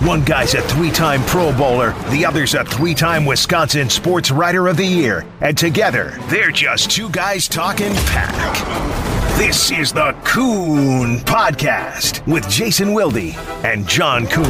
One 0.00 0.24
guy's 0.24 0.54
a 0.54 0.62
three 0.62 0.90
time 0.90 1.22
Pro 1.24 1.54
Bowler, 1.54 1.92
the 2.08 2.24
other's 2.24 2.54
a 2.54 2.64
three 2.64 2.94
time 2.94 3.26
Wisconsin 3.26 3.90
Sports 3.90 4.30
Writer 4.30 4.66
of 4.66 4.78
the 4.78 4.84
Year. 4.86 5.26
And 5.42 5.58
together, 5.58 6.16
they're 6.30 6.50
just 6.50 6.90
two 6.90 7.10
guys 7.10 7.46
talking 7.46 7.92
pack. 8.06 9.36
This 9.36 9.70
is 9.70 9.92
the 9.92 10.12
Kuhn 10.24 11.18
Podcast 11.18 12.26
with 12.26 12.48
Jason 12.48 12.94
Wilde 12.94 13.34
and 13.62 13.86
John 13.86 14.26
Kuhn. 14.26 14.46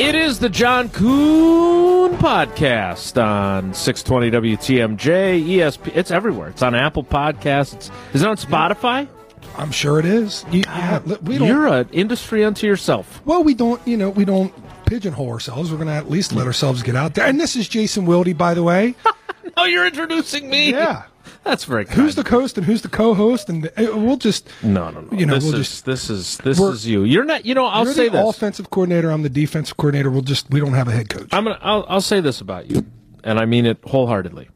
It 0.00 0.14
is 0.14 0.38
the 0.38 0.48
John 0.48 0.88
Kuhn 0.88 2.16
podcast 2.18 3.20
on 3.20 3.74
620 3.74 4.56
WTMJ, 4.56 5.44
ESP. 5.44 5.90
It's 5.96 6.12
everywhere. 6.12 6.50
It's 6.50 6.62
on 6.62 6.76
Apple 6.76 7.02
Podcasts. 7.02 7.90
Is 8.14 8.22
it 8.22 8.28
on 8.28 8.36
Spotify? 8.36 9.08
I'm 9.56 9.70
sure 9.70 9.98
it 9.98 10.04
is. 10.06 10.44
You, 10.50 10.62
yeah, 10.66 10.98
we 11.22 11.38
don't, 11.38 11.48
You're 11.48 11.66
an 11.68 11.88
industry 11.92 12.44
unto 12.44 12.66
yourself. 12.66 13.20
well, 13.24 13.42
we 13.44 13.54
don't. 13.54 13.80
You 13.86 13.96
know, 13.96 14.10
we 14.10 14.24
don't 14.24 14.52
pigeonhole 14.86 15.28
ourselves. 15.30 15.70
We're 15.70 15.76
going 15.78 15.88
to 15.88 15.94
at 15.94 16.10
least 16.10 16.32
let 16.32 16.46
ourselves 16.46 16.82
get 16.82 16.96
out 16.96 17.14
there. 17.14 17.26
And 17.26 17.38
this 17.40 17.56
is 17.56 17.68
Jason 17.68 18.06
Wilde, 18.06 18.36
by 18.36 18.54
the 18.54 18.62
way. 18.62 18.94
Oh, 19.56 19.64
you're 19.64 19.86
introducing 19.86 20.48
me. 20.48 20.70
Yeah. 20.70 21.02
That's 21.44 21.64
very 21.64 21.84
kind. 21.84 22.00
Who's 22.00 22.14
the 22.14 22.22
host 22.22 22.56
and 22.56 22.64
who's 22.64 22.80
the 22.80 22.88
co-host? 22.88 23.50
And 23.50 23.66
uh, 23.66 23.70
we'll 23.76 24.16
just 24.16 24.48
No, 24.62 24.88
no, 24.88 25.00
no. 25.02 25.18
You 25.18 25.26
know, 25.26 25.34
this 25.34 25.44
we'll 25.44 25.56
is 25.56 25.68
just- 25.68 25.84
this 25.84 26.08
is 26.08 26.38
this 26.38 26.58
is 26.58 26.86
you. 26.86 27.02
You're 27.04 27.24
not. 27.24 27.44
You 27.44 27.54
know, 27.54 27.66
I'll 27.66 27.84
you're 27.84 27.92
say 27.92 28.08
the 28.08 28.18
this. 28.18 28.36
offensive 28.36 28.70
coordinator. 28.70 29.10
I'm 29.10 29.22
the 29.22 29.28
defensive 29.28 29.76
coordinator. 29.76 30.10
We'll 30.10 30.22
just 30.22 30.48
we 30.50 30.58
don't 30.60 30.72
have 30.72 30.88
a 30.88 30.92
head 30.92 31.10
coach. 31.10 31.28
I'm 31.32 31.44
gonna. 31.44 31.58
I'll, 31.60 31.84
I'll 31.88 32.00
say 32.00 32.20
this 32.20 32.40
about 32.40 32.70
you, 32.70 32.86
and 33.24 33.38
I 33.38 33.44
mean 33.44 33.66
it 33.66 33.78
wholeheartedly. 33.84 34.48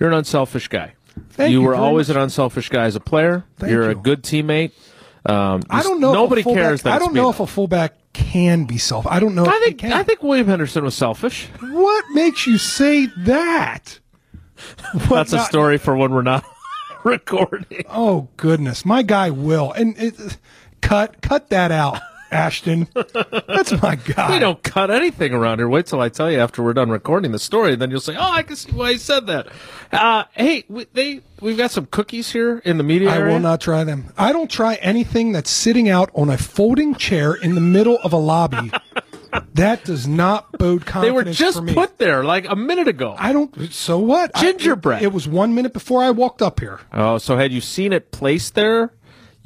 You're 0.00 0.08
an 0.10 0.16
unselfish 0.16 0.66
guy. 0.68 0.94
Thank 1.30 1.52
you 1.52 1.60
you 1.60 1.66
were 1.66 1.74
always 1.74 2.08
much. 2.08 2.16
an 2.16 2.22
unselfish 2.22 2.68
guy 2.68 2.84
as 2.84 2.96
a 2.96 3.00
player. 3.00 3.44
Thank 3.56 3.70
You're 3.72 3.90
a 3.90 3.94
good 3.94 4.22
teammate. 4.22 4.72
Um, 5.24 5.62
I 5.68 5.82
don't 5.82 6.00
know. 6.00 6.12
Nobody 6.12 6.40
if 6.40 6.46
a 6.46 6.50
fullback, 6.50 6.62
cares 6.62 6.82
that 6.82 6.92
I 6.94 6.98
don't 6.98 7.14
know 7.14 7.30
if 7.30 7.40
a 7.40 7.46
fullback 7.46 7.94
can 8.12 8.64
be 8.64 8.78
self. 8.78 9.06
I 9.06 9.20
don't 9.20 9.34
know. 9.34 9.44
I 9.44 9.56
if 9.56 9.64
think 9.64 9.78
can. 9.78 9.92
I 9.92 10.02
think 10.02 10.22
William 10.22 10.46
Henderson 10.46 10.84
was 10.84 10.94
selfish. 10.94 11.48
What 11.60 12.04
makes 12.12 12.46
you 12.46 12.58
say 12.58 13.06
that? 13.18 13.98
That's 14.94 15.32
a 15.32 15.40
story 15.40 15.78
for 15.78 15.96
when 15.96 16.12
we're 16.12 16.22
not 16.22 16.44
recording. 17.04 17.84
Oh 17.90 18.28
goodness, 18.36 18.84
my 18.84 19.02
guy 19.02 19.30
Will, 19.30 19.72
and 19.72 19.96
it, 19.98 20.38
cut 20.80 21.20
cut 21.20 21.50
that 21.50 21.72
out, 21.72 22.00
Ashton. 22.30 22.88
That's 22.94 23.80
my 23.82 23.96
guy. 23.96 24.32
We 24.32 24.38
don't 24.38 24.62
cut 24.62 24.90
anything 24.90 25.32
around 25.32 25.58
here. 25.58 25.68
Wait 25.68 25.86
till 25.86 26.00
I 26.00 26.08
tell 26.08 26.30
you 26.30 26.38
after 26.38 26.62
we're 26.62 26.72
done 26.74 26.90
recording 26.90 27.32
the 27.32 27.38
story, 27.38 27.76
then 27.76 27.90
you'll 27.90 28.00
say, 28.00 28.16
"Oh, 28.16 28.30
I 28.30 28.42
can 28.42 28.56
see 28.56 28.72
why 28.72 28.92
he 28.92 28.98
said 28.98 29.26
that." 29.28 29.48
Uh, 29.92 30.24
hey, 30.32 30.64
we, 30.68 30.86
they 30.92 31.20
we've 31.40 31.56
got 31.56 31.70
some 31.70 31.86
cookies 31.86 32.32
here 32.32 32.58
in 32.64 32.78
the 32.78 32.84
media 32.84 33.10
I 33.10 33.16
area. 33.18 33.34
will 33.34 33.40
not 33.40 33.60
try 33.60 33.84
them. 33.84 34.12
I 34.18 34.32
don't 34.32 34.50
try 34.50 34.74
anything 34.76 35.32
that's 35.32 35.50
sitting 35.50 35.88
out 35.88 36.10
on 36.14 36.28
a 36.30 36.38
folding 36.38 36.94
chair 36.94 37.34
in 37.34 37.54
the 37.54 37.60
middle 37.60 37.98
of 38.02 38.12
a 38.12 38.16
lobby. 38.18 38.70
that 39.54 39.84
does 39.84 40.06
not 40.06 40.50
bode 40.52 40.82
They 40.86 41.10
were 41.10 41.24
just 41.24 41.58
for 41.58 41.62
me. 41.62 41.74
put 41.74 41.98
there 41.98 42.24
like 42.24 42.48
a 42.48 42.56
minute 42.56 42.88
ago. 42.88 43.14
I 43.18 43.32
don't. 43.32 43.72
So 43.72 43.98
what? 43.98 44.30
I- 44.34 44.40
Gingerbread. 44.40 45.02
it, 45.02 45.12
was 45.12 45.28
one 45.28 45.54
minute 45.54 45.72
before 45.72 46.02
I 46.02 46.10
walked 46.10 46.42
up 46.42 46.60
here. 46.60 46.80
oh, 46.92 47.18
so 47.18 47.36
had 47.36 47.52
you 47.52 47.60
seen 47.60 47.92
it 47.92 48.10
placed 48.10 48.54
there, 48.54 48.92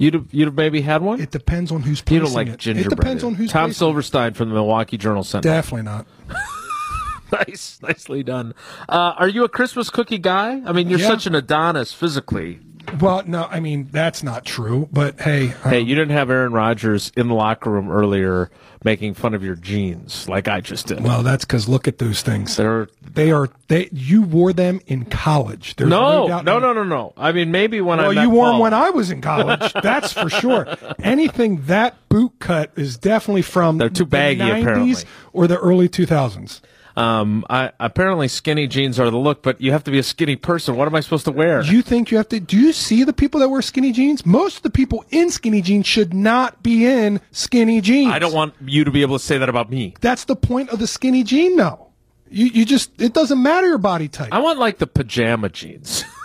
you'd 0.00 0.14
have, 0.14 0.26
you'd 0.32 0.46
have 0.46 0.54
maybe 0.54 0.80
had 0.80 1.02
one. 1.02 1.20
It 1.20 1.30
depends 1.30 1.70
on 1.70 1.82
who's 1.82 2.02
you 2.08 2.20
don't 2.20 2.32
like 2.32 2.48
it. 2.48 2.58
gingerbread. 2.58 2.92
It 2.92 2.96
depends 2.96 3.24
on 3.24 3.34
who's 3.34 3.50
Tom 3.50 3.66
placing 3.68 3.70
it. 3.70 3.74
Silverstein 3.76 4.34
from 4.34 4.48
the 4.48 4.54
Milwaukee 4.54 4.96
Journal 4.96 5.22
Sentinel. 5.22 5.56
Definitely 5.56 5.82
not. 5.84 6.06
nice, 7.32 7.78
nicely 7.82 8.22
done. 8.22 8.54
Uh, 8.88 9.14
are 9.16 9.28
you 9.28 9.44
a 9.44 9.48
Christmas 9.48 9.90
cookie 9.90 10.18
guy? 10.18 10.60
I 10.64 10.72
mean, 10.72 10.88
you're 10.88 10.98
Yeah. 10.98 11.06
such 11.08 11.26
an 11.26 11.34
Adonis 11.34 11.92
physically. 11.92 12.60
Well, 12.98 13.22
no, 13.26 13.44
I 13.44 13.60
mean 13.60 13.88
that's 13.90 14.22
not 14.22 14.44
true. 14.44 14.88
But 14.92 15.20
hey, 15.20 15.48
uh, 15.64 15.70
Hey, 15.70 15.80
you 15.80 15.94
didn't 15.94 16.10
have 16.16 16.30
Aaron 16.30 16.52
Rodgers 16.52 17.12
in 17.16 17.28
the 17.28 17.34
locker 17.34 17.70
room 17.70 17.90
earlier 17.90 18.50
making 18.82 19.12
fun 19.12 19.34
of 19.34 19.44
your 19.44 19.56
jeans 19.56 20.26
like 20.28 20.48
I 20.48 20.60
just 20.62 20.86
did. 20.86 21.02
well, 21.02 21.22
that's 21.22 21.44
because 21.44 21.68
look 21.68 21.86
at 21.86 21.98
those 21.98 22.22
things. 22.22 22.56
They're 22.56 22.88
They 23.02 23.30
are 23.30 23.48
they. 23.68 23.88
You 23.92 24.22
wore 24.22 24.52
them 24.52 24.80
in 24.86 25.04
college. 25.04 25.76
There's 25.76 25.90
no, 25.90 26.28
doubt 26.28 26.44
no, 26.44 26.58
no, 26.58 26.72
no, 26.72 26.84
no. 26.84 27.12
I 27.16 27.32
mean, 27.32 27.50
maybe 27.50 27.80
when 27.80 28.00
I 28.00 28.08
Well, 28.08 28.12
you 28.14 28.30
wore 28.30 28.48
them 28.48 28.58
when 28.58 28.74
I 28.74 28.90
was 28.90 29.10
in 29.10 29.20
college. 29.20 29.72
That's 29.82 30.12
for 30.12 30.30
sure. 30.30 30.66
Anything 30.98 31.62
that 31.66 31.96
boot 32.08 32.32
cut 32.38 32.72
is 32.76 32.96
definitely 32.96 33.42
from 33.42 33.78
They're 33.78 33.90
too 33.90 34.06
baggy, 34.06 34.38
the 34.38 34.44
90s 34.44 34.62
apparently. 34.62 34.94
or 35.32 35.46
the 35.46 35.58
early 35.58 35.88
2000s. 35.88 36.60
Um, 36.96 37.44
I, 37.48 37.72
apparently 37.80 38.28
skinny 38.28 38.66
jeans 38.66 38.98
are 38.98 39.10
the 39.10 39.16
look, 39.18 39.42
but 39.42 39.60
you 39.60 39.72
have 39.72 39.84
to 39.84 39.90
be 39.90 39.98
a 39.98 40.02
skinny 40.02 40.36
person. 40.36 40.76
What 40.76 40.88
am 40.88 40.94
I 40.94 41.00
supposed 41.00 41.24
to 41.26 41.32
wear? 41.32 41.62
You 41.62 41.82
think 41.82 42.10
you 42.10 42.16
have 42.16 42.28
to? 42.30 42.40
Do 42.40 42.56
you 42.58 42.72
see 42.72 43.04
the 43.04 43.12
people 43.12 43.40
that 43.40 43.48
wear 43.48 43.62
skinny 43.62 43.92
jeans? 43.92 44.26
Most 44.26 44.58
of 44.58 44.62
the 44.62 44.70
people 44.70 45.04
in 45.10 45.30
skinny 45.30 45.62
jeans 45.62 45.86
should 45.86 46.12
not 46.14 46.62
be 46.62 46.86
in 46.86 47.20
skinny 47.32 47.80
jeans. 47.80 48.12
I 48.12 48.18
don't 48.18 48.34
want 48.34 48.54
you 48.64 48.84
to 48.84 48.90
be 48.90 49.02
able 49.02 49.18
to 49.18 49.24
say 49.24 49.38
that 49.38 49.48
about 49.48 49.70
me. 49.70 49.94
That's 50.00 50.24
the 50.24 50.36
point 50.36 50.70
of 50.70 50.78
the 50.78 50.86
skinny 50.86 51.22
jean, 51.22 51.56
though. 51.56 51.88
You 52.30 52.46
you 52.46 52.64
just 52.64 53.00
it 53.00 53.12
doesn't 53.12 53.42
matter 53.42 53.66
your 53.66 53.78
body 53.78 54.08
type. 54.08 54.32
I 54.32 54.38
want 54.38 54.58
like 54.58 54.78
the 54.78 54.86
pajama 54.86 55.48
jeans. 55.48 56.04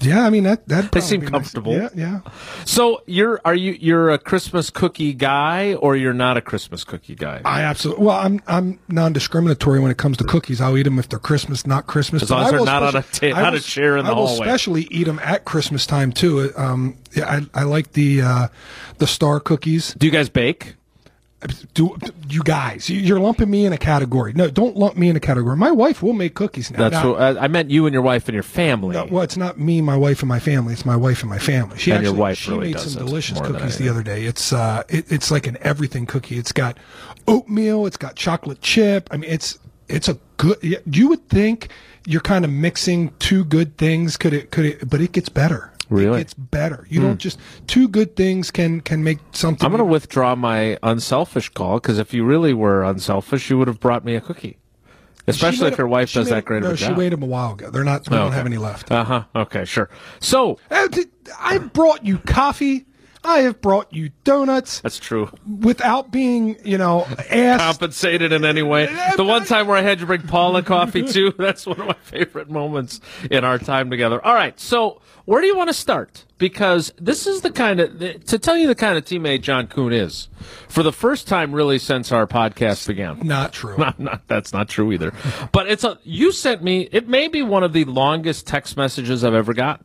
yeah, 0.00 0.24
I 0.24 0.30
mean 0.30 0.44
that 0.44 0.66
that 0.68 0.92
They 0.92 1.00
seem 1.00 1.22
comfortable. 1.22 1.72
Yeah, 1.72 1.88
yeah. 1.94 2.20
so 2.64 3.02
you're 3.06 3.40
are 3.44 3.54
you 3.54 3.72
you're 3.72 4.10
a 4.10 4.18
Christmas 4.18 4.70
cookie 4.70 5.12
guy 5.12 5.74
or 5.74 5.96
you're 5.96 6.12
not 6.12 6.36
a 6.36 6.40
Christmas 6.40 6.84
cookie 6.84 7.14
guy? 7.14 7.40
I 7.44 7.62
absolutely. 7.62 8.04
Well, 8.06 8.16
I'm 8.16 8.40
I'm 8.46 8.78
non-discriminatory 8.88 9.80
when 9.80 9.90
it 9.90 9.96
comes 9.98 10.16
to 10.18 10.24
cookies. 10.24 10.60
I'll 10.60 10.76
eat 10.78 10.84
them 10.84 10.98
if 10.98 11.08
they're 11.08 11.18
Christmas, 11.18 11.66
not 11.66 11.86
Christmas. 11.86 12.22
As 12.22 12.30
long 12.30 12.44
as 12.44 12.50
they're 12.50 12.64
not 12.64 12.82
on 12.82 12.96
a 12.96 13.02
ta- 13.02 13.40
not 13.40 13.54
a 13.54 13.60
chair 13.60 13.96
in 13.96 14.04
the 14.04 14.10
I 14.12 14.14
will 14.14 14.26
hallway. 14.26 14.46
especially 14.46 14.82
eat 14.90 15.04
them 15.04 15.18
at 15.22 15.44
Christmas 15.44 15.86
time 15.86 16.12
too. 16.12 16.52
Um, 16.56 16.96
yeah, 17.14 17.28
I 17.54 17.60
I 17.60 17.62
like 17.64 17.92
the 17.92 18.22
uh, 18.22 18.48
the 18.98 19.06
star 19.06 19.40
cookies. 19.40 19.94
Do 19.94 20.06
you 20.06 20.12
guys 20.12 20.28
bake? 20.28 20.74
Do 21.74 21.96
you 22.28 22.42
guys? 22.42 22.90
you- 22.90 22.98
You're 23.00 23.20
lumping 23.20 23.48
me 23.48 23.64
in 23.64 23.72
a 23.72 23.78
category. 23.78 24.32
No, 24.32 24.50
don't 24.50 24.76
lump 24.76 24.96
me 24.96 25.08
in 25.08 25.14
a 25.14 25.20
category. 25.20 25.56
My 25.56 25.70
wife 25.70 26.02
will 26.02 26.12
make 26.12 26.34
cookies 26.34 26.70
now. 26.72 26.78
That's 26.88 27.04
Now- 27.04 27.12
what, 27.12 27.20
I 27.38 27.44
I 27.44 27.48
meant 27.48 27.70
you 27.70 27.86
and 27.86 27.92
your 27.92 28.02
wife 28.02 28.26
and 28.26 28.34
your 28.34 28.42
family. 28.42 28.94
No, 28.96 29.06
well, 29.08 29.22
it's 29.22 29.36
not 29.36 29.58
me, 29.58 29.80
my 29.80 29.96
wife, 29.96 30.20
and 30.20 30.28
my 30.28 30.40
family. 30.40 30.72
It's 30.72 30.84
my 30.84 30.96
wife 30.96 31.20
and 31.22 31.30
my 31.30 31.38
family. 31.38 31.78
She 31.78 31.92
And 31.92 32.02
your 32.02 32.10
actually 32.10 32.20
wife 32.20 32.38
she 32.38 32.50
really 32.50 32.72
made 32.72 32.80
some 32.80 33.04
delicious 33.06 33.40
cookies 33.40 33.78
the 33.78 33.88
other 33.88 34.02
day. 34.02 34.24
It's 34.24 34.52
uh, 34.52 34.82
it, 34.88 35.12
it's 35.12 35.30
like 35.30 35.46
an 35.46 35.56
everything 35.60 36.06
cookie. 36.06 36.38
It's 36.38 36.52
got 36.52 36.76
oatmeal. 37.28 37.86
It's 37.86 37.96
got 37.96 38.16
chocolate 38.16 38.60
chip. 38.60 39.08
I 39.12 39.16
mean, 39.18 39.30
it's 39.30 39.58
it's 39.88 40.08
a 40.08 40.18
good. 40.38 40.56
You 40.90 41.08
would 41.08 41.28
think 41.28 41.68
you're 42.04 42.20
kind 42.20 42.44
of 42.44 42.50
mixing 42.50 43.12
two 43.20 43.44
good 43.44 43.76
things. 43.78 44.16
Could 44.16 44.34
it? 44.34 44.50
Could 44.50 44.64
it? 44.64 44.90
But 44.90 45.00
it 45.00 45.12
gets 45.12 45.28
better. 45.28 45.70
Really? 45.90 46.08
Hmm. 46.08 46.14
it 46.14 46.18
gets 46.20 46.34
better. 46.34 46.86
You 46.90 47.00
don't 47.00 47.18
just 47.18 47.38
two 47.66 47.88
good 47.88 48.14
things 48.16 48.50
can 48.50 48.80
can 48.82 49.02
make 49.02 49.18
something. 49.32 49.64
I'm 49.64 49.72
going 49.72 49.78
to 49.78 49.84
withdraw 49.84 50.34
my 50.34 50.78
unselfish 50.82 51.48
call 51.50 51.80
because 51.80 51.98
if 51.98 52.12
you 52.12 52.24
really 52.24 52.52
were 52.52 52.84
unselfish, 52.84 53.48
you 53.50 53.56
would 53.58 53.68
have 53.68 53.80
brought 53.80 54.04
me 54.04 54.14
a 54.14 54.20
cookie. 54.20 54.58
Especially 55.26 55.68
if 55.68 55.76
your 55.76 55.88
wife 55.88 56.12
does 56.12 56.26
made 56.30 56.36
that 56.36 56.44
great 56.46 56.62
them- 56.62 56.72
of 56.72 56.80
No, 56.80 56.84
a 56.84 56.86
she 56.86 56.86
job. 56.88 56.96
weighed 56.98 57.12
them 57.12 57.22
a 57.22 57.26
while 57.26 57.52
ago. 57.52 57.70
They're 57.70 57.84
not. 57.84 58.08
We 58.08 58.16
don't 58.16 58.28
Okay. 58.28 58.36
have 58.36 58.46
any 58.46 58.56
left. 58.56 58.90
Uh 58.90 59.04
huh. 59.04 59.24
Okay, 59.36 59.64
sure. 59.66 59.90
So 60.20 60.58
Uh, 60.70 60.88
I 61.38 61.58
brought 61.58 62.04
you 62.04 62.18
coffee. 62.18 62.86
I 63.24 63.40
have 63.40 63.60
brought 63.60 63.92
you 63.92 64.10
donuts. 64.24 64.80
that's 64.80 64.98
true. 64.98 65.30
without 65.60 66.10
being, 66.12 66.56
you 66.64 66.78
know, 66.78 67.06
asked. 67.30 67.62
Compensated 67.62 68.32
in 68.32 68.44
any 68.44 68.62
way. 68.62 68.86
The 69.16 69.24
one 69.24 69.44
time 69.44 69.66
where 69.66 69.76
I 69.76 69.82
had 69.82 70.00
you 70.00 70.06
bring 70.06 70.22
Paula 70.22 70.62
coffee 70.62 71.02
too, 71.06 71.32
that's 71.38 71.66
one 71.66 71.80
of 71.80 71.86
my 71.86 71.94
favorite 72.02 72.48
moments 72.50 73.00
in 73.30 73.44
our 73.44 73.58
time 73.58 73.90
together. 73.90 74.24
All 74.24 74.34
right, 74.34 74.58
so 74.58 75.00
where 75.24 75.40
do 75.40 75.46
you 75.46 75.56
want 75.56 75.68
to 75.68 75.74
start? 75.74 76.24
Because 76.38 76.92
this 76.98 77.26
is 77.26 77.40
the 77.40 77.50
kind 77.50 77.80
of 77.80 77.98
to 78.26 78.38
tell 78.38 78.56
you 78.56 78.66
the 78.68 78.74
kind 78.74 78.96
of 78.96 79.04
teammate 79.04 79.42
John 79.42 79.66
Kuhn 79.66 79.92
is. 79.92 80.28
For 80.68 80.82
the 80.84 80.92
first 80.92 81.26
time, 81.26 81.52
really, 81.52 81.78
since 81.78 82.12
our 82.12 82.26
podcast 82.26 82.86
began. 82.86 83.18
Not 83.26 83.52
true. 83.52 83.76
Not, 83.78 83.98
not, 83.98 84.22
that's 84.28 84.52
not 84.52 84.68
true 84.68 84.92
either. 84.92 85.12
But 85.52 85.68
it's 85.68 85.82
a. 85.82 85.98
You 86.04 86.30
sent 86.30 86.62
me. 86.62 86.88
It 86.92 87.08
may 87.08 87.26
be 87.28 87.42
one 87.42 87.64
of 87.64 87.72
the 87.72 87.84
longest 87.86 88.46
text 88.46 88.76
messages 88.76 89.24
I've 89.24 89.34
ever 89.34 89.52
got. 89.52 89.84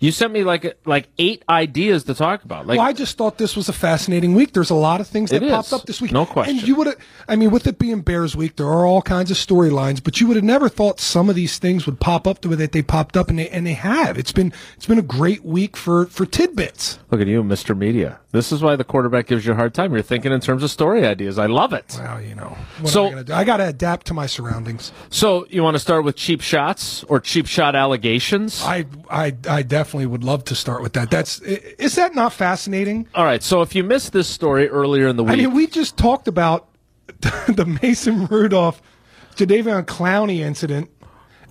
You 0.00 0.10
sent 0.12 0.32
me 0.32 0.44
like 0.44 0.78
like 0.86 1.08
eight 1.18 1.44
ideas 1.46 2.04
to 2.04 2.14
talk 2.14 2.42
about. 2.42 2.66
Like 2.66 2.78
well, 2.78 2.86
I 2.86 2.94
just 2.94 3.18
thought 3.18 3.36
this 3.36 3.54
was 3.54 3.68
a 3.68 3.72
fascinating 3.72 4.34
week. 4.34 4.54
There's 4.54 4.70
a 4.70 4.74
lot 4.74 5.02
of 5.02 5.06
things 5.06 5.28
that 5.30 5.42
popped 5.42 5.68
is. 5.68 5.72
up 5.74 5.84
this 5.84 6.00
week. 6.00 6.10
No 6.10 6.24
question. 6.24 6.56
And 6.56 6.66
you 6.66 6.74
would 6.76 6.86
have, 6.86 6.96
I 7.28 7.36
mean, 7.36 7.50
with 7.50 7.66
it 7.66 7.78
being 7.78 8.00
Bears 8.00 8.34
week, 8.34 8.56
there 8.56 8.66
are 8.66 8.86
all 8.86 9.02
kinds 9.02 9.30
of 9.30 9.36
storylines, 9.36 10.02
but 10.02 10.18
you 10.18 10.26
would 10.26 10.36
have 10.36 10.44
never 10.44 10.70
thought 10.70 11.00
some 11.00 11.28
of 11.28 11.36
these 11.36 11.58
things 11.58 11.84
would 11.84 12.00
pop 12.00 12.26
up 12.26 12.40
the 12.40 12.48
way 12.48 12.56
that 12.56 12.72
they 12.72 12.80
popped 12.80 13.14
up, 13.14 13.28
and 13.28 13.38
they, 13.38 13.50
and 13.50 13.66
they 13.66 13.74
have. 13.74 14.16
It's 14.16 14.32
been, 14.32 14.54
it's 14.74 14.86
been 14.86 14.98
a 14.98 15.02
great 15.02 15.44
week 15.44 15.76
for, 15.76 16.06
for 16.06 16.24
tidbits. 16.24 16.98
Look 17.10 17.20
at 17.20 17.26
you, 17.26 17.42
Mr. 17.44 17.76
Media. 17.76 18.20
This 18.32 18.52
is 18.52 18.62
why 18.62 18.76
the 18.76 18.84
quarterback 18.84 19.26
gives 19.26 19.44
you 19.44 19.52
a 19.52 19.56
hard 19.56 19.74
time. 19.74 19.92
You're 19.92 20.02
thinking 20.02 20.32
in 20.32 20.40
terms 20.40 20.62
of 20.62 20.70
story 20.70 21.04
ideas. 21.04 21.38
I 21.38 21.46
love 21.46 21.74
it. 21.74 21.96
Well, 21.98 22.22
you 22.22 22.36
know, 22.36 22.56
So- 22.84 23.06
am 23.06 23.08
I, 23.08 23.10
gonna 23.10 23.24
do? 23.24 23.32
I 23.34 23.44
got 23.44 23.56
to 23.58 23.66
adapt 23.66 24.06
to 24.06 24.14
my 24.14 24.26
surroundings. 24.26 24.92
So 25.10 25.46
you 25.50 25.62
want 25.62 25.74
to 25.74 25.80
start 25.80 26.04
with 26.04 26.16
cheap 26.16 26.40
shots 26.40 27.04
or 27.04 27.20
cheap 27.20 27.46
shot 27.46 27.74
allegations? 27.74 28.62
I, 28.64 28.86
I, 29.10 29.34
I 29.48 29.62
definitely 29.62 29.89
would 29.94 30.24
love 30.24 30.44
to 30.44 30.54
start 30.54 30.82
with 30.82 30.92
that. 30.94 31.10
That's, 31.10 31.40
is 31.40 31.94
that 31.96 32.14
not 32.14 32.32
fascinating? 32.32 33.06
All 33.14 33.24
right. 33.24 33.42
So 33.42 33.62
if 33.62 33.74
you 33.74 33.84
missed 33.84 34.12
this 34.12 34.28
story 34.28 34.68
earlier 34.68 35.08
in 35.08 35.16
the 35.16 35.24
week, 35.24 35.32
I 35.32 35.36
mean, 35.36 35.54
we 35.54 35.66
just 35.66 35.96
talked 35.96 36.28
about 36.28 36.68
the 37.20 37.78
Mason 37.82 38.26
Rudolph, 38.26 38.80
Jadeveon 39.36 39.84
Clowney 39.84 40.38
incident, 40.40 40.90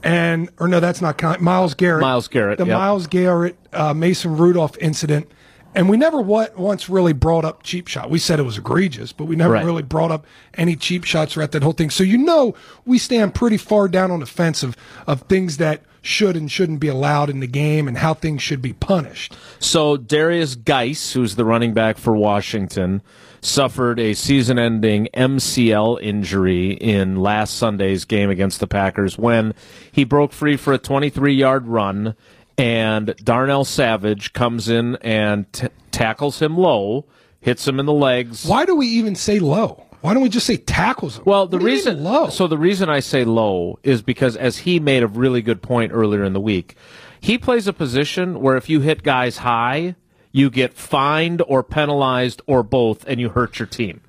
and 0.03 0.49
or 0.59 0.67
no, 0.67 0.79
that's 0.79 1.01
not 1.01 1.41
Myles 1.41 1.73
Garrett. 1.73 2.01
Myles 2.01 2.27
Garrett, 2.27 2.57
the 2.57 2.65
yep. 2.65 2.77
Myles 2.77 3.07
Garrett, 3.07 3.57
uh, 3.73 3.93
Mason 3.93 4.37
Rudolph 4.37 4.77
incident, 4.79 5.29
And 5.75 5.87
we 5.89 5.97
never 5.97 6.19
what, 6.21 6.57
once 6.57 6.89
really 6.89 7.13
brought 7.13 7.45
up 7.45 7.61
cheap 7.63 7.87
shot. 7.87 8.09
We 8.09 8.17
said 8.17 8.39
it 8.39 8.43
was 8.43 8.57
egregious, 8.57 9.11
but 9.11 9.25
we 9.25 9.35
never 9.35 9.53
Right. 9.53 9.65
really 9.65 9.83
brought 9.83 10.09
up 10.09 10.25
any 10.55 10.75
cheap 10.75 11.03
shots 11.03 11.33
throughout 11.33 11.51
that 11.51 11.61
whole 11.63 11.73
thing. 11.73 11.89
So 11.89 12.03
you 12.03 12.17
know 12.17 12.55
we 12.85 12.97
stand 12.97 13.35
pretty 13.35 13.57
far 13.57 13.87
down 13.87 14.09
on 14.09 14.19
the 14.21 14.25
fence 14.25 14.63
of, 14.63 14.75
of 15.05 15.21
things 15.23 15.57
that 15.57 15.81
should 16.01 16.35
and 16.35 16.51
shouldn't 16.51 16.79
be 16.79 16.87
allowed 16.87 17.29
in 17.29 17.39
the 17.39 17.47
game 17.47 17.87
and 17.87 17.97
how 17.97 18.13
things 18.13 18.41
should 18.41 18.61
be 18.61 18.73
punished. 18.73 19.35
So 19.59 19.97
Derrius 19.97 20.55
Guice, 20.63 21.13
who's 21.13 21.35
the 21.35 21.45
running 21.45 21.73
back 21.73 21.97
for 21.97 22.15
Washington, 22.15 23.01
suffered 23.41 23.99
a 23.99 24.13
season-ending 24.13 25.07
MCL 25.13 26.01
injury 26.01 26.71
in 26.71 27.17
last 27.17 27.55
Sunday's 27.55 28.05
game 28.05 28.29
against 28.29 28.59
the 28.59 28.67
Packers 28.67 29.17
when 29.17 29.53
he 29.91 30.03
broke 30.03 30.33
free 30.33 30.57
for 30.57 30.73
a 30.73 30.79
23-yard 30.79 31.67
run 31.67 32.15
and 32.57 33.15
Darnell 33.23 33.63
Savage 33.63 34.33
comes 34.33 34.67
in 34.67 34.97
and 34.97 35.51
t- 35.53 35.69
tackles 35.91 36.41
him 36.41 36.57
low, 36.57 37.05
hits 37.39 37.65
him 37.65 37.79
in 37.79 37.85
the 37.85 37.93
legs. 37.93 38.45
Why 38.45 38.65
do 38.65 38.75
we 38.75 38.87
even 38.87 39.15
say 39.15 39.39
low? 39.39 39.85
Why 40.01 40.13
don't 40.13 40.23
we 40.23 40.29
just 40.29 40.45
say 40.45 40.55
tackles 40.57 41.17
him? 41.17 41.23
Well, 41.25 41.45
the 41.47 41.57
What 41.57 41.65
reason 41.65 42.03
low. 42.03 42.29
so 42.29 42.47
the 42.47 42.57
reason 42.57 42.89
I 42.89 42.99
say 43.01 43.23
low 43.25 43.79
is 43.83 44.01
because 44.01 44.35
as 44.37 44.59
he 44.59 44.79
made 44.79 45.03
a 45.03 45.07
really 45.07 45.41
good 45.41 45.61
point 45.61 45.91
earlier 45.93 46.23
in 46.23 46.33
the 46.33 46.39
week, 46.39 46.75
he 47.19 47.37
plays 47.37 47.67
a 47.67 47.73
position 47.73 48.39
where 48.39 48.55
if 48.55 48.69
you 48.69 48.79
hit 48.79 49.03
guys 49.03 49.39
high, 49.39 49.95
you 50.31 50.49
get 50.49 50.73
fined 50.73 51.41
or 51.47 51.63
penalized 51.63 52.41
or 52.47 52.63
both, 52.63 53.03
and 53.07 53.19
you 53.19 53.29
hurt 53.29 53.59
your 53.59 53.65
team. 53.65 53.99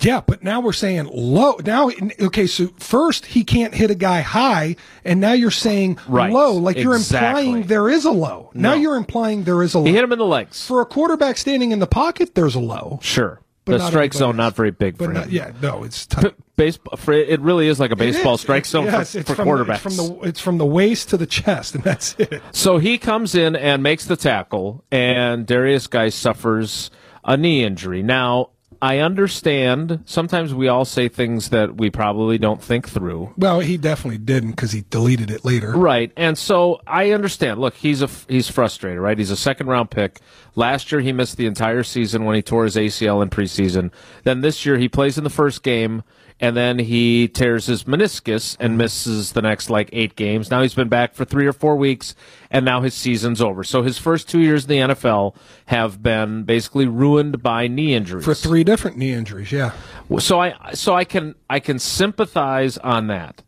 Yeah, 0.00 0.20
but 0.24 0.44
now 0.44 0.60
we're 0.60 0.72
saying 0.74 1.10
low. 1.12 1.56
Now, 1.64 1.90
okay, 2.20 2.46
so 2.46 2.68
first 2.78 3.26
he 3.26 3.42
can't 3.42 3.74
hit 3.74 3.90
a 3.90 3.96
guy 3.96 4.20
high, 4.20 4.76
and 5.04 5.20
now 5.20 5.32
you're 5.32 5.50
saying 5.50 5.98
Right, 6.06 6.32
low, 6.32 6.52
like 6.52 6.76
you're 6.76 6.94
exactly. 6.94 7.46
implying 7.46 7.66
there 7.66 7.88
is 7.88 8.04
a 8.04 8.12
low. 8.12 8.50
Now 8.54 8.74
No. 8.74 8.80
you're 8.80 8.94
implying 8.94 9.42
there 9.42 9.60
is 9.64 9.74
a 9.74 9.80
low. 9.80 9.86
He 9.86 9.92
hit 9.94 10.04
him 10.04 10.12
in 10.12 10.18
the 10.20 10.24
legs. 10.24 10.64
For 10.64 10.80
a 10.80 10.86
quarterback 10.86 11.36
standing 11.36 11.72
in 11.72 11.80
the 11.80 11.88
pocket, 11.88 12.36
there's 12.36 12.54
a 12.54 12.60
low. 12.60 13.00
Sure, 13.02 13.40
the 13.68 13.86
strike 13.86 14.14
zone 14.14 14.36
not 14.36 14.56
very 14.56 14.70
big 14.70 14.96
for 14.98 15.12
not, 15.12 15.24
him. 15.24 15.30
yeah, 15.32 15.52
no, 15.60 15.84
it's 15.84 16.06
tough. 16.06 16.34
Baseball, 16.56 16.98
it 17.12 17.40
really 17.40 17.68
is 17.68 17.78
like 17.78 17.92
a 17.92 17.96
baseball 17.96 18.36
strike 18.36 18.66
zone 18.66 18.86
yes, 18.86 19.12
for, 19.12 19.22
for 19.22 19.34
from 19.36 19.48
quarterbacks. 19.48 19.86
It's 19.86 19.96
from 19.96 19.96
the 19.96 20.20
it's 20.28 20.40
from 20.40 20.58
the 20.58 20.66
waist 20.66 21.10
to 21.10 21.16
the 21.16 21.26
chest, 21.26 21.76
and 21.76 21.84
that's 21.84 22.16
it. 22.18 22.42
So 22.52 22.78
he 22.78 22.98
comes 22.98 23.34
in 23.34 23.54
and 23.54 23.82
makes 23.82 24.06
the 24.06 24.16
tackle, 24.16 24.84
and 24.90 25.46
Derrius 25.46 25.88
Guice 25.88 26.16
suffers 26.16 26.90
a 27.24 27.36
knee 27.36 27.62
injury. 27.62 28.02
Now, 28.02 28.50
I 28.80 28.98
understand 28.98 30.02
sometimes 30.04 30.54
we 30.54 30.68
all 30.68 30.84
say 30.84 31.08
things 31.08 31.48
that 31.50 31.76
we 31.76 31.90
probably 31.90 32.38
don't 32.38 32.62
think 32.62 32.88
through. 32.88 33.34
Well, 33.36 33.60
he 33.60 33.76
definitely 33.76 34.18
didn't 34.18 34.50
because 34.50 34.72
he 34.72 34.84
deleted 34.88 35.30
it 35.30 35.44
later. 35.44 35.72
Right. 35.72 36.12
And 36.16 36.38
so 36.38 36.80
I 36.86 37.10
understand. 37.10 37.60
Look, 37.60 37.74
he's 37.74 38.02
a 38.02 38.08
he's 38.28 38.48
frustrated, 38.48 39.00
right? 39.00 39.18
He's 39.18 39.30
a 39.30 39.36
second 39.36 39.66
round 39.66 39.90
pick. 39.90 40.20
Last 40.54 40.92
year 40.92 41.00
he 41.00 41.12
missed 41.12 41.36
the 41.36 41.46
entire 41.46 41.82
season 41.82 42.24
when 42.24 42.36
he 42.36 42.42
tore 42.42 42.64
his 42.64 42.76
ACL 42.76 43.22
in 43.22 43.30
preseason. 43.30 43.90
Then 44.24 44.42
this 44.42 44.64
year 44.64 44.78
he 44.78 44.88
plays 44.88 45.18
in 45.18 45.24
the 45.24 45.30
first 45.30 45.62
game 45.62 46.04
and 46.40 46.56
then 46.56 46.78
he 46.78 47.28
tears 47.28 47.66
his 47.66 47.84
meniscus 47.84 48.56
and 48.60 48.78
misses 48.78 49.32
the 49.32 49.42
next 49.42 49.70
like 49.70 49.90
8 49.92 50.14
games. 50.14 50.50
Now 50.50 50.62
he's 50.62 50.74
been 50.74 50.88
back 50.88 51.14
for 51.14 51.24
3 51.24 51.46
or 51.46 51.52
4 51.52 51.76
weeks 51.76 52.14
and 52.50 52.64
now 52.64 52.80
his 52.80 52.94
season's 52.94 53.40
over. 53.40 53.64
So 53.64 53.82
his 53.82 53.98
first 53.98 54.28
2 54.28 54.38
years 54.38 54.64
in 54.64 54.68
the 54.68 54.94
NFL 54.94 55.34
have 55.66 56.02
been 56.02 56.44
basically 56.44 56.86
ruined 56.86 57.42
by 57.42 57.66
knee 57.66 57.94
injuries. 57.94 58.24
For 58.24 58.34
three 58.34 58.64
different 58.64 58.96
knee 58.96 59.12
injuries, 59.12 59.50
yeah. 59.50 59.72
So 60.18 60.40
I 60.40 60.72
so 60.74 60.94
I 60.94 61.04
can 61.04 61.34
I 61.50 61.60
can 61.60 61.78
sympathize 61.78 62.78
on 62.78 63.08
that. 63.08 63.42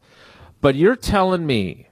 But 0.61 0.75
you're 0.75 0.97
telling 0.97 1.47
me, 1.47 1.89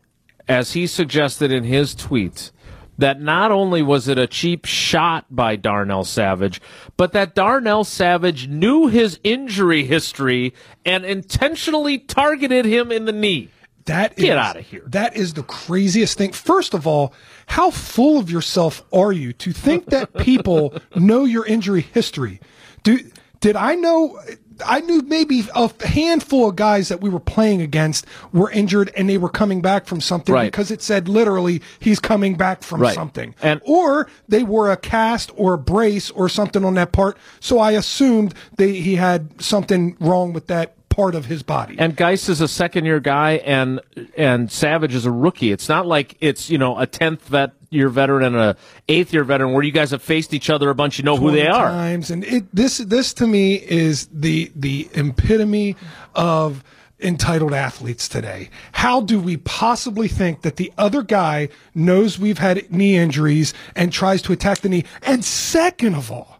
as 0.46 0.72
he 0.72 0.86
suggested 0.86 1.50
in 1.50 1.64
his 1.64 1.94
tweet, 1.94 2.50
that 2.98 3.20
not 3.20 3.50
only 3.52 3.80
was 3.80 4.08
it 4.08 4.18
a 4.18 4.26
cheap 4.26 4.64
shot 4.64 5.24
by 5.30 5.56
Darnell 5.56 6.04
Savage, 6.04 6.60
but 6.96 7.12
that 7.12 7.34
Darnell 7.34 7.84
Savage 7.84 8.48
knew 8.48 8.88
his 8.88 9.18
injury 9.24 9.84
history 9.84 10.52
and 10.84 11.04
intentionally 11.04 11.98
targeted 11.98 12.64
him 12.64 12.90
in 12.92 13.04
the 13.04 13.12
knee. 13.12 13.48
That 13.84 14.16
Get 14.16 14.36
is- 14.36 14.56
of 14.56 14.66
here. 14.66 14.82
That 14.86 15.16
is 15.16 15.32
the 15.34 15.42
craziest 15.44 16.18
thing. 16.18 16.32
First 16.32 16.74
of 16.74 16.86
all, 16.86 17.14
how 17.46 17.70
full 17.70 18.18
of 18.18 18.30
yourself 18.30 18.82
are 18.92 19.12
you 19.12 19.32
to 19.34 19.52
think 19.52 19.86
that 19.86 20.12
people 20.18 20.74
know 20.96 21.24
your 21.24 21.46
injury 21.46 21.80
history? 21.80 22.40
Do 22.82 22.98
did 23.40 23.56
I 23.56 23.76
know? 23.76 24.20
I 24.64 24.80
knew 24.80 25.02
maybe 25.02 25.44
a 25.54 25.70
handful 25.86 26.48
of 26.48 26.56
guys 26.56 26.88
that 26.88 27.00
we 27.00 27.08
were 27.08 27.20
playing 27.20 27.60
against 27.62 28.06
were 28.32 28.50
injured 28.50 28.90
and 28.96 29.08
they 29.08 29.18
were 29.18 29.28
coming 29.28 29.60
back 29.60 29.86
from 29.86 30.00
something 30.00 30.34
Right. 30.34 30.50
because 30.50 30.70
it 30.70 30.82
said 30.82 31.08
literally 31.08 31.62
he's 31.80 31.98
coming 32.00 32.34
back 32.34 32.62
from 32.62 32.80
Right. 32.80 32.94
something. 32.94 33.34
And- 33.42 33.60
or 33.64 34.08
they 34.28 34.42
wore 34.42 34.70
a 34.70 34.76
cast 34.76 35.30
or 35.36 35.54
a 35.54 35.58
brace 35.58 36.10
or 36.10 36.28
something 36.28 36.64
on 36.64 36.74
that 36.74 36.92
part. 36.92 37.16
So 37.40 37.58
I 37.58 37.72
assumed 37.72 38.34
they 38.56 38.72
he 38.74 38.96
had 38.96 39.28
something 39.42 39.96
wrong 40.00 40.32
with 40.32 40.46
that 40.48 40.74
part 40.98 41.14
of 41.14 41.26
his 41.26 41.44
body. 41.44 41.76
And 41.78 41.94
Guice 41.94 42.28
is 42.28 42.40
a 42.40 42.48
second 42.48 42.84
year 42.84 42.98
guy, 42.98 43.34
and 43.44 43.80
and 44.16 44.50
Savage 44.50 44.96
is 44.96 45.06
a 45.06 45.12
rookie. 45.12 45.52
It's 45.52 45.68
not 45.68 45.86
like 45.86 46.16
it's 46.20 46.50
you 46.50 46.58
know 46.58 46.76
a 46.76 46.86
tenth 46.86 47.24
vet 47.28 47.52
year 47.70 47.88
veteran 47.88 48.24
and 48.24 48.34
a 48.34 48.56
eighth 48.88 49.12
year 49.12 49.22
veteran 49.22 49.52
where 49.52 49.62
you 49.62 49.70
guys 49.70 49.92
have 49.92 50.02
faced 50.02 50.34
each 50.34 50.50
other 50.50 50.70
a 50.70 50.74
bunch. 50.74 50.98
You 50.98 51.04
know 51.04 51.16
who 51.16 51.30
they 51.30 51.46
are. 51.46 51.68
Times. 51.68 52.10
And 52.10 52.24
it 52.24 52.52
this 52.52 52.78
this 52.78 53.14
to 53.14 53.28
me 53.28 53.54
is 53.54 54.08
the 54.12 54.50
the 54.56 54.88
epitome 54.94 55.76
of 56.16 56.64
entitled 57.00 57.54
athletes 57.54 58.08
today. 58.08 58.50
How 58.72 59.00
do 59.00 59.20
we 59.20 59.36
possibly 59.36 60.08
think 60.08 60.42
that 60.42 60.56
the 60.56 60.72
other 60.76 61.02
guy 61.02 61.48
knows 61.76 62.18
we've 62.18 62.38
had 62.38 62.72
knee 62.72 62.96
injuries 62.96 63.54
and 63.76 63.92
tries 63.92 64.20
to 64.22 64.32
attack 64.32 64.58
the 64.58 64.68
knee? 64.68 64.84
And 65.02 65.24
second 65.24 65.94
of 65.94 66.10
all, 66.10 66.37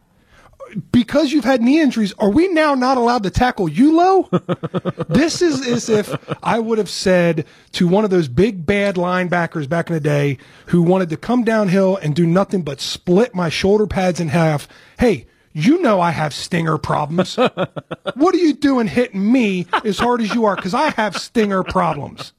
because 0.93 1.33
you've 1.33 1.45
had 1.45 1.63
knee 1.63 1.81
injuries, 1.81 2.13
are 2.19 2.31
we 2.31 2.49
now 2.49 2.75
not 2.75 2.97
allowed 2.97 3.23
to 3.25 3.31
tackle 3.31 3.69
you 3.69 3.97
low? 3.97 4.29
this 5.09 5.43
is 5.43 5.67
as 5.67 5.89
if 5.89 6.15
I 6.43 6.59
would 6.59 6.79
have 6.79 6.91
said 6.91 7.47
to 7.73 7.89
one 7.89 8.05
of 8.05 8.11
those 8.11 8.29
big 8.29 8.65
bad 8.67 8.97
linebackers 8.97 9.69
back 9.69 9.89
in 9.89 9.95
the 9.95 10.01
day 10.01 10.39
who 10.67 10.83
wanted 10.83 11.09
to 11.11 11.17
come 11.17 11.45
downhill 11.45 11.97
and 11.97 12.15
do 12.15 12.27
nothing 12.27 12.63
but 12.63 12.81
split 12.81 13.35
my 13.35 13.49
shoulder 13.49 13.87
pads 13.87 14.21
in 14.21 14.29
half. 14.29 14.69
Hey, 14.99 15.27
you 15.53 15.81
know 15.83 16.01
I 16.01 16.11
have 16.11 16.33
stinger 16.35 16.79
problems. 16.79 17.37
what 18.15 18.35
are 18.35 18.39
you 18.39 18.55
doing 18.55 18.87
hitting 18.87 19.33
me 19.33 19.67
as 19.85 19.99
hard 19.99 20.21
as 20.21 20.35
you 20.35 20.45
are? 20.45 20.57
Because 20.57 20.75
I 20.75 20.91
have 20.91 21.17
stinger 21.17 21.63
problems. 21.65 22.33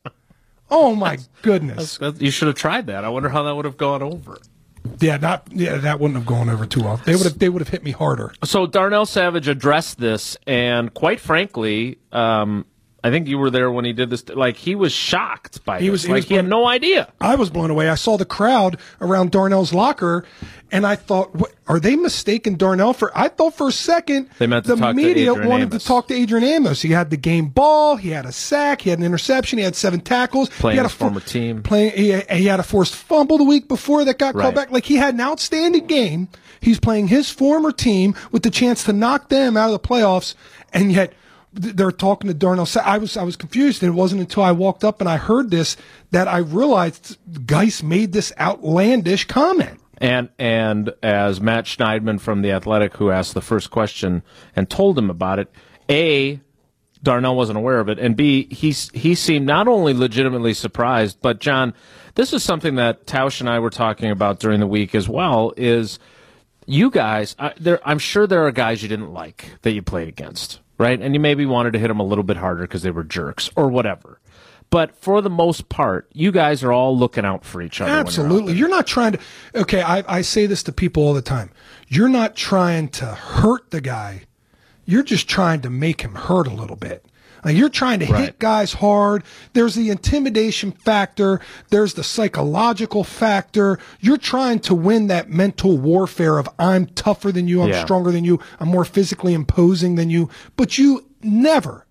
Oh 0.70 0.94
my 0.96 1.18
goodness. 1.42 1.98
That- 1.98 2.22
You 2.22 2.32
should 2.32 2.48
have 2.48 2.56
tried 2.58 2.88
that. 2.88 3.04
I 3.04 3.10
wonder 3.10 3.30
how 3.30 3.44
that 3.44 3.56
would 3.56 3.66
have 3.66 3.78
gone 3.78 4.02
over. 4.04 4.38
Yeah, 5.00 5.18
not 5.18 5.48
yeah, 5.52 5.78
that 5.78 6.00
wouldn't 6.00 6.18
have 6.18 6.26
gone 6.26 6.50
over 6.50 6.66
too 6.66 6.84
well. 6.84 6.98
They 6.98 7.16
would 7.16 7.24
have 7.26 7.40
they 7.40 7.50
would 7.50 7.62
have 7.62 7.70
hit 7.70 7.84
me 7.84 7.92
harder. 7.92 8.34
So 8.44 8.68
Darnell 8.68 9.06
Savage 9.06 9.48
addressed 9.48 10.00
this, 10.00 10.38
and 10.46 10.94
quite 10.94 11.20
frankly, 11.20 12.00
um, 12.12 12.66
I 13.04 13.12
think 13.12 13.28
you 13.28 13.38
were 13.38 13.50
there 13.50 13.72
when 13.72 13.86
he 13.86 13.94
did 13.94 14.10
this. 14.10 14.28
Like 14.30 14.58
he 14.58 14.76
was 14.76 14.92
shocked 14.92 15.64
by 15.64 15.80
He 15.80 15.86
this. 15.86 15.92
was- 15.92 16.04
he 16.04 16.10
like 16.10 16.16
was 16.24 16.26
he 16.26 16.36
had 16.36 16.48
no 16.48 16.68
idea. 16.68 17.08
I 17.22 17.36
was 17.36 17.50
blown 17.50 17.70
away. 17.72 17.88
I 17.90 17.96
saw 17.96 18.18
the 18.18 18.26
crowd 18.26 18.78
around 19.00 19.32
Darnell's 19.32 19.74
locker, 19.74 20.26
and 20.72 20.86
I 20.86 20.96
thought, 20.96 21.34
what, 21.34 21.54
are 21.68 21.80
they 21.80 21.96
mistaken 21.96 22.56
Darnell 22.58 22.92
for? 22.94 23.12
I 23.18 23.30
thought 23.30 23.56
for 23.56 23.70
a 23.70 23.72
second 23.72 24.30
They 24.38 24.48
meant 24.48 24.66
the 24.66 24.76
media 24.94 25.34
wanted 25.34 25.70
Amos. 25.72 25.82
to 25.84 25.88
talk 25.88 26.08
to 26.10 26.14
Adrian 26.14 26.44
Amos. 26.44 26.82
He 26.82 26.90
had 26.92 27.10
the 27.10 27.18
game 27.18 27.48
ball, 27.48 27.96
he 27.96 28.10
had 28.10 28.26
a 28.26 28.32
sack, 28.34 28.82
he 28.82 28.90
had 28.90 29.00
an 29.00 29.06
interception, 29.06 29.60
he 29.60 29.64
had 29.66 29.76
seven 29.76 30.02
tackles, 30.02 30.50
Playing 30.50 30.74
he 30.76 30.78
had 30.78 30.86
his 30.86 30.94
a 30.94 30.96
fo- 30.98 31.06
former 31.06 31.20
team. 31.22 31.64
Playing, 31.64 31.92
he, 31.96 32.20
he 32.36 32.46
had 32.48 32.60
a 32.60 32.64
forced 32.64 32.96
fumble 32.96 33.38
the 33.38 33.44
week 33.46 33.68
before 33.70 34.04
that 34.06 34.18
got 34.20 34.36
Right. 34.36 34.44
called 34.44 34.56
back. 34.56 34.72
Like 34.72 34.84
he 34.86 34.96
had 34.98 35.14
an 35.14 35.22
outstanding 35.22 35.88
game. 35.88 36.28
He's 36.62 36.80
playing 36.82 37.08
his 37.08 37.30
former 37.30 37.72
team 37.72 38.14
with 38.34 38.44
the 38.44 38.50
chance 38.52 38.84
to 38.84 38.92
knock 38.94 39.30
them 39.30 39.56
out 39.56 39.68
of 39.74 39.82
the 39.82 39.88
playoffs, 39.88 40.36
and 40.74 40.92
yet 40.92 41.14
they're 41.54 41.92
talking 41.92 42.28
to 42.28 42.34
Darnell. 42.34 42.68
I 42.84 42.98
was 42.98 43.18
I 43.18 43.24
was 43.24 43.36
confused, 43.36 43.84
it 43.84 43.90
wasn't 43.92 44.22
until 44.22 44.44
I 44.44 44.52
walked 44.52 44.84
up 44.84 45.02
and 45.02 45.10
I 45.10 45.18
heard 45.18 45.52
this 45.52 45.78
that 46.12 46.28
I 46.28 46.38
realized 46.38 47.18
Guice 47.46 47.82
made 47.84 48.14
this 48.14 48.32
outlandish 48.40 49.26
comment. 49.26 49.80
And 49.98 50.30
and 50.38 50.94
as 51.04 51.42
Matt 51.42 51.66
Schneidman 51.66 52.22
from 52.22 52.42
the 52.42 52.52
Athletic, 52.52 52.96
who 52.96 53.12
asked 53.12 53.34
the 53.34 53.42
first 53.42 53.70
question 53.72 54.24
and 54.56 54.70
told 54.70 54.98
him 54.98 55.10
about 55.10 55.40
it, 55.40 55.52
a 55.90 56.40
Darnell 57.02 57.36
wasn't 57.36 57.58
aware 57.58 57.80
of 57.80 57.90
it, 57.90 57.98
and 58.00 58.16
b 58.16 58.48
he 58.52 58.72
he 58.72 59.16
seemed 59.16 59.46
not 59.46 59.68
only 59.68 59.94
legitimately 59.94 60.54
surprised, 60.54 61.18
but 61.22 61.40
John, 61.40 61.74
this 62.16 62.34
is 62.34 62.44
something 62.44 62.76
that 62.76 63.06
Tausch 63.06 63.40
and 63.40 63.50
I 63.50 63.60
were 63.60 63.70
talking 63.70 64.12
about 64.12 64.40
during 64.40 64.60
the 64.60 64.68
week 64.68 64.94
as 64.94 65.08
well. 65.08 65.54
Is 65.58 66.00
you 66.66 66.92
guys, 66.92 67.36
I, 67.40 67.54
there, 67.60 67.80
I'm 67.88 68.00
sure 68.00 68.28
there 68.28 68.46
are 68.46 68.52
guys 68.52 68.84
you 68.84 68.90
didn't 68.90 69.14
like 69.14 69.52
that 69.64 69.72
you 69.72 69.82
played 69.82 70.08
against, 70.08 70.60
right? 70.80 71.00
And 71.00 71.14
you 71.14 71.20
maybe 71.20 71.46
wanted 71.46 71.74
to 71.74 71.80
hit 71.80 71.90
them 71.90 72.00
a 72.00 72.04
little 72.04 72.24
bit 72.24 72.38
harder 72.38 72.64
because 72.64 72.82
they 72.82 72.90
were 72.90 73.04
jerks 73.04 73.52
or 73.56 73.68
whatever. 73.70 74.20
But 74.72 74.96
for 74.96 75.22
the 75.22 75.30
most 75.30 75.70
part, 75.70 76.10
you 76.14 76.32
guys 76.32 76.64
are 76.64 76.72
all 76.72 76.98
looking 76.98 77.26
out 77.26 77.44
for 77.44 77.62
each 77.62 77.82
other. 77.82 77.90
when 77.90 77.98
you're 77.98 78.02
Absolutely. 78.02 78.54
You're 78.54 78.70
not 78.70 78.88
trying 78.88 79.14
to. 79.14 79.20
Okay, 79.56 79.82
I, 79.82 80.04
I 80.08 80.22
say 80.22 80.46
this 80.46 80.64
to 80.64 80.72
people 80.72 81.04
all 81.04 81.14
the 81.14 81.22
time. 81.22 81.52
You're 81.88 82.10
not 82.10 82.36
trying 82.36 82.90
to 82.90 83.06
hurt 83.06 83.72
the 83.72 83.82
guy. 83.82 84.24
You're 84.86 85.04
just 85.04 85.28
trying 85.28 85.62
to 85.62 85.70
make 85.70 86.02
him 86.02 86.16
hurt 86.16 86.48
a 86.48 86.54
little 86.54 86.76
bit. 86.76 87.06
Like 87.44 87.56
you're 87.56 87.70
trying 87.70 88.00
to 88.02 88.06
Right. 88.08 88.26
hit 88.26 88.40
guys 88.40 88.74
hard. 88.74 89.24
There's 89.54 89.76
the 89.76 89.90
intimidation 89.90 90.72
factor. 90.72 91.40
There's 91.70 91.94
the 91.94 92.04
psychological 92.04 93.04
factor. 93.04 93.80
You're 94.00 94.18
trying 94.18 94.60
to 94.62 94.76
win 94.76 95.08
that 95.08 95.30
mental 95.30 95.78
warfare 95.78 96.38
of 96.38 96.50
I'm 96.60 96.86
tougher 96.88 97.32
than 97.32 97.48
you. 97.48 97.62
I'm 97.62 97.70
Yeah. 97.70 97.84
stronger 97.84 98.12
than 98.12 98.24
you. 98.24 98.40
I'm 98.60 98.68
more 98.68 98.86
physically 98.86 99.34
imposing 99.34 99.96
than 99.96 100.10
you. 100.10 100.30
But 100.58 100.78
you 100.78 101.06
never, 101.24 101.86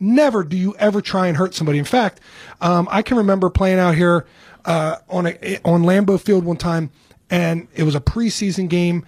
never 0.00 0.44
do 0.44 0.56
you 0.56 0.74
ever 0.78 1.00
try 1.00 1.26
and 1.26 1.36
hurt 1.36 1.54
somebody. 1.54 1.78
In 1.78 1.84
fact, 1.84 2.20
um, 2.60 2.88
I 2.90 3.02
can 3.02 3.16
remember 3.16 3.50
playing 3.50 3.78
out 3.78 3.94
here 3.94 4.24
uh, 4.64 4.96
on 5.10 5.26
a 5.26 5.58
on 5.64 5.82
Lambeau 5.82 6.18
Field 6.18 6.44
one 6.44 6.56
time, 6.56 6.90
and 7.28 7.68
it 7.74 7.82
was 7.82 7.94
a 7.94 8.00
preseason 8.00 8.68
game, 8.68 9.04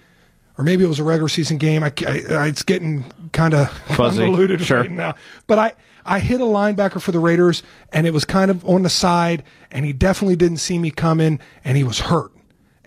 or 0.57 0.63
maybe 0.63 0.83
it 0.83 0.87
was 0.87 0.99
a 0.99 1.03
regular 1.03 1.29
season 1.29 1.57
game. 1.57 1.83
I, 1.83 1.87
I, 2.07 2.47
it's 2.47 2.63
getting 2.63 3.05
kind 3.33 3.53
of 3.53 3.69
Fuzzy. 3.95 4.19
convoluted 4.25 4.61
Sure. 4.61 4.81
right 4.81 4.91
now. 4.91 5.15
But 5.47 5.59
I 5.59 5.73
I 6.05 6.19
hit 6.19 6.39
a 6.39 6.45
linebacker 6.45 7.01
for 7.01 7.11
the 7.11 7.19
Raiders, 7.19 7.63
and 7.91 8.07
it 8.07 8.13
was 8.13 8.23
kind 8.25 8.49
of 8.49 8.63
on 8.65 8.83
the 8.83 8.89
side, 8.89 9.43
and 9.71 9.85
he 9.85 9.91
definitely 9.93 10.35
didn't 10.37 10.57
see 10.57 10.79
me 10.79 10.89
coming, 10.91 11.39
and 11.65 11.75
he 11.77 11.83
was 11.83 11.99
hurt. 11.99 12.31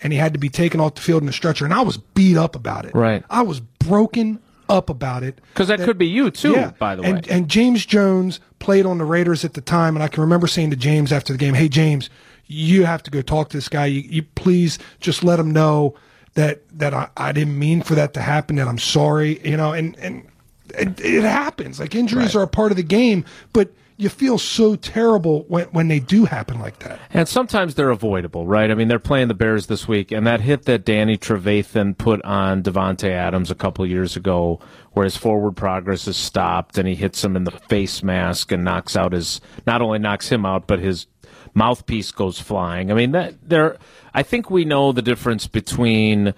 And 0.02 0.12
he 0.14 0.18
had 0.18 0.32
to 0.32 0.38
be 0.38 0.48
taken 0.48 0.80
off 0.80 0.94
the 0.94 1.02
field 1.02 1.22
in 1.22 1.28
a 1.28 1.32
stretcher, 1.32 1.66
and 1.66 1.74
I 1.74 1.82
was 1.82 1.98
beat 1.98 2.38
up 2.38 2.56
about 2.56 2.86
it. 2.86 2.94
Right. 2.94 3.22
I 3.28 3.42
was 3.42 3.60
broken 3.60 4.40
up 4.70 4.88
about 4.88 5.22
it. 5.22 5.38
Because 5.52 5.68
that 5.68 5.80
could 5.80 5.98
be 5.98 6.06
you 6.06 6.30
too, 6.30 6.52
Yeah. 6.52 6.70
by 6.78 6.96
the 6.96 7.02
way. 7.02 7.10
and, 7.10 7.28
And 7.28 7.48
James 7.48 7.84
Jones 7.84 8.40
played 8.60 8.86
on 8.86 8.96
the 8.96 9.04
Raiders 9.04 9.44
at 9.44 9.52
the 9.52 9.60
time, 9.60 9.96
and 9.96 10.02
I 10.02 10.08
can 10.08 10.22
remember 10.22 10.46
saying 10.46 10.70
to 10.70 10.76
James 10.76 11.12
after 11.12 11.34
the 11.34 11.38
game, 11.38 11.52
"Hey 11.52 11.68
James, 11.68 12.08
you 12.46 12.86
have 12.86 13.02
to 13.02 13.10
go 13.10 13.20
talk 13.20 13.50
to 13.50 13.56
this 13.58 13.68
guy. 13.68 13.84
You, 13.86 14.00
you 14.00 14.22
please 14.22 14.78
just 15.00 15.22
let 15.22 15.38
him 15.38 15.50
know 15.50 15.94
that 16.34 16.62
that 16.78 16.94
I, 16.94 17.08
I 17.16 17.32
didn't 17.32 17.58
mean 17.58 17.82
for 17.82 17.94
that 17.96 18.14
to 18.14 18.20
happen. 18.20 18.56
That 18.56 18.68
I'm 18.68 18.78
sorry. 18.78 19.40
You 19.48 19.56
know, 19.56 19.72
and 19.72 19.98
and 19.98 20.26
it, 20.70 21.00
it 21.00 21.22
happens. 21.24 21.80
Like 21.80 21.94
injuries 21.94 22.34
Right. 22.34 22.40
are 22.40 22.44
a 22.44 22.48
part 22.48 22.70
of 22.72 22.76
the 22.76 22.82
game, 22.82 23.24
but 23.52 23.70
you 23.96 24.08
feel 24.08 24.38
so 24.38 24.76
terrible 24.76 25.42
when 25.48 25.66
when 25.72 25.88
they 25.88 26.00
do 26.00 26.24
happen 26.24 26.58
like 26.58 26.78
that. 26.78 26.98
And 27.12 27.28
sometimes 27.28 27.74
they're 27.74 27.90
avoidable, 27.90 28.46
right? 28.46 28.70
I 28.70 28.74
mean, 28.74 28.88
they're 28.88 28.98
playing 28.98 29.28
the 29.28 29.34
Bears 29.34 29.66
this 29.66 29.86
week, 29.86 30.10
and 30.10 30.26
that 30.26 30.40
hit 30.40 30.64
that 30.64 30.84
Danny 30.86 31.18
Trevathan 31.18 31.98
put 31.98 32.22
on 32.22 32.62
Davante 32.62 33.10
Adams 33.10 33.50
a 33.50 33.54
couple 33.54 33.84
years 33.84 34.16
ago, 34.16 34.58
where 34.92 35.04
his 35.04 35.18
forward 35.18 35.52
progress 35.56 36.08
is 36.08 36.16
stopped, 36.16 36.78
and 36.78 36.88
he 36.88 36.94
hits 36.94 37.22
him 37.22 37.36
in 37.36 37.44
the 37.44 37.50
face 37.50 38.02
mask 38.02 38.52
and 38.52 38.64
knocks 38.64 38.96
out 38.96 39.12
his 39.12 39.40
not 39.66 39.82
only 39.82 39.98
knocks 39.98 40.30
him 40.30 40.46
out, 40.46 40.66
but 40.66 40.78
his 40.78 41.06
mouthpiece 41.52 42.10
goes 42.12 42.38
flying. 42.40 42.90
I 42.90 42.94
mean, 42.94 43.12
that 43.12 43.34
there. 43.46 43.76
I 44.14 44.22
think 44.22 44.50
we 44.50 44.64
know 44.64 44.92
the 44.92 45.02
difference 45.02 45.46
between 45.46 46.34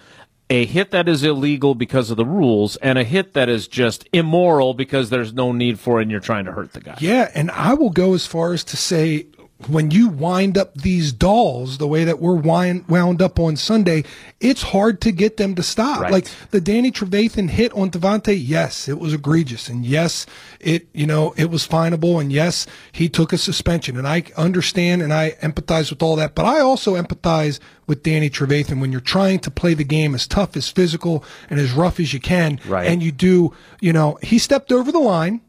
a 0.50 0.66
hit 0.66 0.90
that 0.90 1.08
is 1.08 1.24
illegal 1.24 1.74
because 1.74 2.10
of 2.10 2.16
the 2.18 2.26
rules 2.26 2.76
and 2.76 2.98
a 2.98 3.04
hit 3.04 3.32
that 3.32 3.48
is 3.48 3.66
just 3.66 4.06
immoral 4.12 4.74
because 4.74 5.08
there's 5.08 5.32
no 5.32 5.52
need 5.52 5.80
for 5.80 5.98
it 5.98 6.02
and 6.02 6.10
you're 6.10 6.20
trying 6.20 6.44
to 6.44 6.52
hurt 6.52 6.72
the 6.74 6.80
guy. 6.80 6.96
Yeah, 7.00 7.30
and 7.34 7.50
I 7.50 7.74
will 7.74 7.90
go 7.90 8.12
as 8.12 8.26
far 8.26 8.52
as 8.52 8.62
to 8.64 8.76
say 8.76 9.26
when 9.68 9.90
you 9.90 10.08
wind 10.08 10.58
up 10.58 10.74
these 10.74 11.12
dolls 11.12 11.78
the 11.78 11.86
way 11.86 12.04
that 12.04 12.20
we're 12.20 12.34
wind, 12.34 12.86
wound 12.88 13.20
up 13.22 13.38
on 13.38 13.56
Sunday, 13.56 14.04
it's 14.40 14.62
hard 14.62 15.00
to 15.02 15.12
get 15.12 15.36
them 15.36 15.54
to 15.54 15.62
stop. 15.62 16.00
Right. 16.00 16.12
Like 16.12 16.26
the 16.50 16.60
Danny 16.60 16.90
Trevathan 16.90 17.50
hit 17.50 17.72
on 17.74 17.90
Davante, 17.90 18.36
yes, 18.38 18.88
it 18.88 18.98
was 18.98 19.14
egregious, 19.14 19.68
and 19.68 19.84
yes, 19.84 20.26
it 20.60 20.88
you 20.92 21.06
know 21.06 21.34
it 21.36 21.50
was 21.50 21.66
finable, 21.66 22.20
and 22.20 22.32
yes, 22.32 22.66
he 22.92 23.08
took 23.08 23.32
a 23.32 23.38
suspension, 23.38 23.96
and 23.96 24.06
I 24.06 24.24
understand 24.36 25.02
and 25.02 25.12
I 25.12 25.32
empathize 25.42 25.90
with 25.90 26.02
all 26.02 26.16
that, 26.16 26.34
but 26.34 26.44
I 26.44 26.60
also 26.60 26.94
empathize 27.00 27.58
with 27.86 28.02
Danny 28.02 28.30
Trevathan 28.30 28.80
when 28.80 28.92
you're 28.92 29.00
trying 29.00 29.38
to 29.40 29.50
play 29.50 29.74
the 29.74 29.84
game 29.84 30.14
as 30.14 30.26
tough, 30.26 30.56
as 30.56 30.68
physical, 30.70 31.24
and 31.50 31.58
as 31.60 31.72
rough 31.72 31.98
as 32.00 32.12
you 32.12 32.20
can, 32.20 32.58
Right. 32.66 32.86
and 32.88 33.02
you 33.02 33.12
do, 33.12 33.52
you 33.80 33.92
know, 33.92 34.18
he 34.22 34.38
stepped 34.38 34.72
over 34.72 34.90
the 34.92 34.98
line 34.98 35.40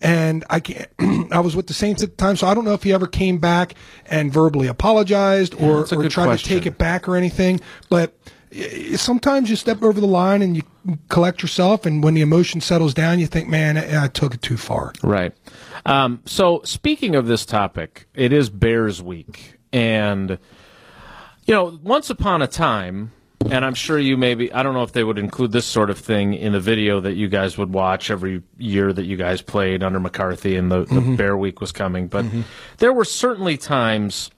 and 0.00 0.44
I 0.50 0.60
can't. 0.60 0.88
I 1.32 1.40
was 1.40 1.56
with 1.56 1.66
the 1.66 1.74
Saints 1.74 2.02
at 2.02 2.10
the 2.10 2.16
time, 2.16 2.36
so 2.36 2.46
I 2.46 2.54
don't 2.54 2.64
know 2.64 2.74
if 2.74 2.82
he 2.82 2.92
ever 2.92 3.06
came 3.06 3.38
back 3.38 3.74
and 4.06 4.32
verbally 4.32 4.66
apologized 4.66 5.54
or, 5.54 5.80
or 5.80 6.08
tried 6.08 6.26
question. 6.26 6.48
to 6.48 6.54
take 6.54 6.66
it 6.66 6.78
back 6.78 7.08
or 7.08 7.16
anything. 7.16 7.60
But 7.88 8.14
sometimes 8.96 9.50
you 9.50 9.56
step 9.56 9.82
over 9.82 10.00
the 10.00 10.06
line 10.06 10.42
and 10.42 10.56
you 10.56 10.62
collect 11.08 11.42
yourself, 11.42 11.86
and 11.86 12.02
when 12.02 12.14
the 12.14 12.22
emotion 12.22 12.60
settles 12.60 12.94
down, 12.94 13.18
you 13.18 13.26
think, 13.26 13.48
"Man, 13.48 13.76
I, 13.76 14.04
I 14.04 14.08
took 14.08 14.34
it 14.34 14.42
too 14.42 14.56
far." 14.56 14.92
Right. 15.02 15.32
Um, 15.86 16.20
so, 16.26 16.60
speaking 16.64 17.14
of 17.14 17.26
this 17.26 17.46
topic, 17.46 18.06
it 18.14 18.32
is 18.32 18.50
Bears 18.50 19.02
Week. 19.02 19.58
And, 19.72 20.38
you 21.46 21.54
know, 21.54 21.78
once 21.82 22.10
upon 22.10 22.42
a 22.42 22.46
time, 22.46 23.12
Mm-hmm. 23.48 23.56
and 23.56 23.64
I'm 23.64 23.74
sure 23.74 23.98
you 23.98 24.16
maybe, 24.16 24.52
I 24.52 24.62
don't 24.62 24.74
know 24.74 24.82
if 24.82 24.92
they 24.92 25.04
would 25.04 25.18
include 25.18 25.52
this 25.52 25.66
sort 25.66 25.90
of 25.90 25.98
thing 25.98 26.34
in 26.34 26.52
the 26.52 26.60
video 26.60 27.00
that 27.00 27.14
you 27.14 27.28
guys 27.28 27.56
would 27.58 27.72
watch 27.72 28.10
every 28.10 28.42
year 28.58 28.92
that 28.92 29.04
you 29.04 29.16
guys 29.16 29.42
played 29.42 29.82
under 29.82 29.98
McCarthy 29.98 30.56
and 30.56 30.70
the, 30.70 30.80
the 30.80 30.86
mm-hmm. 30.86 31.16
Bear 31.16 31.36
Week 31.36 31.60
was 31.60 31.72
coming. 31.72 32.08
But 32.08 32.24
mm-hmm. 32.26 32.42
there 32.78 32.92
were 32.92 33.04
certainly 33.04 33.56
times 33.56 34.30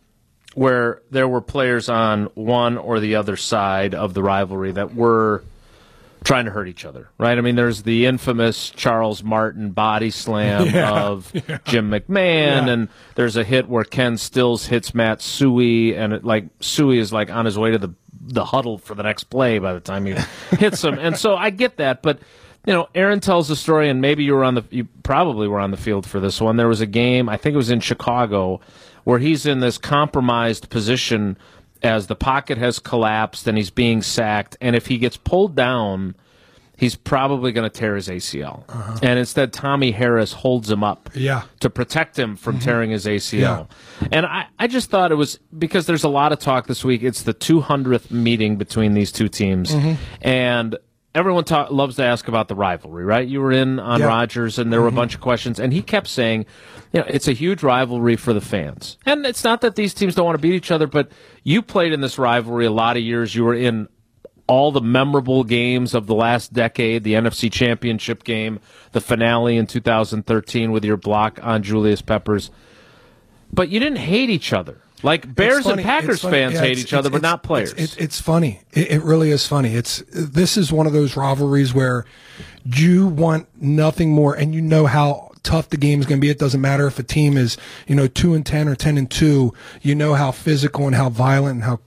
where 0.54 1.02
there 1.10 1.28
were 1.28 1.40
players 1.40 1.88
on 1.88 2.26
one 2.34 2.76
or 2.78 3.00
the 3.00 3.16
other 3.16 3.36
side 3.36 3.94
of 3.94 4.14
the 4.14 4.22
rivalry 4.22 4.72
that 4.72 4.94
were 4.94 5.44
trying 6.24 6.44
to 6.44 6.50
hurt 6.50 6.68
each 6.68 6.84
other, 6.84 7.08
right? 7.18 7.38
I 7.38 7.40
mean, 7.40 7.56
there's 7.56 7.82
the 7.82 8.06
infamous 8.06 8.70
Charles 8.70 9.22
Martin 9.22 9.70
body 9.70 10.10
slam 10.10 10.74
of 10.92 11.32
Jim 11.64 11.90
McMahon, 11.90 12.66
Yeah. 12.66 12.68
and 12.68 12.88
there's 13.14 13.36
a 13.36 13.44
hit 13.44 13.68
where 13.68 13.84
Ken 13.84 14.16
Stills 14.18 14.66
hits 14.66 14.94
Matt 14.94 15.20
Suhey, 15.20 15.96
and 15.96 16.12
it, 16.12 16.24
like 16.24 16.58
Suhey 16.58 16.98
is 16.98 17.12
like 17.12 17.30
on 17.30 17.46
his 17.46 17.58
way 17.58 17.70
to 17.70 17.78
the 17.78 17.94
the 18.20 18.44
huddle 18.44 18.78
for 18.78 18.94
the 18.94 19.02
next 19.02 19.24
play 19.24 19.58
by 19.58 19.72
the 19.72 19.80
time 19.80 20.06
he 20.06 20.14
hits 20.56 20.84
him, 20.84 20.98
and 20.98 21.16
so 21.16 21.34
I 21.34 21.50
get 21.50 21.76
that, 21.78 22.02
but. 22.02 22.18
You 22.66 22.74
know, 22.74 22.88
Aaron 22.94 23.20
tells 23.20 23.48
the 23.48 23.56
story, 23.56 23.88
and 23.88 24.02
maybe 24.02 24.22
you 24.22 24.34
were 24.34 24.44
on 24.44 24.54
the, 24.54 24.62
you 24.68 24.86
probably 25.02 25.48
were 25.48 25.58
on 25.58 25.70
the 25.70 25.78
field 25.78 26.04
for 26.06 26.20
this 26.20 26.42
one. 26.42 26.58
There 26.58 26.68
was 26.68 26.82
a 26.82 26.86
game, 26.86 27.26
I 27.26 27.38
think 27.38 27.54
it 27.54 27.56
was 27.56 27.70
in 27.70 27.80
Chicago, 27.80 28.60
where 29.04 29.18
he's 29.18 29.46
in 29.46 29.60
this 29.60 29.78
compromised 29.78 30.68
position 30.68 31.38
as 31.82 32.06
the 32.06 32.14
pocket 32.14 32.58
has 32.58 32.78
collapsed 32.78 33.46
and 33.46 33.56
he's 33.56 33.70
being 33.70 34.02
sacked. 34.02 34.58
And 34.60 34.76
if 34.76 34.88
he 34.88 34.98
gets 34.98 35.16
pulled 35.16 35.54
down, 35.54 36.14
he's 36.80 36.96
probably 36.96 37.52
going 37.52 37.70
to 37.70 37.78
tear 37.78 37.94
his 37.94 38.08
ACL. 38.08 38.64
Uh-huh. 38.66 38.98
And 39.02 39.18
instead, 39.18 39.52
Tommie 39.52 39.92
Harris 39.92 40.32
holds 40.32 40.70
him 40.70 40.82
up 40.82 41.10
Yeah. 41.14 41.42
to 41.60 41.68
protect 41.68 42.18
him 42.18 42.36
from 42.36 42.56
mm-hmm. 42.56 42.64
tearing 42.64 42.90
his 42.90 43.04
ACL. 43.04 43.68
And 44.10 44.24
I, 44.24 44.46
I 44.58 44.66
just 44.66 44.88
thought 44.88 45.12
it 45.12 45.16
was 45.16 45.38
because 45.56 45.84
there's 45.84 46.04
a 46.04 46.08
lot 46.08 46.32
of 46.32 46.38
talk 46.38 46.66
this 46.66 46.82
week. 46.82 47.02
It's 47.02 47.22
the 47.22 47.34
200th 47.34 48.10
meeting 48.10 48.56
between 48.56 48.94
these 48.94 49.12
two 49.12 49.28
teams. 49.28 49.72
Mm-hmm. 49.72 50.02
And 50.22 50.78
everyone 51.14 51.44
talk, 51.44 51.70
loves 51.70 51.96
to 51.96 52.02
ask 52.02 52.28
about 52.28 52.48
the 52.48 52.54
rivalry, 52.54 53.04
right? 53.04 53.28
You 53.28 53.42
were 53.42 53.52
in 53.52 53.78
on 53.78 54.00
Yeah. 54.00 54.06
Rodgers 54.06 54.58
and 54.58 54.72
there 54.72 54.80
were 54.80 54.86
a 54.86 54.90
mm-hmm. 54.90 54.96
bunch 54.96 55.14
of 55.14 55.20
questions. 55.20 55.60
And 55.60 55.74
he 55.74 55.82
kept 55.82 56.06
saying, 56.06 56.46
you 56.94 57.00
know, 57.00 57.06
it's 57.10 57.28
a 57.28 57.32
huge 57.32 57.62
rivalry 57.62 58.16
for 58.16 58.32
the 58.32 58.40
fans. 58.40 58.96
And 59.04 59.26
it's 59.26 59.44
not 59.44 59.60
that 59.60 59.76
these 59.76 59.92
teams 59.92 60.14
don't 60.14 60.24
want 60.24 60.38
to 60.38 60.42
beat 60.42 60.54
each 60.54 60.70
other, 60.70 60.86
but 60.86 61.12
you 61.44 61.60
played 61.60 61.92
in 61.92 62.00
this 62.00 62.18
rivalry 62.18 62.64
a 62.64 62.70
lot 62.70 62.96
of 62.96 63.02
years. 63.02 63.34
You 63.34 63.44
were 63.44 63.54
in 63.54 63.86
all 64.50 64.72
the 64.72 64.80
memorable 64.80 65.44
games 65.44 65.94
of 65.94 66.06
the 66.06 66.14
last 66.14 66.52
decade, 66.52 67.04
the 67.04 67.14
NFC 67.14 67.50
Championship 67.50 68.24
game, 68.24 68.58
the 68.92 69.00
finale 69.00 69.56
in 69.56 69.66
2013 69.66 70.72
with 70.72 70.84
your 70.84 70.96
block 70.96 71.38
on 71.42 71.62
Julius 71.62 72.02
Peppers. 72.02 72.50
But 73.52 73.68
you 73.68 73.80
didn't 73.80 73.98
hate 73.98 74.30
each 74.30 74.52
other. 74.52 74.78
Like 75.02 75.34
Bears 75.34 75.66
and. 75.66 75.80
Packers 75.80 76.20
fans 76.20 76.54
Yeah, 76.54 76.60
hate 76.60 76.78
each 76.78 76.92
other, 76.92 77.08
it's- 77.08 77.12
but 77.12 77.16
it's- 77.18 77.22
not 77.22 77.42
players. 77.42 77.72
It's, 77.72 77.80
it's, 77.94 77.96
it's 77.96 78.20
funny. 78.20 78.60
It, 78.72 78.90
it 78.90 79.02
really 79.02 79.30
is 79.30 79.46
funny. 79.46 79.74
It's 79.74 80.02
this 80.12 80.56
is 80.56 80.70
one 80.72 80.86
of 80.86 80.92
those 80.92 81.16
rivalries 81.16 81.72
where 81.72 82.04
you 82.64 83.06
want 83.06 83.46
nothing 83.60 84.10
more, 84.12 84.34
and 84.34 84.54
you 84.54 84.60
know 84.60 84.86
how 84.86 85.30
tough 85.42 85.70
the 85.70 85.78
game 85.78 86.00
is 86.00 86.06
going 86.06 86.20
to 86.20 86.24
be. 86.24 86.28
It 86.28 86.38
doesn't 86.38 86.60
matter 86.60 86.86
if 86.86 86.98
a 86.98 87.02
team 87.02 87.38
is 87.38 87.56
you 87.86 87.94
know 87.94 88.06
two 88.08 88.34
and 88.34 88.44
ten 88.44 88.68
or 88.68 88.74
ten 88.76 88.98
and 88.98 89.10
two. 89.10 89.54
You 89.80 89.94
know 89.94 90.14
how 90.14 90.32
physical 90.32 90.86
and 90.86 90.94
how 90.94 91.08
violent 91.08 91.54
and 91.54 91.64
how 91.64 91.80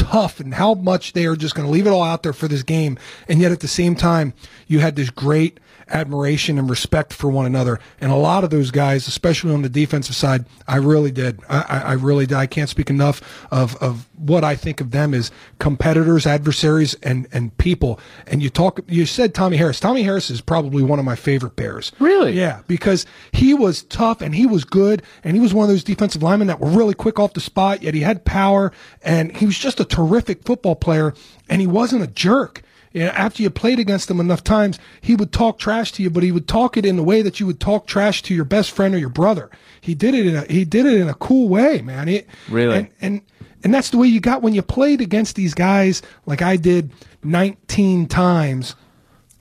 tough 0.00 0.40
and 0.40 0.54
how 0.54 0.74
much 0.74 1.12
they 1.12 1.26
are 1.26 1.36
just 1.36 1.54
going 1.54 1.66
to 1.66 1.72
leave 1.72 1.86
it 1.86 1.90
all 1.90 2.02
out 2.02 2.22
there 2.22 2.32
for 2.32 2.48
this 2.48 2.62
game. 2.62 2.98
And 3.28 3.40
yet 3.40 3.52
at 3.52 3.60
the 3.60 3.68
same 3.68 3.94
time, 3.94 4.32
you 4.66 4.80
had 4.80 4.96
this 4.96 5.10
great 5.10 5.60
admiration 5.90 6.58
and 6.58 6.68
respect 6.70 7.12
for 7.12 7.28
one 7.28 7.46
another. 7.46 7.80
And 8.00 8.10
a 8.10 8.16
lot 8.16 8.44
of 8.44 8.50
those 8.50 8.70
guys, 8.70 9.08
especially 9.08 9.52
on 9.52 9.62
the 9.62 9.68
defensive 9.68 10.14
side, 10.14 10.44
I 10.66 10.76
really 10.76 11.10
did. 11.10 11.40
I, 11.48 11.82
I 11.86 11.92
really 11.92 12.26
did. 12.26 12.36
I 12.36 12.46
can't 12.46 12.68
speak 12.68 12.90
enough 12.90 13.22
of, 13.50 13.76
of 13.76 14.08
what 14.16 14.44
I 14.44 14.56
think 14.56 14.80
of 14.80 14.90
them 14.90 15.14
as 15.14 15.30
competitors, 15.58 16.26
adversaries, 16.26 16.94
and, 17.02 17.26
and 17.32 17.56
people. 17.58 18.00
And 18.26 18.42
you 18.42 18.50
talk, 18.50 18.80
you 18.86 19.06
said 19.06 19.34
Tommie 19.34 19.56
Harris. 19.56 19.80
Tommie 19.80 20.02
Harris 20.02 20.30
is 20.30 20.40
probably 20.40 20.82
one 20.82 20.98
of 20.98 21.04
my 21.04 21.16
favorite 21.16 21.56
Bears. 21.56 21.92
Really? 21.98 22.32
Yeah, 22.32 22.62
because 22.66 23.06
he 23.32 23.54
was 23.54 23.82
tough 23.84 24.20
and 24.20 24.34
he 24.34 24.46
was 24.46 24.64
good 24.64 25.02
and 25.24 25.34
he 25.34 25.40
was 25.40 25.52
one 25.52 25.64
of 25.64 25.70
those 25.70 25.84
defensive 25.84 26.22
linemen 26.22 26.48
that 26.48 26.60
were 26.60 26.70
really 26.70 26.94
quick 26.94 27.18
off 27.18 27.34
the 27.34 27.40
spot, 27.40 27.82
yet 27.82 27.94
he 27.94 28.00
had 28.00 28.24
power 28.24 28.72
and 29.02 29.36
he 29.36 29.46
was 29.46 29.58
just 29.58 29.80
a 29.80 29.84
terrific 29.84 30.44
football 30.44 30.76
player 30.76 31.14
and 31.48 31.60
he 31.60 31.66
wasn't 31.66 32.02
a 32.02 32.06
jerk. 32.06 32.62
You 32.92 33.04
know, 33.04 33.10
after 33.10 33.42
you 33.42 33.50
played 33.50 33.78
against 33.78 34.10
him 34.10 34.18
enough 34.18 34.42
times, 34.42 34.78
he 35.00 35.14
would 35.14 35.32
talk 35.32 35.58
trash 35.58 35.92
to 35.92 36.02
you, 36.02 36.10
but 36.10 36.22
he 36.22 36.32
would 36.32 36.48
talk 36.48 36.76
it 36.76 36.84
in 36.84 36.96
the 36.96 37.04
way 37.04 37.22
that 37.22 37.38
you 37.38 37.46
would 37.46 37.60
talk 37.60 37.86
trash 37.86 38.22
to 38.22 38.34
your 38.34 38.44
best 38.44 38.72
friend 38.72 38.94
or 38.94 38.98
your 38.98 39.08
brother. 39.08 39.48
He 39.80 39.94
did 39.94 40.14
it 40.14 40.26
in 40.26 40.36
a 40.36 40.44
he 40.44 40.64
did 40.64 40.86
it 40.86 41.00
in 41.00 41.08
a 41.08 41.14
cool 41.14 41.48
way, 41.48 41.82
man. 41.82 42.08
It, 42.08 42.26
Really? 42.48 42.78
and, 42.78 42.88
and 43.00 43.22
and 43.62 43.74
that's 43.74 43.90
the 43.90 43.98
way 43.98 44.08
you 44.08 44.20
got 44.20 44.42
when 44.42 44.54
you 44.54 44.62
played 44.62 45.00
against 45.00 45.36
these 45.36 45.54
guys 45.54 46.02
like 46.26 46.42
I 46.42 46.56
did 46.56 46.92
19 47.22 48.08
times 48.08 48.74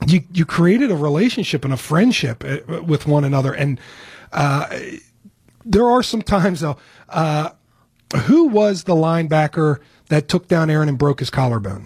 you 0.07 0.21
you 0.31 0.45
created 0.45 0.91
a 0.91 0.95
relationship 0.95 1.65
and 1.65 1.73
a 1.73 1.77
friendship 1.77 2.43
uh, 2.43 2.83
with 2.83 3.07
one 3.07 3.23
another, 3.23 3.53
and 3.53 3.79
uh, 4.31 4.79
there 5.65 5.87
are 5.87 6.03
some 6.03 6.21
times 6.21 6.61
though. 6.61 6.77
Uh, 7.07 7.49
who 8.23 8.45
was 8.47 8.85
the 8.85 8.95
linebacker 8.95 9.79
that 10.07 10.27
took 10.27 10.47
down 10.47 10.69
Aaron 10.69 10.89
and 10.89 10.97
broke 10.97 11.19
his 11.19 11.29
collarbone? 11.29 11.85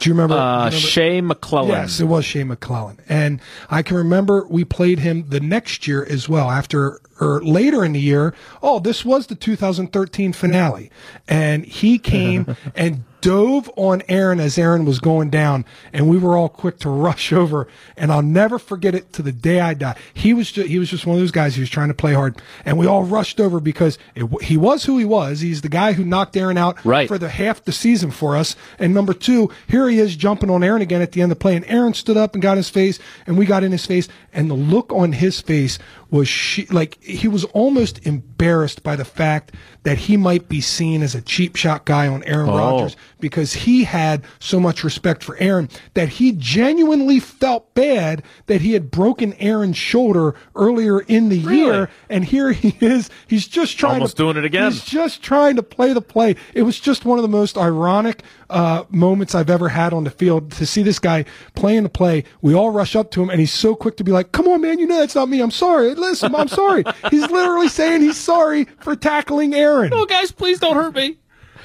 Do 0.00 0.08
you 0.08 0.14
remember? 0.14 0.34
Uh, 0.34 0.56
remember? 0.56 0.76
Shea 0.76 1.20
McClellin. 1.20 1.68
Yes, 1.68 2.00
it 2.00 2.04
was 2.04 2.24
Shea 2.24 2.42
McClellin. 2.42 2.98
And 3.08 3.40
I 3.68 3.82
can 3.82 3.96
remember 3.96 4.46
we 4.48 4.64
played 4.64 4.98
him 4.98 5.26
the 5.28 5.40
next 5.40 5.86
year 5.86 6.04
as 6.04 6.28
well, 6.28 6.50
after 6.50 7.00
or 7.20 7.42
later 7.44 7.84
in 7.84 7.92
the 7.92 8.00
year. 8.00 8.34
Oh, 8.62 8.80
this 8.80 9.04
was 9.04 9.26
the 9.26 9.34
2013 9.34 10.32
finale. 10.32 10.90
And 11.28 11.66
he 11.66 11.98
came 11.98 12.56
and 12.74 13.04
dove 13.20 13.70
on 13.76 14.02
Aaron 14.08 14.40
as 14.40 14.56
Aaron 14.58 14.84
was 14.84 14.98
going 14.98 15.30
down, 15.30 15.64
and 15.92 16.08
we 16.08 16.18
were 16.18 16.36
all 16.36 16.48
quick 16.48 16.78
to 16.80 16.88
rush 16.90 17.32
over. 17.42 17.68
And 17.96 18.10
I'll 18.12 18.22
never 18.22 18.58
forget 18.58 18.94
it 18.94 19.12
to 19.14 19.22
the 19.22 19.32
day 19.32 19.60
I 19.60 19.74
die. 19.74 19.96
He 20.14 20.34
was 20.34 20.50
just, 20.52 20.68
he 20.68 20.78
was 20.78 20.90
just 20.90 21.06
one 21.06 21.16
of 21.16 21.20
those 21.20 21.30
guys 21.30 21.54
who 21.54 21.62
was 21.62 21.70
trying 21.70 21.88
to 21.88 21.94
play 21.94 22.14
hard, 22.14 22.40
and 22.64 22.78
we 22.78 22.86
all 22.86 23.04
rushed 23.04 23.40
over 23.40 23.60
because 23.60 23.98
it, 24.14 24.26
he 24.42 24.56
was 24.56 24.84
who 24.84 24.98
he 24.98 25.04
was. 25.04 25.40
He's 25.40 25.62
the 25.62 25.68
guy 25.68 25.92
who 25.92 26.04
knocked 26.04 26.36
Aaron 26.36 26.56
out 26.58 26.84
Right. 26.84 27.08
for 27.08 27.18
the 27.18 27.28
half 27.28 27.64
the 27.64 27.72
season 27.72 28.10
for 28.10 28.36
us. 28.36 28.56
And 28.78 28.94
number 28.94 29.12
two, 29.14 29.50
here 29.68 29.88
he 29.88 29.98
is 29.98 30.16
jumping 30.16 30.50
on 30.50 30.62
Aaron 30.64 30.82
again 30.82 31.02
at 31.02 31.12
the 31.12 31.22
end 31.22 31.32
of 31.32 31.38
the 31.38 31.42
play, 31.42 31.56
and 31.56 31.64
Aaron 31.66 31.94
stood 31.94 32.16
up 32.16 32.34
and 32.34 32.42
got 32.42 32.56
his 32.56 32.70
face, 32.70 32.98
and 33.26 33.36
we 33.38 33.46
got 33.46 33.62
in 33.64 33.72
his 33.72 33.86
face, 33.86 34.08
and 34.32 34.50
the 34.50 34.54
look 34.54 34.92
on 34.92 35.12
his 35.12 35.40
face 35.40 35.78
was 36.10 36.28
she, 36.28 36.66
like 36.66 37.02
he 37.02 37.28
was 37.28 37.44
almost 37.46 38.04
embarrassed 38.06 38.82
by 38.82 38.96
the 38.96 39.04
fact 39.04 39.54
that 39.84 39.96
he 39.96 40.16
might 40.16 40.48
be 40.48 40.60
seen 40.60 41.02
as 41.02 41.14
a 41.14 41.22
cheap 41.22 41.56
shot 41.56 41.84
guy 41.84 42.06
on 42.06 42.22
Aaron 42.24 42.48
Oh. 42.50 42.56
Rodgers 42.58 42.96
because 43.20 43.52
he 43.52 43.84
had 43.84 44.22
so 44.38 44.58
much 44.60 44.82
respect 44.84 45.22
for 45.22 45.36
Aaron 45.38 45.68
that 45.94 46.08
he 46.08 46.32
genuinely 46.32 47.20
felt 47.20 47.72
bad 47.74 48.22
that 48.46 48.60
he 48.60 48.72
had 48.72 48.90
broken 48.90 49.34
Aaron's 49.34 49.76
shoulder 49.76 50.34
earlier 50.56 51.00
in 51.00 51.28
the 51.28 51.40
Really? 51.40 51.58
year, 51.58 51.90
and 52.08 52.24
here 52.24 52.52
he 52.52 52.76
is. 52.80 53.08
He's 53.26 53.46
just 53.46 53.78
trying 53.78 53.94
Almost 53.94 54.16
to 54.16 54.22
doing 54.24 54.36
it 54.36 54.44
again. 54.44 54.72
He's 54.72 54.84
just 54.84 55.22
trying 55.22 55.56
to 55.56 55.62
play 55.62 55.92
the 55.92 56.00
play. 56.02 56.36
It 56.54 56.62
was 56.62 56.78
just 56.80 57.04
one 57.04 57.18
of 57.18 57.22
the 57.22 57.28
most 57.28 57.56
ironic 57.56 58.22
uh, 58.50 58.84
moments 58.90 59.34
I've 59.34 59.48
ever 59.48 59.68
had 59.68 59.92
on 59.92 60.04
the 60.04 60.10
field 60.10 60.50
to 60.52 60.66
see 60.66 60.82
this 60.82 60.98
guy 60.98 61.24
playing 61.54 61.84
the 61.84 61.88
play. 61.88 62.24
We 62.42 62.54
all 62.54 62.70
rush 62.70 62.94
up 62.96 63.10
to 63.12 63.22
him, 63.22 63.30
and 63.30 63.40
he's 63.40 63.52
so 63.52 63.74
quick 63.74 63.96
to 63.98 64.04
be 64.04 64.12
like, 64.12 64.32
"Come 64.32 64.48
on, 64.48 64.60
man, 64.60 64.78
you 64.78 64.86
know 64.86 64.98
that's 64.98 65.14
not 65.14 65.28
me. 65.28 65.40
I'm 65.40 65.50
sorry. 65.50 65.94
Listen, 65.94 66.34
I'm 66.34 66.48
sorry." 66.48 66.84
he's 67.10 67.30
literally 67.30 67.68
saying 67.68 68.02
he's 68.02 68.16
sorry 68.18 68.64
for 68.80 68.94
tackling 68.96 69.54
Aaron. 69.54 69.92
Oh, 69.94 70.04
guys, 70.04 70.32
please 70.32 70.58
don't 70.60 70.74
hurt 70.76 70.94
me. 70.94 71.16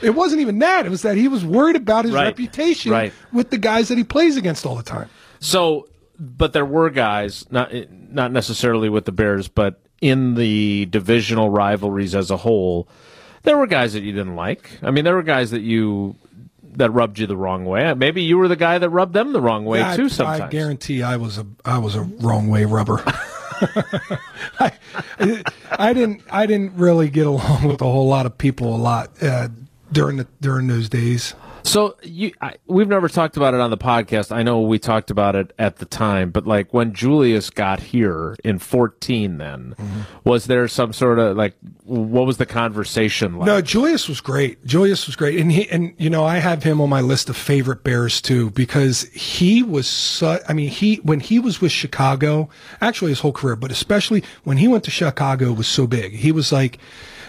It 0.02 0.12
wasn't 0.12 0.42
even 0.42 0.60
that. 0.60 0.86
It 0.86 0.90
was 0.90 1.02
that 1.04 1.18
he 1.18 1.28
was 1.28 1.44
worried 1.46 1.76
about 1.78 2.06
his 2.06 2.14
Right. 2.14 2.26
reputation 2.26 2.92
Right. 2.92 3.14
with 3.34 3.50
the 3.50 3.58
guys 3.58 3.88
that 3.90 3.98
he 3.98 4.04
plays 4.04 4.38
against 4.38 4.66
all 4.66 4.76
the 4.76 4.84
time. 4.84 5.10
So, 5.40 5.88
but 6.20 6.54
there 6.54 6.66
were 6.66 6.90
guys, 6.90 7.46
not 7.50 7.72
not 8.12 8.32
necessarily 8.32 8.90
with 8.90 9.06
the 9.06 9.12
Bears, 9.12 9.48
but 9.48 9.80
in 10.02 10.36
the 10.36 10.86
divisional 10.88 11.50
rivalries 11.50 12.14
as 12.14 12.30
a 12.30 12.38
whole, 12.38 12.88
there 13.44 13.58
were 13.58 13.68
guys 13.68 13.94
that 13.94 14.04
you 14.04 14.12
didn't 14.12 14.36
like. 14.36 14.70
I 14.84 14.92
mean, 14.92 15.06
there 15.06 15.16
were 15.16 15.24
guys 15.24 15.52
that 15.52 15.62
you 15.62 16.16
that 16.78 16.92
rubbed 16.92 17.20
you 17.20 17.28
the 17.28 17.38
wrong 17.38 17.66
way. 17.66 17.94
Maybe 17.94 18.24
you 18.24 18.38
were 18.38 18.48
the 18.48 18.56
guy 18.56 18.78
that 18.78 18.90
rubbed 18.90 19.14
them 19.14 19.34
the 19.34 19.42
wrong 19.42 19.66
way 19.66 19.84
I, 19.84 19.96
too. 19.96 20.10
Sometimes 20.10 20.42
I 20.42 20.50
guarantee 20.50 21.04
I 21.04 21.18
was 21.18 21.38
a 21.38 21.46
I 21.64 21.78
was 21.78 21.96
a 21.96 22.02
wrong 22.02 22.48
way 22.50 22.66
rubber. 22.66 23.02
I, 24.60 24.72
I 25.72 25.94
didn't 25.94 26.24
I 26.30 26.46
didn't 26.46 26.74
really 26.76 27.10
get 27.10 27.26
along 27.26 27.68
with 27.68 27.82
a 27.82 27.86
whole 27.86 28.08
lot 28.08 28.26
of 28.26 28.38
people 28.38 28.76
a 28.76 28.78
lot 28.78 29.12
uh, 29.22 29.50
during 29.92 30.18
the 30.18 30.28
during 30.42 30.68
those 30.68 30.90
days. 30.90 31.36
So 31.66 31.98
you, 32.04 32.32
I, 32.42 32.54
we've 32.68 32.88
never 32.88 33.10
talked 33.10 33.38
about 33.38 33.56
it 33.56 33.60
on 33.60 33.72
the 33.72 33.78
podcast. 33.78 34.32
I 34.32 34.44
know 34.44 34.62
we 34.62 34.78
talked 34.78 35.10
about 35.10 35.36
it 35.36 35.52
at 35.58 35.78
the 35.78 35.86
time, 35.86 36.30
but 36.30 36.46
like 36.46 36.72
when 36.76 36.94
Julius 36.94 37.50
got 37.50 37.80
here 37.80 38.36
in 38.44 38.60
fourteen, 38.60 39.40
then 39.40 39.74
Mm-hmm. 39.76 40.02
was 40.24 40.46
there 40.46 40.68
some 40.68 40.94
sort 40.94 41.18
of 41.18 41.36
like 41.36 41.56
what 41.84 42.26
was 42.28 42.38
the 42.38 42.46
conversation 42.46 43.38
like? 43.38 43.48
No, 43.48 43.62
Julius 43.62 44.08
was 44.08 44.22
great. 44.22 44.64
Julius 44.64 45.08
was 45.08 45.16
great, 45.16 45.40
and 45.40 45.52
he 45.52 45.68
and 45.70 45.94
you 45.98 46.10
know 46.10 46.24
I 46.24 46.38
have 46.38 46.62
him 46.62 46.80
on 46.82 46.90
my 46.90 47.02
list 47.02 47.30
of 47.30 47.36
favorite 47.36 47.84
Bears 47.84 48.22
too 48.22 48.52
because 48.52 49.04
he 49.10 49.64
was. 49.64 49.88
Su- 49.88 50.40
I 50.48 50.54
mean, 50.54 50.70
he 50.70 50.98
when 50.98 51.20
he 51.20 51.40
was 51.40 51.62
with 51.62 51.72
Chicago, 51.72 52.48
actually 52.80 53.10
his 53.10 53.22
whole 53.22 53.34
career, 53.34 53.56
but 53.56 53.72
especially 53.72 54.24
when 54.44 54.58
he 54.58 54.68
went 54.68 54.84
to 54.84 54.92
Chicago 54.92 55.52
was 55.52 55.68
so 55.68 55.88
big. 55.88 56.14
He 56.14 56.32
was 56.32 56.52
like. 56.52 56.78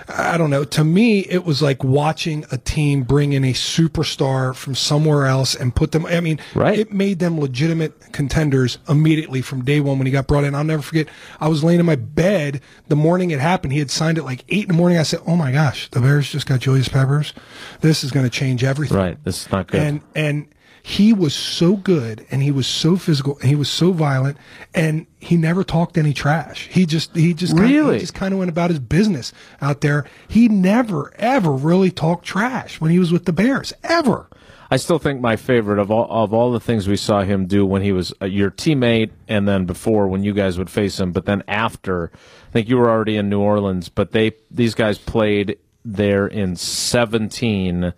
I 0.08 0.38
don't 0.38 0.50
know. 0.50 0.64
To 0.64 0.84
me, 0.84 1.20
it 1.20 1.44
was 1.44 1.62
like 1.62 1.82
watching 1.82 2.44
a 2.52 2.58
team 2.58 3.02
bring 3.02 3.32
in 3.32 3.44
a 3.44 3.52
superstar 3.52 4.54
from 4.54 4.74
somewhere 4.74 5.26
else 5.26 5.54
and 5.54 5.74
put 5.74 5.92
them. 5.92 6.06
I 6.06 6.20
mean, 6.20 6.38
Right. 6.54 6.78
it 6.78 6.92
made 6.92 7.18
them 7.18 7.40
legitimate 7.40 8.12
contenders 8.12 8.78
immediately 8.88 9.42
from 9.42 9.64
day 9.64 9.80
one 9.80 9.98
when 9.98 10.06
he 10.06 10.12
got 10.12 10.26
brought 10.26 10.44
in. 10.44 10.54
I'll 10.54 10.64
never 10.64 10.82
forget. 10.82 11.08
I 11.40 11.48
was 11.48 11.64
laying 11.64 11.80
in 11.80 11.86
my 11.86 11.96
bed 11.96 12.60
the 12.88 12.96
morning 12.96 13.30
it 13.32 13.40
happened. 13.40 13.72
He 13.72 13.78
had 13.80 13.90
signed 13.90 14.16
it 14.18 14.22
like 14.24 14.44
eight 14.48 14.62
in 14.62 14.68
the 14.68 14.74
morning. 14.74 14.98
I 14.98 15.02
said, 15.02 15.20
"Oh 15.26 15.34
my 15.36 15.50
gosh, 15.50 15.88
the 15.90 16.00
Bears 16.00 16.30
just 16.30 16.46
got 16.46 16.60
Julius 16.60 16.88
Peppers. 16.88 17.32
This 17.80 18.04
is 18.04 18.10
going 18.12 18.24
to 18.24 18.30
change 18.30 18.62
everything." 18.62 18.96
right, 18.96 19.18
this 19.24 19.42
is 19.46 19.52
not 19.52 19.66
good. 19.66 19.80
And 19.80 20.00
and 20.14 20.46
he 20.88 21.12
was 21.12 21.34
so 21.34 21.74
good, 21.74 22.24
and 22.30 22.44
he 22.44 22.52
was 22.52 22.64
so 22.64 22.94
physical, 22.94 23.36
and 23.40 23.48
he 23.48 23.56
was 23.56 23.68
so 23.68 23.90
violent, 23.90 24.36
and 24.72 25.04
he 25.18 25.36
never 25.36 25.64
talked 25.64 25.98
any 25.98 26.12
trash. 26.12 26.68
He 26.70 26.86
just 26.86 27.16
he 27.16 27.34
just 27.34 27.54
kinda, 27.56 27.68
Really? 27.68 27.94
he 27.94 28.00
just 28.00 28.14
kind 28.14 28.32
of 28.32 28.38
went 28.38 28.50
about 28.50 28.70
his 28.70 28.78
business 28.78 29.32
out 29.60 29.80
there. 29.80 30.04
He 30.28 30.46
never 30.48 31.12
ever 31.16 31.50
really 31.50 31.90
talked 31.90 32.24
trash 32.24 32.80
when 32.80 32.92
he 32.92 33.00
was 33.00 33.10
with 33.10 33.24
the 33.24 33.32
Bears 33.32 33.72
ever. 33.82 34.28
I 34.70 34.76
still 34.76 35.00
think 35.00 35.20
my 35.20 35.34
favorite 35.34 35.80
of 35.80 35.90
all 35.90 36.06
of 36.08 36.32
all 36.32 36.52
the 36.52 36.60
things 36.60 36.86
we 36.86 36.96
saw 36.96 37.22
him 37.22 37.46
do 37.46 37.66
when 37.66 37.82
he 37.82 37.90
was 37.90 38.14
uh, 38.22 38.26
your 38.26 38.52
teammate, 38.52 39.10
and 39.26 39.48
then 39.48 39.64
before 39.64 40.06
when 40.06 40.22
you 40.22 40.32
guys 40.34 40.56
would 40.56 40.70
face 40.70 41.00
him, 41.00 41.10
but 41.10 41.24
then 41.26 41.42
after, 41.48 42.12
I 42.48 42.52
think 42.52 42.68
you 42.68 42.76
were 42.76 42.88
already 42.88 43.16
in 43.16 43.28
New 43.28 43.40
Orleans, 43.40 43.88
but 43.88 44.12
they 44.12 44.34
these 44.52 44.76
guys 44.76 44.98
played 44.98 45.58
there 45.84 46.28
in 46.28 46.54
seventeen, 46.54 47.92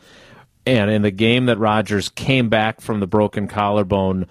and 0.69 0.91
in 0.91 1.03
the 1.03 1.11
game 1.11 1.47
that 1.47 1.59
Rodgers 1.59 2.11
came 2.11 2.49
back 2.49 2.81
from 2.81 3.01
the 3.01 3.07
broken 3.07 3.49
collarbone. 3.49 4.27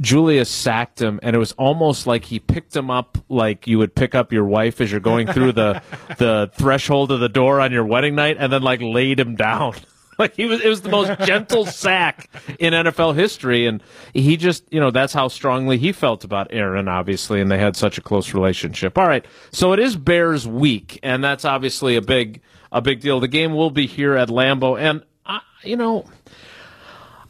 Julius 0.00 0.48
sacked 0.48 1.00
him, 1.00 1.20
and 1.22 1.36
it 1.36 1.38
was 1.38 1.52
almost 1.52 2.06
like 2.06 2.24
he 2.24 2.38
picked 2.38 2.74
him 2.74 2.90
up 2.90 3.18
like 3.28 3.66
you 3.66 3.76
would 3.76 3.94
pick 3.94 4.14
up 4.14 4.32
your 4.32 4.46
wife 4.46 4.80
as 4.80 4.90
you're 4.90 4.98
going 4.98 5.26
through 5.26 5.52
the 5.52 5.82
the 6.18 6.50
threshold 6.54 7.12
of 7.12 7.20
the 7.20 7.28
door 7.28 7.60
on 7.60 7.70
your 7.70 7.84
wedding 7.84 8.14
night, 8.14 8.36
and 8.38 8.50
then 8.50 8.62
like 8.62 8.80
laid 8.80 9.20
him 9.20 9.36
down. 9.36 9.74
Like 10.18 10.36
he 10.36 10.44
was, 10.44 10.60
it 10.60 10.68
was 10.68 10.82
the 10.82 10.90
most 10.90 11.18
gentle 11.20 11.64
sack 11.66 12.28
in 12.58 12.74
NFL 12.74 13.14
history, 13.14 13.64
and 13.64 13.82
he 14.12 14.36
just, 14.36 14.70
you 14.70 14.78
know, 14.78 14.90
that's 14.90 15.14
how 15.14 15.28
strongly 15.28 15.78
he 15.78 15.92
felt 15.92 16.24
about 16.24 16.48
Aaron, 16.50 16.88
obviously, 16.88 17.40
and 17.40 17.50
they 17.50 17.56
had 17.56 17.74
such 17.74 17.96
a 17.96 18.02
close 18.02 18.34
relationship. 18.34 18.98
All 18.98 19.06
right, 19.06 19.24
so 19.50 19.72
it 19.72 19.78
is 19.78 19.96
Bears 19.96 20.46
week, 20.46 21.00
and 21.02 21.24
that's 21.24 21.46
obviously 21.46 21.96
a 21.96 22.02
big, 22.02 22.42
a 22.70 22.82
big 22.82 23.00
deal. 23.00 23.18
The 23.18 23.28
game 23.28 23.54
will 23.54 23.70
be 23.70 23.86
here 23.86 24.14
at 24.14 24.28
Lambeau, 24.28 24.78
and 24.78 25.02
you 25.62 25.76
know, 25.76 26.04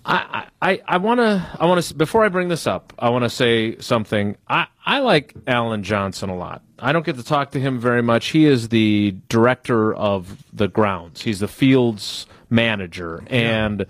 I, 0.05 0.47
I, 0.63 0.81
I 0.87 0.97
want 0.97 1.21
to, 1.21 1.47
I 1.59 1.67
want 1.67 1.83
to, 1.83 1.95
before 1.95 2.25
I 2.25 2.29
bring 2.29 2.49
this 2.49 2.67
up, 2.67 2.93
I 2.99 3.11
want 3.11 3.25
to 3.25 3.31
say 3.31 3.79
something. 3.79 4.37
I, 4.49 4.67
I 4.85 5.01
like 5.01 5.35
Allen 5.47 5.83
Johnson 5.83 6.31
a 6.31 6.37
lot. 6.37 6.63
I 6.79 6.93
don't 6.93 7.05
get 7.05 7.17
to 7.17 7.23
talk 7.23 7.51
to 7.51 7.61
him 7.61 7.79
very 7.79 8.03
much. 8.03 8.29
He 8.29 8.47
is 8.47 8.71
the 8.71 9.15
director 9.29 9.93
of 9.95 10.43
the 10.53 10.69
grounds. 10.69 11.23
He's 11.23 11.41
the 11.41 11.49
fields 11.49 12.27
manager, 12.49 13.23
and 13.27 13.85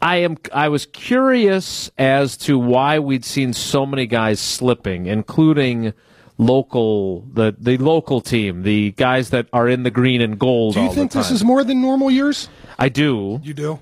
I 0.00 0.16
am, 0.18 0.38
I 0.52 0.70
was 0.70 0.86
curious 0.86 1.90
as 1.98 2.36
to 2.38 2.58
why 2.58 3.00
we'd 3.00 3.24
seen 3.24 3.52
so 3.52 3.84
many 3.84 4.06
guys 4.06 4.40
slipping, 4.40 5.06
including 5.06 5.92
local, 6.38 7.22
the, 7.32 7.54
the 7.58 7.76
local 7.78 8.20
team, 8.20 8.62
the 8.62 8.92
guys 8.92 9.30
that 9.30 9.48
are 9.52 9.68
in 9.68 9.82
the 9.82 9.90
green 9.90 10.20
and 10.22 10.38
gold. 10.38 10.74
Do 10.74 10.82
you 10.82 10.92
think 10.94 11.12
this 11.12 11.30
is 11.30 11.44
more 11.44 11.64
than 11.64 11.82
normal 11.82 12.10
years? 12.10 12.48
I 12.78 12.88
do. 12.88 13.40
You 13.42 13.54
do. 13.54 13.80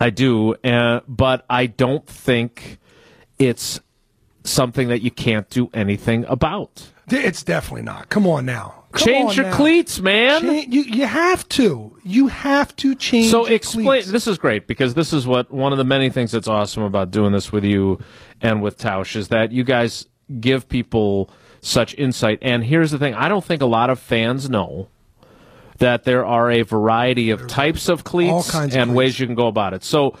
I 0.00 0.10
do, 0.10 0.54
uh, 0.56 1.00
but 1.06 1.44
I 1.48 1.66
don't 1.66 2.04
think 2.06 2.78
it's 3.38 3.80
something 4.42 4.88
that 4.88 5.02
you 5.02 5.10
can't 5.10 5.48
do 5.50 5.70
anything 5.72 6.24
about. 6.26 6.90
It's 7.08 7.42
definitely 7.42 7.82
not. 7.82 8.08
Come 8.08 8.26
on 8.26 8.44
now. 8.46 8.84
Come 8.92 9.06
Change 9.06 9.30
on 9.30 9.36
your 9.36 9.44
now. 9.46 9.56
cleats, 9.56 10.00
man. 10.00 10.44
You 10.70 10.82
you 10.82 11.06
have 11.06 11.48
to. 11.50 11.96
You 12.04 12.28
have 12.28 12.74
to 12.76 12.94
change. 12.94 13.30
so 13.30 13.44
explain. 13.44 13.86
cleats. 13.86 14.08
This 14.10 14.26
is 14.26 14.38
great 14.38 14.66
because 14.66 14.94
this 14.94 15.12
is 15.12 15.26
what 15.26 15.50
one 15.52 15.72
of 15.72 15.78
the 15.78 15.84
many 15.84 16.10
things 16.10 16.32
that's 16.32 16.48
awesome 16.48 16.82
about 16.82 17.10
doing 17.10 17.32
this 17.32 17.52
with 17.52 17.64
you 17.64 17.98
and 18.40 18.62
with 18.62 18.78
Tausch 18.78 19.16
is 19.16 19.28
that 19.28 19.52
you 19.52 19.64
guys 19.64 20.06
give 20.40 20.68
people 20.68 21.28
such 21.60 21.94
insight. 21.96 22.38
And 22.40 22.64
here's 22.64 22.90
the 22.90 22.98
thing: 22.98 23.14
I 23.14 23.28
don't 23.28 23.44
think 23.44 23.62
a 23.62 23.66
lot 23.66 23.90
of 23.90 23.98
fans 23.98 24.48
know 24.48 24.88
that 25.78 26.04
there 26.04 26.24
are 26.24 26.50
a 26.50 26.62
variety 26.62 27.30
of 27.30 27.46
types 27.46 27.88
of 27.88 28.04
cleats 28.04 28.48
of 28.54 28.62
and 28.62 28.72
cleats. 28.72 28.90
ways 28.92 29.20
you 29.20 29.26
can 29.26 29.34
go 29.34 29.46
about 29.48 29.74
it. 29.74 29.84
So 29.84 30.16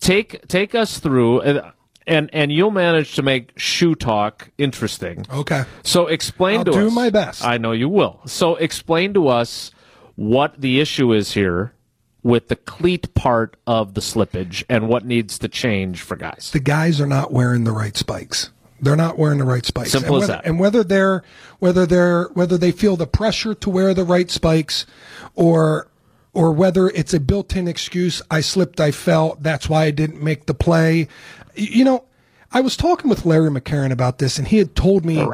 take 0.00 0.46
take 0.48 0.74
us 0.74 0.98
through. 0.98 1.40
uh, 1.42 1.70
And, 2.06 2.30
and 2.32 2.50
you'll 2.50 2.70
manage 2.70 3.16
to 3.16 3.22
make 3.22 3.52
shoe 3.58 3.94
talk 3.94 4.48
interesting. 4.56 5.26
Okay. 5.30 5.64
So 5.82 6.06
explain 6.06 6.60
I'll 6.60 6.64
to 6.64 6.70
do 6.72 6.86
us. 6.86 6.94
my 6.94 7.10
best. 7.10 7.44
I 7.44 7.58
know 7.58 7.72
you 7.72 7.88
will. 7.90 8.20
So 8.24 8.56
explain 8.56 9.12
to 9.12 9.28
us 9.28 9.72
what 10.16 10.58
the 10.58 10.80
issue 10.80 11.12
is 11.12 11.32
here 11.32 11.74
with 12.22 12.48
the 12.48 12.56
cleat 12.56 13.12
part 13.14 13.56
of 13.66 13.92
the 13.92 14.00
slippage 14.00 14.64
and 14.70 14.88
what 14.88 15.04
needs 15.04 15.38
to 15.40 15.48
change 15.48 16.00
for 16.00 16.16
guys? 16.16 16.50
The 16.50 16.60
guys 16.60 16.98
are 16.98 17.06
not 17.06 17.30
wearing 17.30 17.64
the 17.64 17.72
right 17.72 17.96
spikes. 17.96 18.50
They're 18.80 18.96
not 18.96 19.18
wearing 19.18 19.38
the 19.38 19.44
right 19.44 19.64
spikes. 19.64 19.90
Simple 19.90 20.16
and 20.16 20.22
as 20.24 20.28
whether, 20.28 20.40
that. 20.40 20.46
And 20.46 20.60
whether 20.60 20.84
they're 20.84 21.22
whether 21.58 21.86
they're 21.86 22.24
whether 22.34 22.56
they 22.56 22.72
feel 22.72 22.96
the 22.96 23.06
pressure 23.06 23.54
to 23.54 23.70
wear 23.70 23.94
the 23.94 24.04
right 24.04 24.30
spikes, 24.30 24.86
or 25.34 25.88
or 26.32 26.52
whether 26.52 26.88
it's 26.88 27.12
a 27.14 27.20
built-in 27.20 27.66
excuse. 27.66 28.22
I 28.30 28.40
slipped. 28.40 28.80
I 28.80 28.92
fell. 28.92 29.36
That's 29.40 29.68
why 29.68 29.84
I 29.84 29.90
didn't 29.90 30.22
make 30.22 30.46
the 30.46 30.54
play. 30.54 31.08
You 31.54 31.84
know, 31.84 32.04
I 32.52 32.60
was 32.60 32.76
talking 32.76 33.10
with 33.10 33.26
Larry 33.26 33.50
McCarren 33.50 33.90
about 33.90 34.18
this, 34.18 34.38
and 34.38 34.46
he 34.46 34.58
had 34.58 34.74
told 34.74 35.04
me 35.04 35.26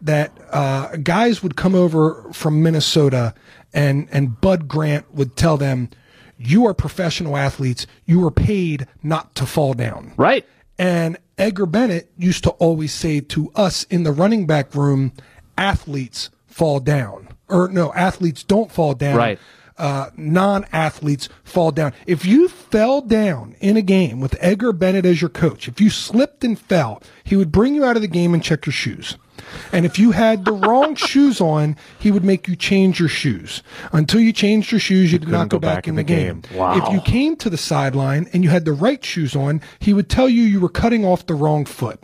that 0.00 0.32
uh, 0.50 0.96
guys 0.96 1.42
would 1.42 1.56
come 1.56 1.74
over 1.74 2.24
from 2.32 2.62
Minnesota, 2.62 3.34
and 3.74 4.08
and 4.12 4.40
Bud 4.40 4.68
Grant 4.68 5.12
would 5.14 5.36
tell 5.36 5.56
them, 5.56 5.90
"You 6.38 6.66
are 6.66 6.74
professional 6.74 7.36
athletes. 7.36 7.86
You 8.06 8.24
are 8.26 8.30
paid 8.30 8.86
not 9.02 9.34
to 9.34 9.46
fall 9.46 9.74
down." 9.74 10.12
Right. 10.16 10.46
And 10.78 11.18
Edgar 11.38 11.66
Bennett 11.66 12.10
used 12.16 12.44
to 12.44 12.50
always 12.50 12.92
say 12.92 13.20
to 13.20 13.50
us 13.54 13.84
in 13.84 14.02
the 14.02 14.12
running 14.12 14.46
back 14.46 14.74
room, 14.74 15.12
athletes 15.56 16.30
fall 16.46 16.80
down. 16.80 17.28
Or 17.48 17.68
no, 17.68 17.92
athletes 17.92 18.42
don't 18.42 18.70
fall 18.70 18.94
down. 18.94 19.16
Right. 19.16 19.38
Uh, 19.78 20.10
non 20.16 20.66
athletes 20.72 21.28
fall 21.44 21.70
down. 21.70 21.92
If 22.06 22.24
you 22.24 22.48
fell 22.48 23.00
down 23.00 23.56
in 23.60 23.76
a 23.76 23.82
game 23.82 24.20
with 24.20 24.36
Edgar 24.38 24.72
Bennett 24.72 25.06
as 25.06 25.20
your 25.20 25.30
coach, 25.30 25.66
if 25.66 25.80
you 25.80 25.90
slipped 25.90 26.44
and 26.44 26.58
fell, 26.58 27.02
he 27.24 27.36
would 27.36 27.50
bring 27.50 27.74
you 27.74 27.84
out 27.84 27.96
of 27.96 28.02
the 28.02 28.08
game 28.08 28.34
and 28.34 28.42
check 28.42 28.66
your 28.66 28.72
shoes. 28.72 29.16
And 29.72 29.86
if 29.86 29.98
you 29.98 30.12
had 30.12 30.44
the 30.44 30.52
wrong 30.52 30.94
shoes 30.94 31.40
on, 31.40 31.76
he 31.98 32.10
would 32.10 32.24
make 32.24 32.48
you 32.48 32.56
change 32.56 32.98
your 32.98 33.08
shoes. 33.08 33.62
Until 33.92 34.20
you 34.20 34.32
changed 34.32 34.70
your 34.70 34.80
shoes, 34.80 35.12
you 35.12 35.18
did 35.18 35.28
not 35.28 35.48
go, 35.48 35.58
back, 35.58 35.88
in 35.88 35.96
the 35.96 36.02
game. 36.02 36.42
Wow. 36.54 36.76
If 36.76 36.92
you 36.92 37.00
came 37.00 37.36
to 37.36 37.50
the 37.50 37.56
sideline 37.56 38.28
and 38.32 38.44
you 38.44 38.50
had 38.50 38.64
the 38.64 38.72
right 38.72 39.04
shoes 39.04 39.36
on, 39.36 39.60
he 39.78 39.92
would 39.92 40.08
tell 40.08 40.28
you 40.28 40.42
you 40.42 40.60
were 40.60 40.68
cutting 40.68 41.04
off 41.04 41.26
the 41.26 41.34
wrong 41.34 41.64
foot. 41.64 42.00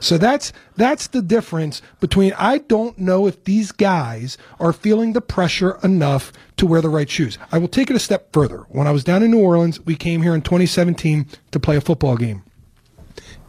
So 0.00 0.18
that's 0.18 0.52
that's 0.76 1.06
the 1.06 1.22
difference 1.22 1.80
between 2.00 2.34
I 2.36 2.58
don't 2.58 2.98
know 2.98 3.26
if 3.26 3.44
these 3.44 3.72
guys 3.72 4.36
are 4.60 4.72
feeling 4.72 5.14
the 5.14 5.22
pressure 5.22 5.78
enough 5.82 6.30
to 6.58 6.66
wear 6.66 6.82
the 6.82 6.90
right 6.90 7.08
shoes. 7.08 7.38
I 7.50 7.58
will 7.58 7.68
take 7.68 7.90
it 7.90 7.96
a 7.96 8.00
step 8.00 8.32
further. 8.32 8.66
When 8.68 8.86
I 8.86 8.90
was 8.90 9.04
down 9.04 9.22
in 9.22 9.30
New 9.30 9.40
Orleans, 9.40 9.80
we 9.80 9.96
came 9.96 10.20
here 10.20 10.34
in 10.34 10.42
2017 10.42 11.26
to 11.52 11.60
play 11.60 11.76
a 11.76 11.80
football 11.80 12.16
game. 12.16 12.42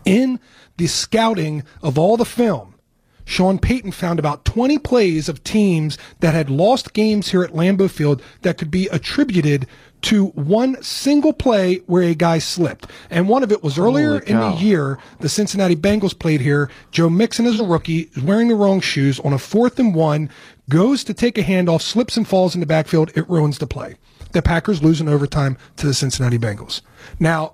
In 0.05 0.39
the 0.77 0.87
scouting 0.87 1.63
of 1.81 1.97
all 1.97 2.15
the 2.15 2.25
film, 2.25 2.74
Sean 3.25 3.57
Payton 3.57 3.91
found 3.91 4.19
about 4.19 4.45
20 4.45 4.77
plays 4.79 5.27
of 5.27 5.43
teams 5.43 5.97
that 6.19 6.33
had 6.33 6.49
lost 6.49 6.93
games 6.93 7.31
here 7.31 7.43
at 7.43 7.53
Lambeau 7.53 7.89
Field 7.89 8.21
that 8.43 8.57
could 8.57 8.69
be 8.69 8.87
attributed 8.87 9.67
to 10.03 10.27
one 10.27 10.81
single 10.83 11.33
play 11.33 11.77
where 11.87 12.03
a 12.03 12.13
guy 12.13 12.37
slipped. 12.37 12.85
And 13.09 13.27
one 13.27 13.41
of 13.41 13.51
it 13.51 13.63
was 13.63 13.79
earlier 13.79 14.19
in 14.19 14.39
the 14.39 14.51
year, 14.51 14.99
the 15.19 15.29
Cincinnati 15.29 15.75
Bengals 15.75 16.17
played 16.17 16.41
here. 16.41 16.69
Joe 16.91 17.09
Mixon 17.09 17.47
is 17.47 17.59
a 17.59 17.65
rookie, 17.65 18.11
is 18.13 18.21
wearing 18.21 18.47
the 18.47 18.55
wrong 18.55 18.81
shoes 18.81 19.19
on 19.21 19.33
a 19.33 19.39
fourth 19.39 19.79
and 19.79 19.95
one, 19.95 20.29
goes 20.69 21.03
to 21.05 21.13
take 21.15 21.39
a 21.39 21.43
handoff, 21.43 21.81
slips 21.81 22.17
and 22.17 22.27
falls 22.27 22.53
in 22.53 22.59
the 22.59 22.67
backfield. 22.67 23.11
It 23.15 23.27
ruins 23.27 23.57
the 23.57 23.65
play. 23.65 23.95
The 24.33 24.43
Packers 24.43 24.83
lose 24.83 25.01
in 25.01 25.09
overtime 25.09 25.57
to 25.77 25.87
the 25.87 25.93
Cincinnati 25.93 26.37
Bengals. 26.37 26.81
Now, 27.19 27.53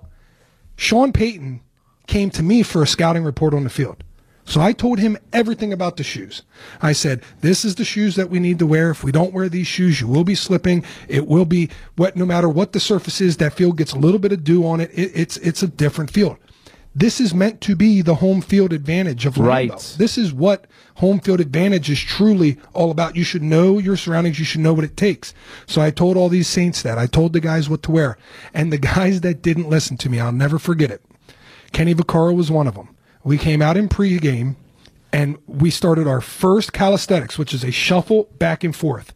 Sean 0.76 1.12
Payton 1.12 1.62
came 2.06 2.28
to 2.30 2.42
me 2.42 2.62
for 2.62 2.82
a 2.82 2.86
scouting 2.86 3.24
report 3.24 3.54
on 3.54 3.64
the 3.64 3.70
field. 3.70 4.04
So 4.44 4.60
I 4.60 4.72
told 4.72 4.98
him 4.98 5.16
everything 5.32 5.72
about 5.72 5.96
the 5.96 6.02
shoes. 6.02 6.42
I 6.80 6.92
said, 6.92 7.22
this 7.40 7.64
is 7.64 7.76
the 7.76 7.84
shoes 7.84 8.16
that 8.16 8.28
we 8.28 8.40
need 8.40 8.58
to 8.58 8.66
wear. 8.66 8.90
If 8.90 9.04
we 9.04 9.12
don't 9.12 9.32
wear 9.32 9.48
these 9.48 9.66
shoes, 9.66 10.00
you 10.00 10.08
will 10.08 10.24
be 10.24 10.34
slipping. 10.34 10.84
It 11.08 11.26
will 11.26 11.44
be 11.44 11.70
wet 11.96 12.16
no 12.16 12.26
matter 12.26 12.48
what 12.48 12.72
the 12.72 12.80
surface 12.80 13.20
is. 13.20 13.36
That 13.36 13.54
field 13.54 13.78
gets 13.78 13.92
a 13.92 13.98
little 13.98 14.18
bit 14.18 14.32
of 14.32 14.44
dew 14.44 14.66
on 14.66 14.80
it. 14.80 14.90
it 14.92 15.12
it's, 15.14 15.36
it's 15.38 15.62
a 15.62 15.68
different 15.68 16.10
field. 16.10 16.38
This 16.94 17.20
is 17.20 17.32
meant 17.32 17.62
to 17.62 17.74
be 17.74 18.02
the 18.02 18.16
home 18.16 18.42
field 18.42 18.72
advantage 18.72 19.24
of 19.24 19.34
Lambeau. 19.34 19.46
Right. 19.46 19.94
This 19.96 20.18
is 20.18 20.32
what 20.32 20.66
home 20.96 21.20
field 21.20 21.40
advantage 21.40 21.88
is 21.88 22.00
truly 22.00 22.58
all 22.74 22.90
about. 22.90 23.16
You 23.16 23.24
should 23.24 23.42
know 23.42 23.78
your 23.78 23.96
surroundings. 23.96 24.38
You 24.38 24.44
should 24.44 24.60
know 24.60 24.74
what 24.74 24.84
it 24.84 24.96
takes. 24.96 25.32
So 25.66 25.80
I 25.80 25.90
told 25.90 26.18
all 26.18 26.28
these 26.28 26.48
saints 26.48 26.82
that. 26.82 26.98
I 26.98 27.06
told 27.06 27.32
the 27.32 27.40
guys 27.40 27.70
what 27.70 27.82
to 27.84 27.92
wear. 27.92 28.18
And 28.52 28.70
the 28.70 28.78
guys 28.94 29.22
that 29.22 29.40
didn't 29.40 29.70
listen 29.70 29.96
to 29.98 30.10
me, 30.10 30.20
I'll 30.20 30.32
never 30.32 30.58
forget 30.58 30.90
it. 30.90 31.02
Kenny 31.72 31.94
Vaccaro 31.94 32.36
was 32.36 32.50
one 32.50 32.66
of 32.66 32.74
them. 32.74 32.94
We 33.24 33.38
came 33.38 33.62
out 33.62 33.76
in 33.76 33.88
pregame 33.88 34.56
and 35.12 35.38
we 35.46 35.70
started 35.70 36.06
our 36.06 36.20
first 36.20 36.72
calisthenics, 36.72 37.38
which 37.38 37.52
is 37.54 37.62
a 37.64 37.70
shuffle 37.70 38.28
back 38.38 38.64
and 38.64 38.74
forth. 38.74 39.14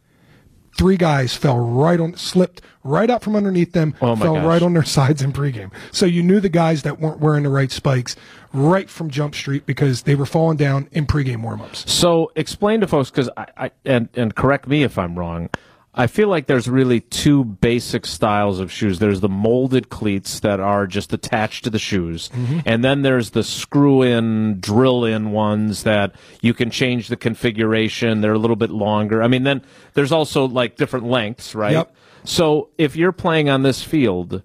Three 0.77 0.95
guys 0.97 1.33
fell 1.35 1.57
right 1.57 1.99
on, 1.99 2.15
slipped 2.15 2.61
right 2.83 3.09
out 3.09 3.23
from 3.23 3.35
underneath 3.35 3.73
them, 3.73 3.95
Oh 3.99 4.15
fell 4.15 4.35
gosh. 4.35 4.45
right 4.45 4.61
on 4.61 4.73
their 4.73 4.83
sides 4.97 5.23
in 5.23 5.33
pregame. 5.33 5.71
So 5.91 6.05
you 6.05 6.21
knew 6.21 6.39
the 6.39 6.49
guys 6.49 6.83
that 6.83 6.99
weren't 6.99 7.19
wearing 7.19 7.43
the 7.43 7.49
right 7.49 7.71
spikes 7.71 8.15
right 8.53 8.87
from 8.87 9.09
Jump 9.09 9.33
Street 9.33 9.65
because 9.65 10.03
they 10.03 10.13
were 10.13 10.27
falling 10.27 10.55
down 10.55 10.87
in 10.91 11.07
pregame 11.07 11.41
warmups. 11.43 11.87
So 11.89 12.31
explain 12.35 12.81
to 12.81 12.87
folks 12.87 13.09
because 13.09 13.29
I, 13.35 13.47
I 13.57 13.71
and 13.85 14.09
and 14.13 14.35
correct 14.35 14.67
me 14.67 14.83
if 14.83 14.99
I'm 14.99 15.17
wrong. 15.17 15.49
I 15.97 16.05
feel 16.07 16.27
like 16.27 16.45
there's 16.45 16.69
really 16.69 17.01
two 17.01 17.43
basic 17.43 18.05
styles 18.05 18.59
of 18.59 18.71
shoes. 18.71 18.99
There's 18.99 19.19
the 19.19 19.27
molded 19.27 19.89
cleats 19.89 20.39
that 20.41 20.59
are 20.59 20.85
just 20.85 21.11
attached 21.11 21.63
to 21.63 21.71
the 21.71 21.79
shoes, 21.79 22.29
mm-hmm. 22.29 22.59
and 22.65 22.83
then 22.83 23.01
there's 23.01 23.31
the 23.31 23.43
screw 23.43 24.03
in, 24.03 24.59
drill 24.59 25.03
in 25.03 25.31
ones 25.31 25.83
that 25.83 26.13
you 26.41 26.53
can 26.53 26.69
change 26.69 27.07
the 27.07 27.17
configuration. 27.17 28.21
They're 28.21 28.33
a 28.33 28.39
little 28.39 28.55
bit 28.55 28.69
longer. 28.69 29.23
I 29.23 29.27
mean, 29.27 29.43
then 29.43 29.63
there's 29.95 30.11
also 30.11 30.47
like 30.47 30.75
different 30.75 31.07
lengths, 31.07 31.55
right? 31.55 31.73
Yep. 31.73 31.95
So 32.23 32.69
if 32.77 32.95
you're 32.95 33.11
playing 33.11 33.49
on 33.49 33.63
this 33.63 33.81
field, 33.81 34.43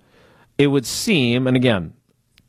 it 0.57 0.69
would 0.69 0.87
seem, 0.87 1.47
and 1.47 1.57
again, 1.57 1.93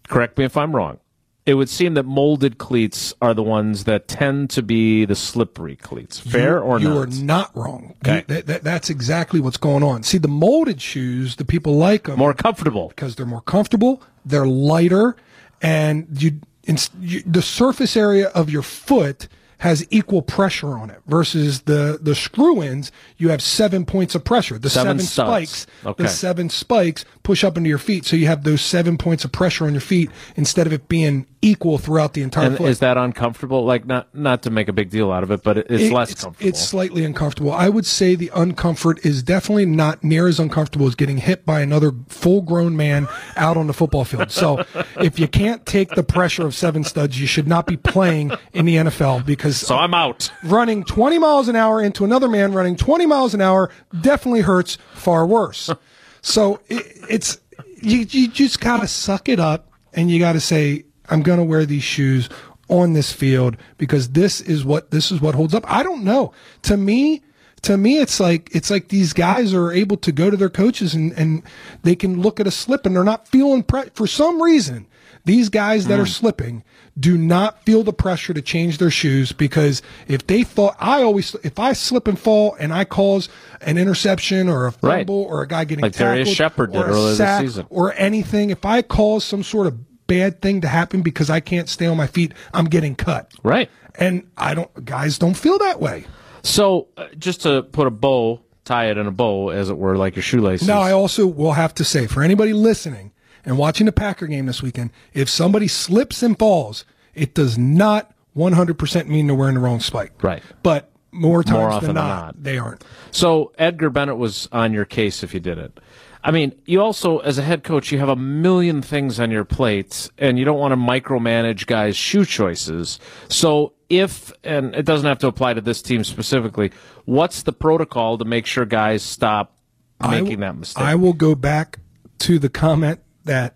correct 0.07 0.37
me 0.37 0.45
if 0.45 0.55
I'm 0.55 0.75
wrong. 0.75 0.99
It 1.45 1.55
would 1.55 1.67
seem 1.69 1.95
that 1.95 2.03
molded 2.03 2.57
cleats 2.57 3.13
are 3.21 3.33
the 3.33 3.43
ones 3.43 3.83
that 3.83 4.07
tend 4.07 4.49
to 4.51 4.61
be 4.63 5.03
the 5.03 5.15
slippery 5.15 5.75
cleats. 5.75 6.17
Fair 6.19 6.55
you, 6.57 6.63
or 6.63 6.79
you 6.79 6.87
not? 6.87 6.93
You 6.95 7.01
are 7.01 7.07
not 7.07 7.51
wrong. 7.57 7.95
Okay. 8.05 8.17
You- 8.19 8.23
that- 8.27 8.45
that- 8.47 8.63
that's 8.63 8.89
exactly 8.89 9.41
what's 9.41 9.57
going 9.57 9.83
on. 9.83 10.03
See, 10.03 10.17
the 10.17 10.29
molded 10.29 10.81
shoes, 10.81 11.35
the 11.35 11.43
people 11.45 11.75
like 11.75 12.03
them 12.05 12.17
More 12.17 12.33
comfortable. 12.33 12.87
because 12.89 13.15
they're 13.15 13.25
more 13.25 13.41
comfortable, 13.41 14.01
they're 14.25 14.47
lighter, 14.47 15.17
and 15.61 16.07
you, 16.17 16.39
ins- 16.65 16.89
you 17.01 17.21
the 17.25 17.41
surface 17.41 17.97
area 17.97 18.27
of 18.29 18.49
your 18.49 18.61
foot 18.63 19.27
has 19.59 19.85
equal 19.89 20.21
pressure 20.21 20.77
on 20.77 20.89
it 20.89 20.99
versus 21.07 21.61
the 21.61 21.97
the 22.01 22.13
screw 22.15 22.61
ins 22.61 22.91
you 23.17 23.29
have 23.29 23.41
seven 23.41 23.85
points 23.85 24.13
of 24.13 24.21
pressure 24.25 24.57
the 24.59 24.69
Seven 24.69 24.99
seven, 24.99 25.31
spikes 25.45 25.67
Okay. 25.85 26.03
the 26.03 26.09
seven 26.09 26.49
spikes 26.49 27.05
push 27.23 27.43
up 27.43 27.57
into 27.57 27.69
your 27.69 27.77
feet 27.77 28.05
so 28.05 28.15
you 28.15 28.27
have 28.27 28.43
those 28.43 28.61
seven 28.61 28.97
points 28.97 29.23
of 29.25 29.31
pressure 29.31 29.65
on 29.65 29.73
your 29.73 29.81
feet 29.81 30.11
instead 30.35 30.67
of 30.67 30.73
it 30.73 30.87
being 30.89 31.25
equal 31.41 31.77
throughout 31.77 32.13
the 32.13 32.21
entire 32.21 32.47
And 32.47 32.57
foot 32.57 32.69
is 32.69 32.79
that 32.79 32.97
uncomfortable? 32.97 33.65
Like 33.65 33.85
not 33.85 34.13
not 34.13 34.43
to 34.43 34.49
make 34.49 34.67
a 34.67 34.73
big 34.73 34.89
deal 34.89 35.11
out 35.11 35.23
of 35.23 35.31
it, 35.31 35.43
but 35.43 35.57
it's 35.57 35.71
it- 35.83 35.91
less 35.93 36.11
it's, 36.11 36.23
comfortable. 36.23 36.47
It's 36.49 36.59
slightly 36.61 37.03
uncomfortable. 37.05 37.51
I 37.51 37.69
would 37.69 37.85
say 37.85 38.15
the 38.15 38.29
uncomfort 38.33 39.05
is 39.05 39.23
definitely 39.23 39.65
not 39.65 40.03
near 40.03 40.27
as 40.27 40.39
uncomfortable 40.39 40.87
as 40.87 40.95
getting 40.95 41.17
hit 41.17 41.45
by 41.45 41.61
another 41.61 41.91
full 42.07 42.41
grown 42.41 42.75
man 42.77 43.07
out 43.35 43.57
on 43.57 43.67
the 43.67 43.73
football 43.73 44.05
field. 44.05 44.31
So 44.31 44.63
if 44.99 45.19
you 45.19 45.27
can't 45.27 45.65
take 45.65 45.89
the 45.91 46.03
pressure 46.03 46.45
of 46.45 46.53
seven 46.55 46.83
studs, 46.83 47.19
you 47.19 47.27
should 47.27 47.47
not 47.47 47.65
be 47.65 47.77
playing 47.77 48.31
in 48.53 48.65
the 48.65 48.75
NFL 48.75 49.25
because 49.25 49.57
so 49.57 49.77
I'm 49.77 49.93
out. 49.93 50.31
running 50.43 50.83
20 50.83 51.19
miles 51.19 51.47
an 51.47 51.55
hour 51.55 51.81
into 51.81 52.03
another 52.03 52.27
man 52.27 52.53
running 52.53 52.75
20 52.75 53.05
miles 53.05 53.33
an 53.33 53.41
hour 53.41 53.69
definitely 54.01 54.41
hurts 54.41 54.77
far 54.93 55.25
worse. 55.25 55.69
So 56.23 56.61
it, 56.67 56.85
it's 57.09 57.39
you, 57.81 57.99
you 57.99 58.27
just 58.27 58.59
gotta 58.59 58.87
suck 58.87 59.29
it 59.29 59.39
up 59.39 59.69
and 59.93 60.09
you 60.09 60.17
gotta 60.17 60.39
say 60.39 60.85
I'm 61.09 61.21
gonna 61.21 61.43
wear 61.43 61.65
these 61.65 61.83
shoes 61.83 62.29
on 62.69 62.93
this 62.93 63.11
field 63.11 63.57
because 63.77 64.09
this 64.09 64.41
is 64.41 64.65
what 64.65 64.89
this 64.89 65.11
is 65.11 65.21
what 65.21 65.35
holds 65.35 65.53
up. 65.53 65.69
I 65.69 65.83
don't 65.83 66.03
know. 66.03 66.33
To 66.63 66.77
me, 66.77 67.21
to 67.63 67.77
me, 67.77 67.99
it's 67.99 68.19
like 68.19 68.49
it's 68.55 68.71
like 68.71 68.87
these 68.87 69.13
guys 69.13 69.53
are 69.53 69.71
able 69.71 69.97
to 69.97 70.11
go 70.11 70.29
to 70.29 70.37
their 70.37 70.49
coaches 70.49 70.95
and 70.95 71.11
and 71.13 71.43
they 71.83 71.95
can 71.95 72.21
look 72.21 72.39
at 72.39 72.47
a 72.47 72.51
slip 72.51 72.85
and 72.85 72.95
they're 72.95 73.03
not 73.03 73.27
feeling 73.27 73.61
pre- 73.61 73.89
for 73.93 74.07
some 74.07 74.41
reason. 74.41 74.87
These 75.25 75.49
guys 75.49 75.87
that 75.87 75.99
are 75.99 76.05
slipping 76.05 76.63
do 76.99 77.17
not 77.17 77.63
feel 77.63 77.83
the 77.83 77.93
pressure 77.93 78.33
to 78.33 78.41
change 78.41 78.77
their 78.77 78.91
shoes 78.91 79.31
because 79.31 79.81
if 80.07 80.27
they 80.27 80.43
thought 80.43 80.75
I 80.79 81.01
always 81.01 81.33
if 81.43 81.57
I 81.59 81.73
slip 81.73 82.07
and 82.07 82.19
fall 82.19 82.55
and 82.59 82.73
I 82.73 82.83
cause 82.83 83.29
an 83.61 83.77
interception 83.77 84.49
or 84.49 84.67
a 84.67 84.73
Right. 84.81 84.99
fumble 85.07 85.23
or 85.23 85.41
a 85.41 85.47
guy 85.47 85.63
getting 85.63 85.81
Like 85.83 85.93
Darrius 85.95 86.27
tackled 86.27 86.35
Shepherd 86.35 86.73
did 86.73 86.81
earlier 86.81 87.15
this 87.15 87.39
season. 87.39 87.65
or 87.69 87.93
anything, 87.95 88.49
if 88.49 88.65
I 88.65 88.81
cause 88.81 89.23
some 89.23 89.43
sort 89.43 89.67
of 89.67 90.07
bad 90.07 90.41
thing 90.41 90.59
to 90.61 90.67
happen 90.67 91.01
because 91.01 91.29
I 91.29 91.39
can't 91.39 91.69
stay 91.69 91.85
on 91.85 91.95
my 91.95 92.07
feet, 92.07 92.33
I'm 92.53 92.65
getting 92.65 92.93
cut. 92.93 93.31
Right. 93.43 93.69
And 93.95 94.27
I 94.37 94.53
don't 94.55 94.83
guys 94.83 95.17
don't 95.17 95.35
feel 95.35 95.57
that 95.59 95.79
way. 95.79 96.03
So 96.43 96.89
uh, 96.97 97.07
just 97.17 97.41
to 97.43 97.63
put 97.63 97.87
a 97.87 97.91
bow, 97.91 98.41
tie 98.65 98.87
it 98.91 98.97
in 98.97 99.07
a 99.07 99.11
bow, 99.11 99.49
as 99.49 99.69
it 99.69 99.77
were, 99.77 99.95
like 99.95 100.17
your 100.17 100.23
shoelaces. 100.23 100.67
Now, 100.67 100.81
I 100.81 100.91
also 100.91 101.25
will 101.25 101.53
have 101.53 101.73
to 101.75 101.85
say 101.85 102.07
for 102.07 102.21
anybody 102.21 102.51
listening 102.51 103.12
and 103.45 103.57
watching 103.57 103.85
the 103.85 103.91
Packer 103.91 104.27
game 104.27 104.45
this 104.45 104.61
weekend, 104.61 104.91
if 105.13 105.29
somebody 105.29 105.67
slips 105.67 106.23
and 106.23 106.37
falls, 106.37 106.85
it 107.13 107.33
does 107.33 107.57
not 107.57 108.13
100% 108.35 109.07
mean 109.07 109.27
they're 109.27 109.35
wearing 109.35 109.55
the 109.55 109.61
wrong 109.61 109.79
spike. 109.79 110.23
Right. 110.23 110.43
But 110.63 110.91
more 111.11 111.43
times 111.43 111.57
More 111.57 111.69
often 111.69 111.87
than, 111.87 111.95
not, 111.95 112.25
not. 112.25 112.43
they 112.43 112.57
aren't. 112.57 112.83
So 113.11 113.51
Edgar 113.57 113.89
Bennett 113.89 114.17
was 114.17 114.47
on 114.51 114.73
your 114.73 114.85
case 114.85 115.23
if 115.23 115.33
you 115.33 115.39
did 115.39 115.57
it. 115.57 115.79
I 116.25 116.31
mean, 116.31 116.53
you 116.65 116.81
also, 116.81 117.19
as 117.19 117.37
a 117.37 117.41
head 117.41 117.63
coach, 117.65 117.91
you 117.91 117.99
have 117.99 118.07
a 118.07 118.15
million 118.15 118.81
things 118.81 119.19
on 119.19 119.29
your 119.29 119.43
plate, 119.43 120.09
and 120.17 120.39
you 120.39 120.45
don't 120.45 120.57
want 120.57 120.71
to 120.71 120.77
micromanage 120.77 121.65
guys' 121.67 121.97
shoe 121.97 122.23
choices. 122.23 122.97
So, 123.27 123.73
if, 123.89 124.31
and 124.41 124.73
it 124.73 124.85
doesn't 124.85 125.05
have 125.05 125.19
to 125.19 125.27
apply 125.27 125.53
to 125.55 125.61
this 125.61 125.81
team 125.81 126.05
specifically, 126.05 126.71
what's 127.03 127.43
the 127.43 127.51
protocol 127.51 128.17
to 128.17 128.25
make 128.25 128.45
sure 128.45 128.65
guys 128.65 129.03
stop 129.03 129.57
making 130.01 130.39
that 130.39 130.55
mistake? 130.55 130.81
I 130.83 130.95
will 130.95 131.11
go 131.13 131.35
back 131.35 131.79
to 132.19 132.39
the 132.39 132.49
comment 132.49 133.01
that 133.25 133.55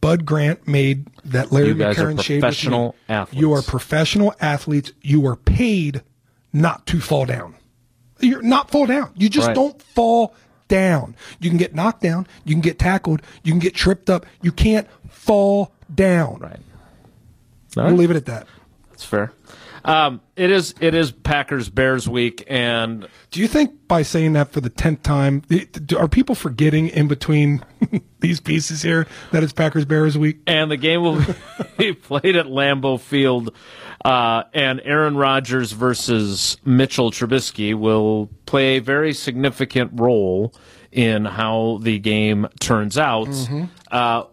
Bud 0.00 0.24
Grant 0.26 0.68
made 0.68 1.06
that 1.24 1.50
Larry 1.52 1.68
You 1.68 1.74
McCarren 1.76 2.22
shared 2.22 2.42
with 2.44 2.66
me. 2.70 2.92
athletes. 3.08 3.40
You 3.40 3.52
are 3.54 3.62
professional 3.62 4.34
athletes. 4.40 4.92
You 5.02 5.26
are 5.26 5.36
paid 5.36 6.02
not 6.52 6.86
to 6.86 7.00
fall 7.00 7.26
down. 7.26 7.54
You're 8.20 8.42
not 8.42 8.70
fall 8.70 8.86
down. 8.86 9.10
You 9.16 9.28
just 9.28 9.48
Right. 9.48 9.54
don't 9.54 9.80
fall 9.82 10.34
down. 10.68 11.14
You 11.40 11.50
can 11.50 11.58
get 11.58 11.74
knocked 11.74 12.02
down. 12.02 12.26
You 12.44 12.54
can 12.54 12.60
get 12.60 12.78
tackled. 12.78 13.20
You 13.42 13.52
can 13.52 13.58
get 13.60 13.74
tripped 13.74 14.08
up. 14.10 14.26
You 14.42 14.52
can't 14.52 14.86
fall 15.08 15.72
down. 15.94 16.38
right. 16.40 16.60
We'll 17.76 17.92
leave 17.94 18.10
it 18.10 18.16
at 18.16 18.26
that. 18.26 18.46
That's 18.90 19.04
fair. 19.04 19.32
Um, 19.86 20.20
it 20.34 20.50
is. 20.50 20.74
It 20.80 20.94
is 20.94 21.12
Packers 21.12 21.68
Bears 21.70 22.08
week, 22.08 22.44
and 22.48 23.06
Do 23.30 23.40
you 23.40 23.46
think 23.48 23.86
by 23.86 24.02
saying 24.02 24.32
that 24.34 24.50
for 24.50 24.60
the 24.60 24.68
tenth 24.68 25.02
time, 25.04 25.42
are 25.96 26.08
people 26.08 26.34
forgetting 26.34 26.88
in 26.88 27.06
between 27.08 27.64
these 28.20 28.40
pieces 28.40 28.82
here 28.82 29.06
that 29.30 29.42
it's 29.44 29.52
Packers 29.52 29.84
Bears 29.84 30.18
week? 30.18 30.40
and 30.46 30.70
the 30.70 30.76
game 30.76 31.02
will 31.02 31.22
be 31.78 31.92
played 31.94 32.34
at 32.36 32.46
Lambeau 32.46 32.98
Field. 33.00 33.54
Uh, 34.04 34.44
and 34.52 34.80
Aaron 34.84 35.16
Rodgers 35.16 35.72
versus 35.72 36.56
Mitchell 36.64 37.10
Trubisky 37.10 37.74
will 37.74 38.28
play 38.44 38.76
a 38.76 38.78
very 38.80 39.12
significant 39.12 39.92
role 39.94 40.52
in 40.92 41.24
how 41.24 41.78
the 41.82 41.98
game 41.98 42.46
turns 42.60 42.98
out. 42.98 43.28
Uh, 43.90 44.24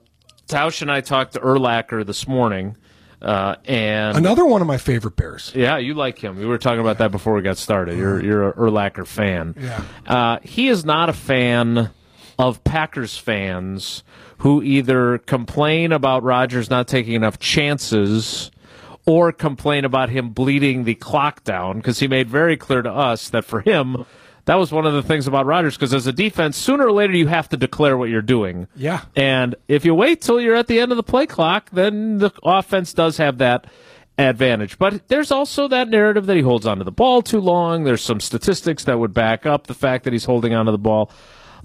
Tausch 0.47 0.81
and 0.81 0.91
I 0.91 1.01
talked 1.01 1.33
to 1.33 1.39
Urlacher 1.39 2.05
this 2.05 2.27
morning, 2.27 2.77
uh, 3.23 3.55
and 3.65 4.17
Another 4.17 4.45
one 4.45 4.61
of 4.61 4.67
my 4.67 4.77
favorite 4.77 5.15
Bears. 5.15 5.51
yeah, 5.55 5.77
you 5.77 5.93
like 5.93 6.19
him. 6.19 6.37
We 6.37 6.45
were 6.45 6.57
talking 6.57 6.79
about 6.81 6.97
that 6.97 7.11
before 7.11 7.33
we 7.33 7.41
got 7.41 7.57
started. 7.57 7.97
You're 7.97 8.23
you're 8.23 8.49
a 8.49 8.53
Urlacher 8.53 9.07
fan. 9.07 9.55
Yeah. 9.59 9.83
Uh, 10.05 10.39
he 10.43 10.67
is 10.67 10.83
not 10.85 11.09
a 11.09 11.13
fan 11.13 11.89
of 12.37 12.63
Packers 12.63 13.17
fans 13.17 14.03
who 14.39 14.61
either 14.61 15.19
complain 15.19 15.91
about 15.91 16.23
Rodgers 16.23 16.69
not 16.69 16.87
taking 16.87 17.13
enough 17.13 17.39
chances 17.39 18.51
or 19.05 19.31
complain 19.31 19.85
about 19.85 20.09
him 20.09 20.29
bleeding 20.29 20.83
the 20.83 20.95
clock 20.95 21.43
down 21.43 21.77
because 21.77 21.99
he 21.99 22.07
made 22.07 22.29
very 22.29 22.57
clear 22.57 22.81
to 22.81 22.91
us 22.91 23.29
that 23.29 23.45
for 23.45 23.61
him 23.61 24.05
that 24.45 24.55
was 24.55 24.71
one 24.71 24.85
of 24.85 24.93
the 24.93 25.03
things 25.03 25.27
about 25.27 25.45
Rodgers 25.45 25.75
because 25.75 25.93
as 25.93 26.07
a 26.07 26.11
defense 26.11 26.57
sooner 26.57 26.85
or 26.85 26.91
later 26.91 27.15
you 27.15 27.27
have 27.27 27.49
to 27.49 27.57
declare 27.57 27.97
what 27.97 28.09
you're 28.09 28.21
doing. 28.21 28.67
Yeah. 28.75 29.01
And 29.15 29.55
if 29.67 29.85
you 29.85 29.95
wait 29.95 30.21
till 30.21 30.39
you're 30.41 30.55
at 30.55 30.67
the 30.67 30.79
end 30.79 30.91
of 30.91 30.97
the 30.97 31.03
play 31.03 31.25
clock, 31.25 31.69
then 31.71 32.17
the 32.17 32.31
offense 32.43 32.93
does 32.93 33.17
have 33.17 33.37
that 33.37 33.67
advantage. 34.17 34.77
But 34.77 35.07
there's 35.07 35.31
also 35.31 35.67
that 35.69 35.89
narrative 35.89 36.25
that 36.25 36.35
he 36.35 36.41
holds 36.41 36.65
onto 36.65 36.83
the 36.83 36.91
ball 36.91 37.21
too 37.21 37.39
long. 37.39 37.83
There's 37.83 38.03
some 38.03 38.19
statistics 38.19 38.83
that 38.83 38.99
would 38.99 39.13
back 39.13 39.45
up 39.45 39.67
the 39.67 39.73
fact 39.73 40.03
that 40.03 40.13
he's 40.13 40.25
holding 40.25 40.53
onto 40.53 40.71
the 40.71 40.77
ball. 40.77 41.09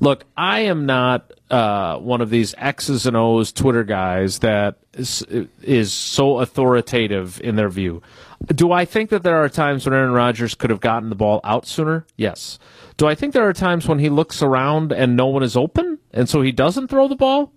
Look, 0.01 0.25
I 0.37 0.61
am 0.61 0.87
not 0.87 1.33
uh, 1.51 1.99
one 1.99 2.21
of 2.21 2.31
these 2.31 2.55
X's 2.57 3.07
and 3.07 3.17
O's 3.17 3.53
Twitter 3.53 3.85
guys 3.85 4.41
that 4.41 4.77
is, 4.93 5.23
is 5.63 5.93
so 5.93 6.39
authoritative 6.39 7.41
in 7.41 7.57
their 7.57 7.69
view. 7.69 8.03
Do 8.47 8.71
I 8.71 8.85
think 8.85 9.11
that 9.11 9.23
there 9.25 9.43
are 9.43 9.49
times 9.49 9.85
when 9.85 9.95
Aaron 9.95 10.13
Rodgers 10.13 10.55
could 10.55 10.71
have 10.71 10.81
gotten 10.81 11.09
the 11.09 11.17
ball 11.17 11.41
out 11.43 11.67
sooner? 11.67 12.07
Yes. 12.17 12.59
Do 12.97 13.07
I 13.09 13.15
think 13.15 13.33
there 13.33 13.49
are 13.49 13.53
times 13.53 13.89
when 13.89 13.99
he 13.99 14.09
looks 14.09 14.43
around 14.43 14.93
and 14.93 15.17
no 15.17 15.27
one 15.27 15.43
is 15.43 15.57
open, 15.57 15.99
and 16.13 16.29
so 16.29 16.43
he 16.43 16.53
doesn't 16.53 16.89
throw 16.89 17.09
the 17.09 17.17
ball? 17.17 17.53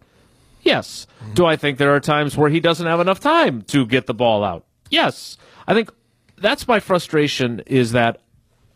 Yes. 0.64 1.08
Do 1.34 1.46
I 1.46 1.56
think 1.56 1.78
there 1.78 1.94
are 1.94 2.00
times 2.00 2.38
where 2.38 2.50
he 2.50 2.60
doesn't 2.60 2.86
have 2.86 3.00
enough 3.00 3.20
time 3.20 3.62
to 3.64 3.86
get 3.86 4.08
the 4.08 4.14
ball 4.14 4.44
out? 4.44 4.66
Yes. 4.90 5.38
I 5.68 5.74
think 5.74 5.92
that's 6.38 6.68
my 6.68 6.80
frustration 6.80 7.62
is 7.66 7.92
that 7.92 8.22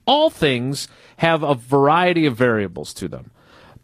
all 0.06 0.30
things 0.30 0.88
have 1.17 1.43
a 1.43 1.56
variety 1.56 2.25
of 2.25 2.36
variables 2.36 2.93
to 2.95 3.08
them. 3.08 3.32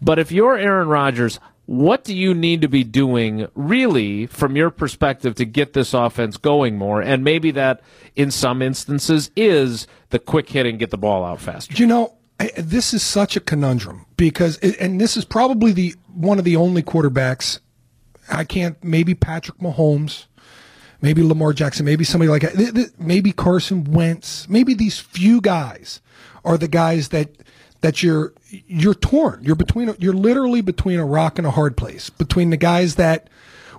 But 0.01 0.19
if 0.19 0.31
you're 0.31 0.57
Aaron 0.57 0.87
Rodgers, 0.87 1.39
what 1.65 2.03
do 2.03 2.15
you 2.15 2.33
need 2.33 2.61
to 2.61 2.67
be 2.67 2.83
doing 2.83 3.47
really 3.55 4.25
from 4.25 4.55
your 4.55 4.69
perspective 4.71 5.35
to 5.35 5.45
get 5.45 5.73
this 5.73 5.93
offense 5.93 6.37
going 6.37 6.77
more? 6.77 7.01
And 7.01 7.23
maybe 7.23 7.51
that 7.51 7.81
in 8.15 8.31
some 8.31 8.61
instances 8.61 9.31
is 9.35 9.87
the 10.09 10.19
quick 10.19 10.49
hit 10.49 10.65
and 10.65 10.79
get 10.79 10.89
the 10.89 10.97
ball 10.97 11.23
out 11.23 11.39
faster. 11.39 11.73
You 11.75 11.85
know, 11.87 12.15
this 12.57 12.93
is 12.93 13.03
such 13.03 13.35
a 13.35 13.39
conundrum 13.39 14.05
because, 14.17 14.57
and 14.57 14.99
this 14.99 15.15
is 15.15 15.23
probably 15.23 15.71
the 15.71 15.95
one 16.13 16.39
of 16.39 16.45
the 16.45 16.55
only 16.55 16.81
quarterbacks. 16.83 17.59
I 18.29 18.43
can't. 18.43 18.81
Maybe 18.83 19.13
Patrick 19.13 19.59
Mahomes, 19.59 20.25
maybe 21.01 21.21
Lamar 21.21 21.53
Jackson, 21.53 21.85
maybe 21.85 22.03
somebody 22.03 22.29
like 22.29 22.41
that. 22.41 22.55
th- 22.55 22.73
th- 22.73 22.87
Maybe 22.97 23.31
Carson 23.31 23.83
Wentz. 23.83 24.49
Maybe 24.49 24.73
these 24.73 24.99
few 24.99 25.41
guys 25.41 26.01
are 26.43 26.57
the 26.57 26.67
guys 26.67 27.09
that 27.09 27.29
that 27.81 28.01
you're 28.03 28.33
you're 28.51 28.93
torn. 28.93 29.41
You're 29.43 29.55
between. 29.55 29.95
You're 29.99 30.13
literally 30.13 30.61
between 30.61 30.99
a 30.99 31.05
rock 31.05 31.37
and 31.37 31.47
a 31.47 31.51
hard 31.51 31.77
place. 31.77 32.09
Between 32.09 32.49
the 32.49 32.57
guys 32.57 32.95
that 32.95 33.29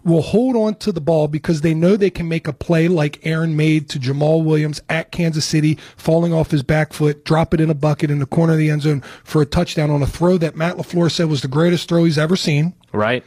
will 0.04 0.22
hold 0.22 0.56
on 0.56 0.74
to 0.74 0.90
the 0.90 1.00
ball 1.00 1.28
because 1.28 1.60
they 1.60 1.74
know 1.74 1.96
they 1.96 2.10
can 2.10 2.28
make 2.28 2.48
a 2.48 2.52
play 2.52 2.88
like 2.88 3.24
Aaron 3.24 3.56
made 3.56 3.88
to 3.90 4.00
Jamaal 4.00 4.44
Williams 4.44 4.80
at 4.88 5.12
Kansas 5.12 5.44
City, 5.44 5.78
falling 5.96 6.32
off 6.32 6.50
his 6.50 6.62
back 6.62 6.92
foot, 6.92 7.24
drop 7.24 7.54
it 7.54 7.60
in 7.60 7.70
a 7.70 7.74
bucket 7.74 8.10
in 8.10 8.18
the 8.18 8.26
corner 8.26 8.54
of 8.54 8.58
the 8.58 8.70
end 8.70 8.82
zone 8.82 9.02
for 9.22 9.42
a 9.42 9.46
touchdown 9.46 9.90
on 9.90 10.02
a 10.02 10.06
throw 10.06 10.38
that 10.38 10.56
Matt 10.56 10.76
LaFleur 10.76 11.10
said 11.10 11.28
was 11.28 11.42
the 11.42 11.48
greatest 11.48 11.88
throw 11.88 12.04
he's 12.04 12.18
ever 12.18 12.36
seen. 12.36 12.74
Right? 12.92 13.24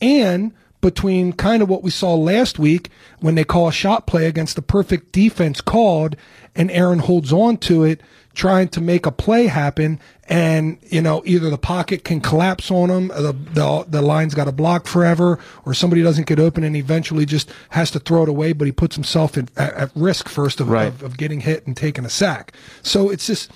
And 0.00 0.54
between 0.80 1.32
kind 1.32 1.62
of 1.62 1.68
what 1.68 1.82
we 1.82 1.90
saw 1.90 2.14
last 2.14 2.58
week 2.58 2.90
when 3.20 3.34
they 3.34 3.44
call 3.44 3.68
a 3.68 3.72
shot 3.72 4.06
play 4.06 4.26
against 4.26 4.54
the 4.54 4.62
perfect 4.62 5.12
defense 5.12 5.60
called 5.60 6.14
and 6.54 6.70
Aaron 6.70 6.98
holds 6.98 7.32
on 7.32 7.56
to 7.56 7.84
it 7.84 8.02
trying 8.34 8.68
to 8.68 8.80
make 8.80 9.06
a 9.06 9.12
play 9.12 9.46
happen 9.46 10.00
and 10.28 10.78
you 10.82 11.00
know 11.00 11.22
either 11.24 11.50
the 11.50 11.58
pocket 11.58 12.02
can 12.04 12.20
collapse 12.20 12.70
on 12.70 12.90
him 12.90 13.08
the 13.08 13.32
the, 13.52 13.84
the 13.88 14.02
line's 14.02 14.34
got 14.34 14.48
a 14.48 14.52
block 14.52 14.86
forever 14.86 15.38
or 15.64 15.72
somebody 15.74 16.02
doesn't 16.02 16.26
get 16.26 16.38
open 16.40 16.64
and 16.64 16.74
eventually 16.76 17.24
just 17.24 17.50
has 17.70 17.90
to 17.90 17.98
throw 18.00 18.22
it 18.24 18.28
away 18.28 18.52
but 18.52 18.66
he 18.66 18.72
puts 18.72 18.96
himself 18.96 19.36
in, 19.38 19.48
at, 19.56 19.72
at 19.74 19.90
risk 19.94 20.28
first 20.28 20.60
of, 20.60 20.68
Right. 20.68 20.88
of, 20.88 21.02
of 21.02 21.16
getting 21.16 21.40
hit 21.40 21.66
and 21.66 21.76
taking 21.76 22.04
a 22.04 22.10
sack. 22.10 22.52
So 22.82 23.10
it's 23.10 23.26
just 23.26 23.50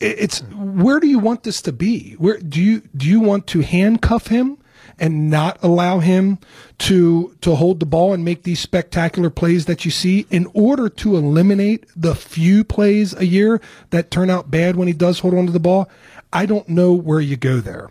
it's 0.00 0.40
where 0.52 1.00
do 1.00 1.06
you 1.06 1.18
want 1.18 1.44
this 1.44 1.62
to 1.62 1.72
be? 1.72 2.12
Where 2.18 2.38
do 2.38 2.60
you 2.60 2.82
do 2.96 3.06
you 3.08 3.20
want 3.20 3.46
to 3.48 3.60
handcuff 3.60 4.26
him 4.26 4.58
and 4.98 5.30
not 5.30 5.58
allow 5.62 5.98
him 5.98 6.38
to 6.78 7.36
to 7.40 7.54
hold 7.54 7.80
the 7.80 7.86
ball 7.86 8.12
and 8.12 8.24
make 8.24 8.42
these 8.42 8.60
spectacular 8.60 9.30
plays 9.30 9.66
that 9.66 9.84
you 9.84 9.90
see 9.90 10.26
in 10.30 10.46
order 10.54 10.88
to 10.88 11.16
eliminate 11.16 11.86
the 11.96 12.14
few 12.14 12.64
plays 12.64 13.14
a 13.14 13.26
year 13.26 13.60
that 13.90 14.10
turn 14.10 14.30
out 14.30 14.50
bad 14.50 14.76
when 14.76 14.88
he 14.88 14.94
does 14.94 15.20
hold 15.20 15.34
on 15.34 15.46
to 15.46 15.52
the 15.52 15.60
ball. 15.60 15.88
I 16.32 16.46
don't 16.46 16.68
know 16.68 16.92
where 16.92 17.20
you 17.20 17.36
go 17.36 17.60
there. 17.60 17.90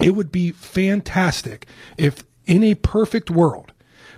It 0.00 0.10
would 0.10 0.32
be 0.32 0.50
fantastic 0.50 1.66
if 1.96 2.24
in 2.46 2.64
a 2.64 2.74
perfect 2.74 3.30
world 3.30 3.72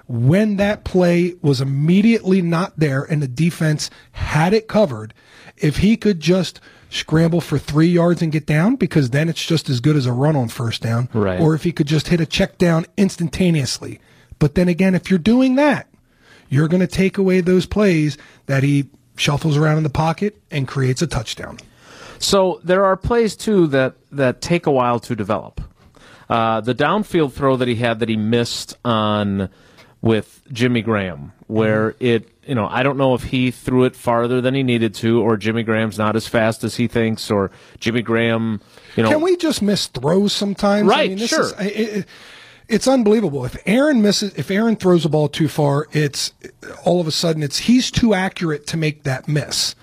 when 0.07 0.57
that 0.57 0.85
play 0.85 1.35
was 1.40 1.61
immediately 1.61 2.42
not 2.42 2.79
there 2.79 3.03
and 3.03 3.22
the 3.22 3.29
defense 3.29 3.90
had 4.12 4.53
it 4.53 4.68
covered 4.68 5.14
if 5.57 5.79
he 5.79 5.96
could 5.96 6.20
just 6.20 6.61
scramble 6.94 7.40
for 7.40 7.59
three 7.59 7.88
yards 7.88 8.22
and 8.22 8.30
get 8.33 8.46
down 8.46 8.76
because 8.76 9.11
then 9.11 9.28
it's 9.28 9.44
just 9.44 9.68
as 9.68 9.80
good 9.80 9.96
as 9.96 10.07
a 10.07 10.12
run 10.12 10.37
on 10.37 10.48
first 10.48 10.80
down 10.83 11.09
Right. 11.12 11.40
or 11.40 11.54
if 11.54 11.64
he 11.64 11.72
could 11.72 11.87
just 11.88 12.09
hit 12.09 12.20
a 12.20 12.26
check 12.26 12.57
down 12.59 12.87
instantaneously 12.96 14.00
but 14.38 14.54
then 14.54 14.68
again 14.68 14.94
if 14.94 15.11
you're 15.11 15.18
doing 15.18 15.57
that 15.57 15.88
you're 16.48 16.68
going 16.68 16.80
to 16.80 16.87
take 16.87 17.18
away 17.18 17.40
those 17.40 17.66
plays 17.66 18.16
that 18.46 18.62
he 18.62 18.88
shuffles 19.16 19.57
around 19.57 19.76
in 19.78 19.83
the 19.83 19.90
pocket 19.90 20.40
and 20.50 20.68
creates 20.68 21.02
a 21.02 21.07
touchdown 21.07 21.59
So 22.20 22.61
there 22.64 22.85
are 22.85 22.96
plays 22.96 23.35
too 23.37 23.66
that 23.68 23.94
that 24.12 24.40
take 24.40 24.66
a 24.66 24.70
while 24.70 25.00
to 25.00 25.16
develop. 25.16 25.61
Uh, 26.28 26.61
the 26.62 26.74
downfield 26.74 27.33
throw 27.33 27.57
that 27.57 27.68
he 27.68 27.74
had 27.74 27.98
that 27.98 28.09
he 28.09 28.16
missed 28.16 28.76
on 28.85 29.48
with 30.00 30.40
Jimmy 30.52 30.80
Graham, 30.83 31.33
where 31.48 31.90
Mm-hmm. 31.92 32.04
it 32.07 32.34
you 32.46 32.54
know 32.54 32.66
I 32.66 32.83
don't 32.83 32.96
know 32.96 33.14
if 33.14 33.24
he 33.24 33.50
threw 33.50 33.85
it 33.85 33.96
farther 33.96 34.40
than 34.40 34.54
he 34.54 34.62
needed 34.62 34.94
to, 34.96 35.22
or 35.22 35.37
Jimmy 35.37 35.62
Graham's 35.62 35.98
not 35.98 36.16
as 36.16 36.26
fast 36.26 36.64
as 36.64 36.76
he 36.76 36.88
thinks, 36.88 37.30
or 37.30 37.50
Jimmy 37.80 38.02
Graham, 38.02 38.61
you 38.96 39.02
know, 39.02 39.11
Can 39.11 39.20
we 39.20 39.37
just 39.37 39.62
miss 39.62 39.87
throws 39.87 40.33
sometimes? 40.33 40.88
Right, 40.88 41.16
this 41.16 41.30
sure. 41.30 41.44
Is, 41.44 41.52
it, 41.52 41.96
it, 41.98 42.07
it's 42.68 42.88
unbelievable. 42.88 43.44
If 43.44 43.57
Aaron 43.66 44.00
misses, 44.00 44.35
if 44.35 44.50
Aaron 44.50 44.76
throws 44.76 45.04
a 45.04 45.09
ball 45.09 45.28
too 45.28 45.48
far, 45.48 45.87
it's 45.92 46.33
all 46.85 47.00
of 47.00 47.07
a 47.07 47.12
sudden 47.12 47.42
it's 47.42 47.59
he's 47.59 47.90
too 47.90 48.14
accurate 48.14 48.66
to 48.68 48.76
make 48.76 49.02
that 49.02 49.28
miss. 49.28 49.74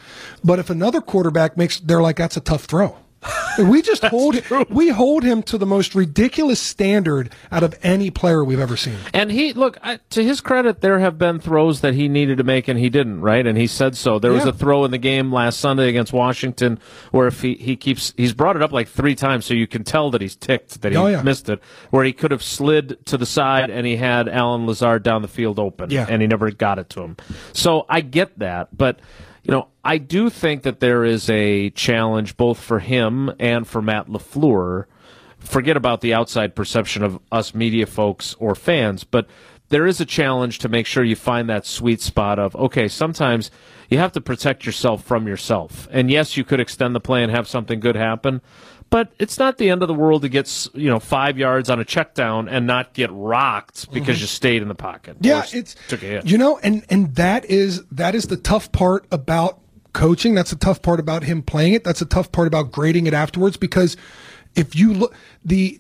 But 0.44 0.60
if 0.60 0.70
another 0.70 1.02
quarterback 1.02 1.58
makes, 1.58 1.80
they're 1.80 2.02
like 2.02 2.18
that's 2.18 2.38
a 2.38 2.42
tough 2.42 2.66
throw. 2.66 2.98
We 3.60 3.82
just 3.82 4.04
hold 4.06 4.42
we 4.70 4.88
hold 4.90 5.24
him 5.24 5.44
to 5.44 5.58
the 5.58 5.66
most 5.66 5.94
ridiculous 5.94 6.60
standard 6.60 7.34
out 7.52 7.64
of 7.64 7.78
any 7.84 8.10
player 8.10 8.44
we've 8.46 8.60
ever 8.62 8.78
seen. 8.78 8.96
And 9.14 9.30
he 9.30 9.52
look 9.52 9.78
I, 9.84 10.00
to 10.12 10.24
his 10.24 10.40
credit, 10.40 10.80
there 10.80 11.00
have 11.00 11.18
been 11.18 11.38
throws 11.40 11.82
that 11.82 11.94
he 11.94 12.08
needed 12.08 12.38
to 12.38 12.44
make 12.46 12.70
and 12.70 12.80
he 12.80 12.90
didn't, 12.90 13.20
right? 13.22 13.46
And 13.46 13.58
he 13.58 13.68
said 13.68 13.98
so. 13.98 14.20
There 14.20 14.32
was 14.32 14.46
a 14.46 14.54
throw 14.54 14.86
in 14.86 14.92
the 14.92 14.98
game 14.98 15.34
last 15.34 15.60
Sunday 15.60 15.90
against 15.90 16.14
Washington 16.14 16.80
where 17.12 17.28
if 17.28 17.42
he, 17.42 17.56
he 17.56 17.76
keeps 17.76 18.14
he's 18.16 18.32
brought 18.34 18.56
it 18.56 18.62
up 18.64 18.72
like 18.72 18.88
three 18.88 19.16
times, 19.16 19.46
so 19.46 19.54
you 19.54 19.68
can 19.68 19.84
tell 19.84 20.12
that 20.12 20.22
he's 20.22 20.36
ticked 20.38 20.82
that 20.82 20.94
he 20.94 20.98
Oh, 20.98 21.08
yeah. 21.08 21.22
missed 21.22 21.50
it. 21.50 21.60
Where 21.90 22.06
he 22.06 22.14
could 22.14 22.32
have 22.32 22.42
slid 22.44 23.06
to 23.08 23.18
the 23.18 23.26
side 23.26 23.70
and 23.70 23.86
he 23.86 23.98
had 23.98 24.30
Allen 24.30 24.66
Lazard 24.66 25.04
down 25.04 25.22
the 25.22 25.28
field 25.28 25.60
open, 25.60 25.90
Yeah. 25.92 26.06
and 26.10 26.22
he 26.22 26.28
never 26.28 26.50
got 26.52 26.80
it 26.80 26.90
to 26.92 27.02
him. 27.02 27.18
So 27.54 27.86
I 27.90 28.00
get 28.02 28.40
that, 28.40 28.70
but. 28.76 29.00
You 29.44 29.52
know, 29.52 29.68
I 29.84 29.98
do 29.98 30.30
think 30.30 30.64
that 30.64 30.80
there 30.80 31.04
is 31.04 31.30
a 31.30 31.72
challenge 31.72 32.38
both 32.38 32.60
for 32.60 32.80
him 32.80 33.32
and 33.40 33.68
for 33.68 33.82
Matt 33.82 34.08
LaFleur 34.08 34.86
forget 35.40 35.76
about 35.76 36.02
the 36.02 36.14
outside 36.14 36.56
perception 36.56 37.04
of 37.04 37.20
us 37.32 37.56
media 37.56 37.86
folks 37.88 38.36
or 38.40 38.54
fans, 38.54 39.04
but 39.04 39.28
there 39.70 39.88
is 39.88 40.02
a 40.02 40.06
challenge 40.06 40.60
to 40.60 40.70
make 40.70 40.86
sure 40.86 41.04
you 41.04 41.16
find 41.16 41.50
that 41.50 41.66
sweet 41.66 42.02
spot 42.02 42.38
of, 42.38 42.56
okay, 42.56 42.88
sometimes 42.88 43.50
you 43.90 43.98
have 43.98 44.12
to 44.12 44.22
protect 44.22 44.66
yourself 44.66 45.04
from 45.04 45.28
yourself. 45.28 45.88
And 45.92 46.12
yes, 46.12 46.38
you 46.38 46.44
could 46.44 46.60
extend 46.60 46.94
the 46.94 47.00
play 47.00 47.24
and 47.24 47.32
have 47.32 47.48
something 47.48 47.80
good 47.80 47.96
happen, 47.96 48.42
but 48.92 49.12
it's 49.18 49.40
not 49.40 49.58
the 49.58 49.70
end 49.70 49.82
of 49.82 49.88
the 49.88 49.94
world 49.94 50.22
to 50.22 50.30
get, 50.30 50.68
you 50.74 50.90
know, 50.90 51.00
five 51.00 51.38
yards 51.38 51.70
on 51.70 51.80
a 51.80 51.86
check 51.86 52.14
down 52.14 52.50
and 52.50 52.68
not 52.68 52.94
get 52.94 53.10
rocked 53.12 53.92
because 53.92 54.20
you 54.20 54.28
stayed 54.28 54.62
in 54.62 54.68
the 54.68 54.76
pocket. 54.76 55.16
Yeah, 55.22 55.46
it's 55.52 55.76
took 55.88 56.04
a 56.04 56.06
hit. 56.06 56.26
you 56.28 56.38
know, 56.38 56.60
and 56.62 56.86
and 56.90 57.16
that 57.16 57.46
is 57.46 57.84
that 57.86 58.14
is 58.14 58.28
the 58.28 58.38
tough 58.38 58.72
part 58.74 59.08
about 59.10 59.60
coaching. 59.94 60.36
That's 60.36 60.52
the 60.52 60.58
tough 60.58 60.82
part 60.82 61.00
about 61.00 61.24
him 61.24 61.42
playing 61.42 61.74
it. 61.74 61.86
That's 61.86 62.02
the 62.02 62.06
tough 62.06 62.32
part 62.34 62.48
about 62.48 62.72
grading 62.72 63.08
it 63.08 63.14
afterwards 63.14 63.56
because 63.56 63.96
if 64.56 64.76
you 64.76 64.94
look 64.94 65.16
the 65.44 65.80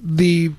the 0.00 0.52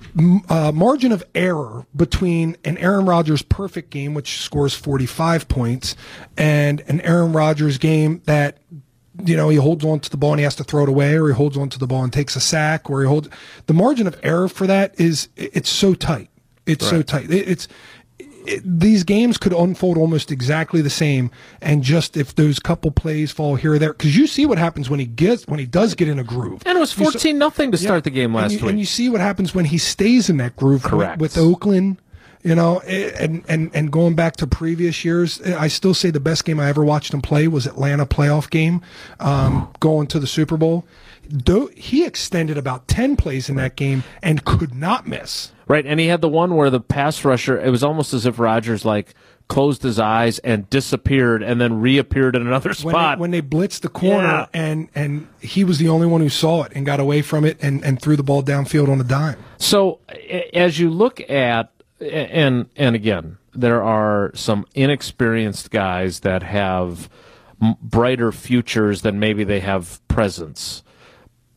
uh, 0.50 0.74
margin 0.74 1.14
of 1.14 1.24
error 1.34 1.86
between 1.96 2.58
an 2.66 2.78
Aaron 2.80 3.06
Rodgers 3.06 3.42
perfect 3.42 3.92
game, 3.92 4.14
which 4.14 4.42
scores 4.42 4.74
45 4.74 5.48
points, 5.48 5.96
and 6.38 6.82
an 6.88 7.00
Aaron 7.02 7.32
Rodgers 7.32 7.78
game 7.78 8.22
that 8.26 8.58
you 9.26 9.36
know, 9.36 9.50
he 9.50 9.58
holds 9.58 9.84
on 9.86 10.00
to 10.02 10.10
the 10.10 10.18
ball 10.18 10.32
and 10.34 10.40
he 10.40 10.44
has 10.44 10.56
to 10.56 10.64
throw 10.64 10.84
it 10.84 10.90
away, 10.90 11.16
or 11.16 11.28
he 11.28 11.34
holds 11.34 11.58
on 11.58 11.70
to 11.70 11.80
the 11.80 11.88
ball 11.88 12.04
and 12.04 12.12
takes 12.14 12.36
a 12.36 12.40
sack, 12.40 12.90
or 12.90 13.02
he 13.02 13.08
holds 13.08 13.30
the 13.66 13.74
margin 13.74 14.08
of 14.08 14.20
error 14.24 14.48
for 14.48 14.68
that 14.68 15.00
is 15.00 15.30
it's 15.36 15.70
so 15.70 15.94
tight. 15.94 16.30
It's 16.66 16.88
so 16.88 17.02
tight. 17.02 17.32
It, 17.32 17.48
it's 17.48 17.68
it, 18.20 18.62
these 18.64 19.04
games 19.04 19.38
could 19.38 19.52
unfold 19.54 19.98
almost 19.98 20.32
exactly 20.32 20.82
the 20.82 20.90
same, 20.90 21.32
and 21.62 21.84
just 21.84 22.16
if 22.16 22.34
those 22.36 22.60
couple 22.60 22.92
plays 22.92 23.32
fall 23.32 23.56
here 23.56 23.74
or 23.74 23.80
there, 23.80 23.92
because 23.94 24.16
you 24.16 24.26
see 24.28 24.46
what 24.46 24.58
happens 24.58 24.90
when 24.90 25.00
he 25.00 25.06
gets 25.06 25.46
when 25.48 25.60
he 25.60 25.66
does 25.66 25.96
get 25.96 26.08
in 26.08 26.18
a 26.20 26.24
groove. 26.24 26.62
and 26.66 26.78
it 26.78 26.80
was 26.80 26.98
You 26.98 27.06
saw- 27.06 27.12
14 27.12 27.38
nothing 27.38 27.72
to 27.72 27.78
start 27.78 28.04
the 28.06 28.10
game 28.10 28.34
last 28.34 28.52
and 28.52 28.62
you, 28.62 28.66
week. 28.66 28.70
And 28.72 28.80
you 28.80 28.86
see 28.86 29.10
what 29.10 29.20
happens 29.22 29.54
when 29.54 29.66
he 29.66 29.78
stays 29.78 30.30
in 30.30 30.38
that 30.38 30.56
groove 30.56 30.84
with- 30.84 30.92
Correct. 30.92 31.20
with 31.20 31.38
Oakland. 31.38 31.98
You 32.44 32.56
know, 32.56 32.80
and, 32.82 33.44
and 33.50 33.72
and 33.74 33.92
going 33.92 34.16
back 34.16 34.38
to 34.38 34.48
previous 34.48 35.04
years, 35.04 35.42
I 35.42 35.68
still 35.68 35.94
say 35.94 36.12
the 36.12 36.20
best 36.20 36.46
game 36.46 36.60
I 36.60 36.70
ever 36.70 36.86
watched 36.86 37.14
him 37.14 37.22
play 37.22 37.48
was 37.48 37.66
Atlanta 37.66 38.06
playoff 38.06 38.50
game, 38.50 38.82
um, 39.20 39.74
going 39.80 40.08
to 40.08 40.20
the 40.20 40.28
Super 40.28 40.56
Bowl. 40.56 40.86
Though 41.30 41.68
he 41.76 42.06
extended 42.06 42.58
about 42.58 42.88
ten 42.88 43.18
plays 43.18 43.50
in 43.50 43.56
that 43.58 43.76
game 43.76 44.04
and 44.22 44.46
could 44.46 44.74
not 44.76 45.08
miss. 45.08 45.52
Right, 45.68 45.86
and 45.86 46.00
he 46.00 46.08
had 46.08 46.22
the 46.22 46.30
one 46.30 46.56
where 46.56 46.70
the 46.70 46.80
pass 46.80 47.26
rusher. 47.26 47.60
It 47.60 47.70
was 47.70 47.84
almost 47.84 48.14
as 48.14 48.26
if 48.26 48.40
Rodgers 48.40 48.86
like 48.86 49.14
closed 49.50 49.82
his 49.84 49.98
eyes 50.00 50.40
and 50.40 50.70
disappeared, 50.70 51.42
and 51.44 51.60
then 51.60 51.82
reappeared 51.82 52.36
in 52.36 52.46
another 52.46 52.70
when 52.70 52.76
spot. 52.94 53.18
they, 53.18 53.22
when 53.22 53.32
they 53.32 53.42
blitzed 53.42 53.82
the 53.82 53.90
corner 53.90 54.28
Yeah. 54.28 54.46
and 54.54 54.90
and 54.96 55.28
he 55.42 55.64
was 55.66 55.80
the 55.80 55.90
only 55.90 56.08
one 56.08 56.22
who 56.22 56.30
saw 56.30 56.64
it 56.64 56.72
and 56.76 56.86
got 56.86 57.00
away 57.02 57.22
from 57.24 57.44
it 57.46 57.58
and, 57.62 57.84
and 57.84 58.02
threw 58.02 58.16
the 58.16 58.24
ball 58.24 58.44
downfield 58.44 58.88
on 58.88 59.02
a 59.02 59.04
dime. 59.04 59.38
so, 59.58 60.00
as 60.54 60.80
you 60.80 60.90
look 60.90 61.20
at 61.30 61.72
and 62.00 62.70
and 62.76 62.96
again, 62.96 63.38
there 63.54 63.84
are 63.84 64.32
some 64.36 64.66
inexperienced 64.76 65.72
guys 65.72 66.22
that 66.22 66.44
have 66.44 67.10
brighter 67.82 68.32
futures 68.32 69.02
than 69.02 69.20
maybe 69.20 69.44
they 69.44 69.60
have 69.60 70.06
presence 70.08 70.84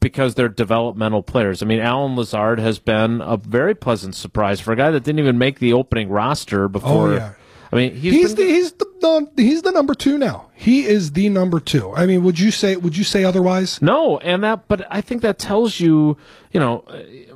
because 0.01 0.35
they're 0.35 0.49
developmental 0.49 1.23
players. 1.23 1.63
I 1.63 1.67
mean, 1.67 1.81
Allen 1.81 2.17
Lazard 2.17 2.59
has 2.59 2.79
been 2.79 3.21
a 3.21 3.37
very 3.37 3.75
pleasant 3.75 4.15
surprise 4.15 4.59
for 4.59 4.73
a 4.73 4.77
guy 4.77 4.91
that 4.91 5.05
didn't 5.05 5.19
even 5.19 5.37
make 5.37 5.59
the 5.59 5.75
opening 5.75 6.09
roster 6.09 6.65
oh, 6.65 6.69
before. 6.69 7.09
Oh, 7.11 7.15
yeah. 7.15 7.33
I 7.73 7.77
mean, 7.77 7.95
he's, 7.95 8.13
He's 8.13 8.35
been- 8.35 8.47
the 8.47 8.53
he's 8.53 8.73
the, 8.73 9.31
the 9.37 9.43
he's 9.43 9.63
the 9.63 9.71
number 9.71 9.95
two 9.95 10.19
now. 10.19 10.51
He 10.55 10.85
is 10.87 11.13
the 11.13 11.29
number 11.29 11.61
two. 11.61 11.93
I 11.95 12.07
mean, 12.07 12.25
would 12.25 12.39
you 12.39 12.51
say 12.51 12.77
would 12.77 12.97
you 12.97 13.05
say 13.05 13.25
otherwise? 13.25 13.81
No, 13.81 14.19
and 14.19 14.43
that, 14.43 14.67
but 14.67 14.87
I 14.91 15.01
think 15.03 15.23
that 15.23 15.39
tells 15.39 15.79
you, 15.79 16.17
you 16.51 16.59
know, 16.59 16.85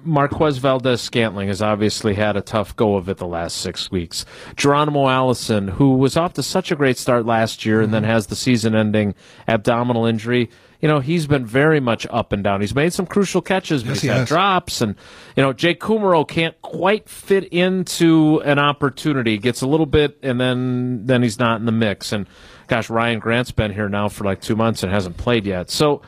Marquez 0.05 0.59
Valdes 0.59 1.01
Scantling 1.01 1.49
has 1.49 1.63
obviously 1.63 2.15
had 2.15 2.37
a 2.37 2.43
tough 2.43 2.77
go 2.77 2.97
of 2.97 3.09
it 3.09 3.17
the 3.19 3.27
last 3.27 3.57
six 3.59 3.91
weeks. 3.91 4.25
Geronimo 4.57 5.09
Allison, 5.09 5.69
who 5.69 5.97
was 5.97 6.17
off 6.17 6.35
to 6.35 6.43
such 6.43 6.71
a 6.71 6.77
great 6.77 6.99
start 6.99 7.27
last 7.27 7.65
year 7.65 7.81
and 7.81 7.93
then 7.93 8.05
has 8.05 8.27
the 8.29 8.37
season 8.37 8.75
ending 8.75 9.15
abdominal 9.49 10.07
injury, 10.07 10.51
you 10.81 10.89
know, 10.89 11.01
he's 11.01 11.27
been 11.27 11.47
very 11.47 11.81
much 11.81 12.07
up 12.11 12.33
and 12.33 12.45
down. 12.45 12.61
He's 12.61 12.75
made 12.75 12.93
some 12.93 13.07
crucial 13.07 13.41
catches, 13.41 13.83
but 13.83 13.89
Yes, 13.91 13.95
he's 13.97 14.03
he 14.03 14.09
had 14.09 14.19
has. 14.19 14.29
drops. 14.29 14.81
And, 14.83 14.97
you 15.35 15.43
know, 15.43 15.53
Jake 15.55 15.81
Kumerow 15.81 16.29
can't 16.29 16.61
quite 16.61 17.09
fit 17.09 17.45
into 17.45 18.43
an 18.45 18.59
opportunity, 18.59 19.39
gets 19.39 19.63
a 19.63 19.67
little 19.67 19.87
bit, 19.87 20.19
and 20.23 20.39
then, 20.39 21.07
then 21.07 21.23
he's 21.23 21.39
not 21.39 21.59
in 21.59 21.65
the 21.67 21.73
mix. 21.73 22.13
And, 22.13 22.27
gosh, 22.67 22.91
Ryan 22.91 23.19
Grant's 23.19 23.51
been 23.53 23.73
here 23.73 23.89
now 23.89 24.09
for 24.11 24.25
like 24.25 24.43
two 24.43 24.57
months 24.57 24.83
and 24.83 24.93
hasn't 24.93 25.17
played 25.17 25.47
yet. 25.47 25.71
So, 25.71 26.03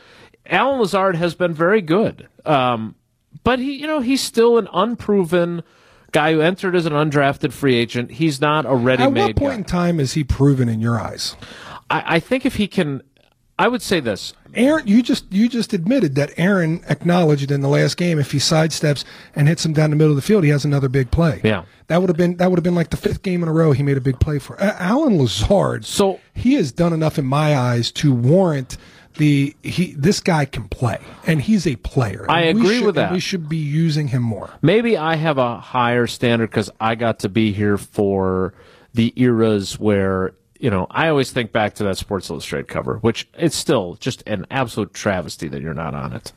Allen 0.45 0.79
Lazard 0.79 1.15
has 1.15 1.33
been 1.33 1.53
very 1.53 1.81
good. 1.81 2.27
Um, 2.45 2.95
but 3.43 3.59
he, 3.59 3.73
you 3.75 3.87
know, 3.87 3.99
he's 4.01 4.21
still 4.21 4.57
an 4.57 4.67
unproven 4.73 5.63
guy 6.11 6.33
who 6.33 6.41
entered 6.41 6.75
as 6.75 6.85
an 6.85 6.93
undrafted 6.93 7.51
free 7.51 7.75
agent. 7.75 8.11
He's 8.11 8.39
not 8.41 8.65
a 8.65 8.73
ready-made 8.75 9.21
At 9.21 9.27
what 9.27 9.35
point 9.35 9.51
guy. 9.51 9.57
in 9.57 9.63
time 9.65 9.99
is 9.99 10.13
he 10.13 10.23
proven 10.23 10.69
in 10.69 10.79
your 10.79 10.99
eyes? 10.99 11.35
I, 11.89 12.15
I 12.15 12.19
think 12.19 12.45
if 12.45 12.55
he 12.55 12.67
can, 12.67 13.01
I 13.59 13.67
would 13.67 13.81
say 13.81 13.99
this. 13.99 14.33
Aaron, 14.53 14.87
you 14.87 15.03
just 15.03 15.31
you 15.31 15.49
just 15.49 15.73
admitted 15.73 16.15
that 16.15 16.31
Aaron 16.37 16.81
acknowledged 16.89 17.51
in 17.51 17.61
the 17.61 17.67
last 17.67 17.97
game 17.97 18.17
if 18.17 18.31
he 18.31 18.37
sidesteps 18.39 19.03
and 19.35 19.47
hits 19.47 19.63
him 19.65 19.73
down 19.73 19.89
the 19.89 19.95
middle 19.97 20.11
of 20.11 20.15
the 20.15 20.21
field, 20.21 20.43
he 20.45 20.49
has 20.49 20.63
another 20.65 20.87
big 20.89 21.11
play. 21.11 21.41
Yeah. 21.43 21.65
that 21.87 21.99
would 21.99 22.09
have 22.09 22.17
been 22.17 22.37
that 22.37 22.49
would 22.49 22.57
have 22.57 22.63
been 22.63 22.73
like 22.73 22.89
the 22.89 22.97
fifth 22.97 23.21
game 23.23 23.43
in 23.43 23.49
a 23.49 23.51
row 23.51 23.73
he 23.73 23.83
made 23.83 23.97
a 23.97 24.01
big 24.01 24.19
play 24.19 24.39
for. 24.39 24.59
Uh, 24.59 24.73
Allen 24.79 25.17
Lazard. 25.17 25.85
So- 25.85 26.19
he 26.33 26.53
has 26.53 26.71
done 26.71 26.93
enough 26.93 27.19
in 27.19 27.25
my 27.25 27.55
eyes 27.57 27.91
to 27.93 28.13
warrant 28.13 28.77
the 29.17 29.55
he. 29.63 29.93
This 29.93 30.19
guy 30.19 30.45
can 30.45 30.67
play, 30.69 30.99
and 31.25 31.41
he's 31.41 31.65
a 31.67 31.75
player. 31.77 32.25
I 32.29 32.41
And 32.43 32.59
agree 32.59 32.77
should- 32.77 32.85
with 32.85 32.95
that. 32.95 33.11
We 33.11 33.19
should 33.19 33.49
be 33.49 33.57
using 33.57 34.07
him 34.09 34.23
more. 34.23 34.49
Maybe 34.61 34.97
I 34.97 35.15
have 35.15 35.37
a 35.37 35.57
higher 35.59 36.07
standard 36.07 36.49
because 36.49 36.69
I 36.79 36.95
got 36.95 37.19
to 37.19 37.29
be 37.29 37.51
here 37.51 37.77
for 37.77 38.53
the 38.93 39.13
eras 39.15 39.79
where 39.79 40.31
you 40.59 40.69
know 40.69 40.87
I 40.91 41.09
always 41.09 41.31
think 41.31 41.51
back 41.51 41.75
to 41.75 41.83
that 41.85 41.97
Sports 41.97 42.29
Illustrated 42.29 42.67
cover, 42.67 42.97
which 42.97 43.27
it's 43.37 43.55
still 43.55 43.95
just 43.99 44.23
an 44.27 44.45
absolute 44.51 44.93
travesty 44.93 45.47
that 45.49 45.61
you're 45.61 45.73
not 45.73 45.93
on 45.93 46.13
it. 46.13 46.33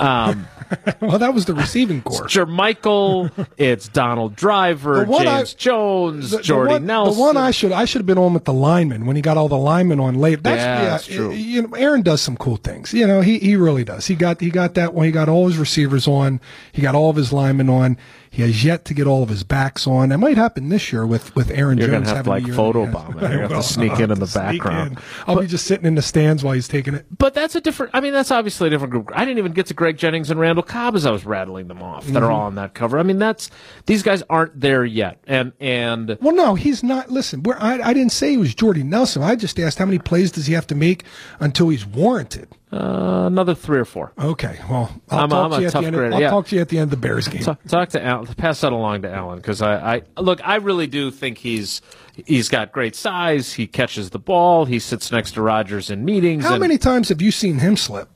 Um, 0.00 0.46
Well, 1.00 1.18
that 1.18 1.34
was 1.34 1.44
the 1.44 1.54
receiving 1.54 2.00
corps. 2.04 2.26
Jermichael, 2.26 3.30
it's 3.58 3.88
Donald 3.88 4.34
Driver, 4.36 5.04
The 5.04 5.10
one 5.10 5.26
I- 5.28 5.38
James 5.38 5.54
Jones, 5.54 6.30
The- 6.30 6.38
the 6.38 6.42
Jordy 6.42 6.72
one, 6.72 6.86
Nelson. 6.86 7.14
The 7.14 7.20
one 7.20 7.36
I 7.36 7.50
should 7.50 7.72
I 7.72 7.84
should 7.84 8.00
have 8.00 8.06
been 8.06 8.18
on 8.18 8.32
with 8.34 8.44
the 8.44 8.52
lineman 8.54 9.04
when 9.06 9.16
he 9.16 9.22
got 9.22 9.36
all 9.36 9.48
the 9.48 9.56
linemen 9.58 10.00
on 10.00 10.14
late. 10.14 10.42
That's, 10.42 10.58
Yeah, 10.60 10.84
that's 10.84 11.06
true. 11.06 11.30
You 11.32 11.62
know, 11.62 11.74
Aaron 11.76 12.02
does 12.02 12.20
some 12.22 12.36
cool 12.36 12.56
things. 12.56 12.94
You 12.94 13.06
know, 13.06 13.20
he 13.20 13.38
he 13.38 13.56
really 13.56 13.84
does. 13.84 14.06
He 14.06 14.14
got 14.14 14.40
he 14.40 14.50
got 14.50 14.74
that 14.74 14.94
one. 14.94 15.04
He 15.06 15.12
got 15.12 15.28
all 15.28 15.46
his 15.46 15.58
receivers 15.58 16.08
on. 16.08 16.40
He 16.72 16.80
got 16.82 16.94
all 16.94 17.10
of 17.10 17.16
his 17.16 17.32
linemen 17.32 17.68
on. 17.68 17.98
He 18.34 18.40
has 18.40 18.64
yet 18.64 18.86
to 18.86 18.94
get 18.94 19.06
all 19.06 19.22
of 19.22 19.28
his 19.28 19.42
backs 19.42 19.86
on. 19.86 20.08
That 20.08 20.16
might 20.16 20.38
happen 20.38 20.70
this 20.70 20.90
year 20.90 21.06
with 21.06 21.36
with 21.36 21.50
Aaron 21.50 21.76
You're 21.76 21.88
Jones 21.88 22.06
gonna 22.06 22.16
have 22.16 22.24
to, 22.24 22.30
like, 22.30 22.46
photo 22.48 22.86
bomb 22.90 23.18
it. 23.18 23.30
You're 23.30 23.42
gonna 23.46 23.56
to 23.56 23.62
sneak 23.62 23.92
I'll 23.92 24.00
in 24.04 24.10
in 24.10 24.18
the 24.20 24.32
background. 24.34 24.92
in. 24.92 24.98
I'll 25.26 25.38
be 25.38 25.46
just 25.46 25.66
sitting 25.66 25.84
in 25.84 25.96
the 25.96 26.00
stands 26.02 26.42
while 26.42 26.54
he's 26.54 26.66
taking 26.66 26.94
it. 26.94 27.04
But 27.18 27.34
that's 27.34 27.54
a 27.56 27.60
different. 27.60 27.94
I 27.94 28.00
mean, 28.00 28.14
that's 28.14 28.30
obviously 28.30 28.68
a 28.68 28.70
different 28.70 28.90
group. 28.90 29.10
I 29.14 29.26
didn't 29.26 29.36
even 29.36 29.52
get 29.52 29.66
to 29.66 29.74
Greg 29.74 29.98
Jennings 29.98 30.30
and 30.30 30.40
Randall 30.40 30.62
Cobb 30.62 30.94
as 30.94 31.04
I 31.04 31.10
was 31.10 31.26
rattling 31.26 31.68
them 31.68 31.82
off. 31.82 32.06
That 32.06 32.22
are 32.22 32.26
Mm-hmm. 32.26 32.32
all 32.32 32.40
on 32.46 32.54
that 32.54 32.72
cover. 32.72 32.98
I 32.98 33.02
mean, 33.02 33.18
that's 33.18 33.50
these 33.84 34.02
guys 34.02 34.22
aren't 34.30 34.58
there 34.58 34.82
yet. 34.82 35.18
And 35.26 35.52
and 35.60 36.16
Well, 36.22 36.34
no, 36.34 36.54
he's 36.54 36.82
not. 36.82 37.10
Listen, 37.10 37.42
where 37.42 37.62
I, 37.62 37.80
I 37.80 37.92
didn't 37.92 38.12
say 38.12 38.30
he 38.30 38.38
was 38.38 38.54
Jordy 38.54 38.82
Nelson. 38.82 39.22
I 39.22 39.36
just 39.36 39.60
asked 39.60 39.78
how 39.78 39.84
many 39.84 39.98
plays 39.98 40.32
does 40.32 40.46
he 40.46 40.54
have 40.54 40.66
to 40.68 40.74
make 40.74 41.04
until 41.38 41.68
he's 41.68 41.84
warranted. 41.84 42.48
Uh, 42.72 43.24
another 43.26 43.54
three 43.54 43.78
or 43.78 43.84
four. 43.84 44.12
Okay, 44.18 44.58
well, 44.70 44.90
I'll 45.10 45.24
I'm 45.24 45.28
talk 45.28 45.44
I'm 45.44 45.50
to 45.50 45.60
you 45.60 45.66
at 45.66 45.72
tough 45.72 45.82
the 45.82 45.86
end. 45.88 45.96
Of, 45.96 46.12
I'll 46.14 46.20
yeah. 46.20 46.30
talk 46.30 46.46
to 46.46 46.54
you 46.56 46.62
at 46.62 46.70
the 46.70 46.78
end 46.78 46.84
of 46.84 46.90
the 46.90 47.06
Bears 47.06 47.28
game. 47.28 47.42
Talk, 47.42 47.62
talk 47.64 47.90
to 47.90 48.02
Allen. 48.02 48.26
Pass 48.34 48.62
that 48.62 48.72
along 48.72 49.02
to 49.02 49.12
Allen 49.12 49.36
because 49.36 49.60
I, 49.60 49.96
I 49.96 50.02
look. 50.16 50.40
I 50.42 50.56
really 50.56 50.86
do 50.86 51.10
think 51.10 51.36
he's 51.36 51.82
he's 52.24 52.48
got 52.48 52.72
great 52.72 52.96
size. 52.96 53.52
He 53.52 53.66
catches 53.66 54.08
the 54.08 54.18
ball. 54.18 54.64
He 54.64 54.78
sits 54.78 55.12
next 55.12 55.32
to 55.32 55.42
Rodgers 55.42 55.90
in 55.90 56.02
meetings. 56.06 56.44
How 56.44 56.52
and, 56.52 56.60
many 56.60 56.78
times 56.78 57.10
have 57.10 57.20
you 57.20 57.30
seen 57.30 57.58
him 57.58 57.76
slip? 57.76 58.08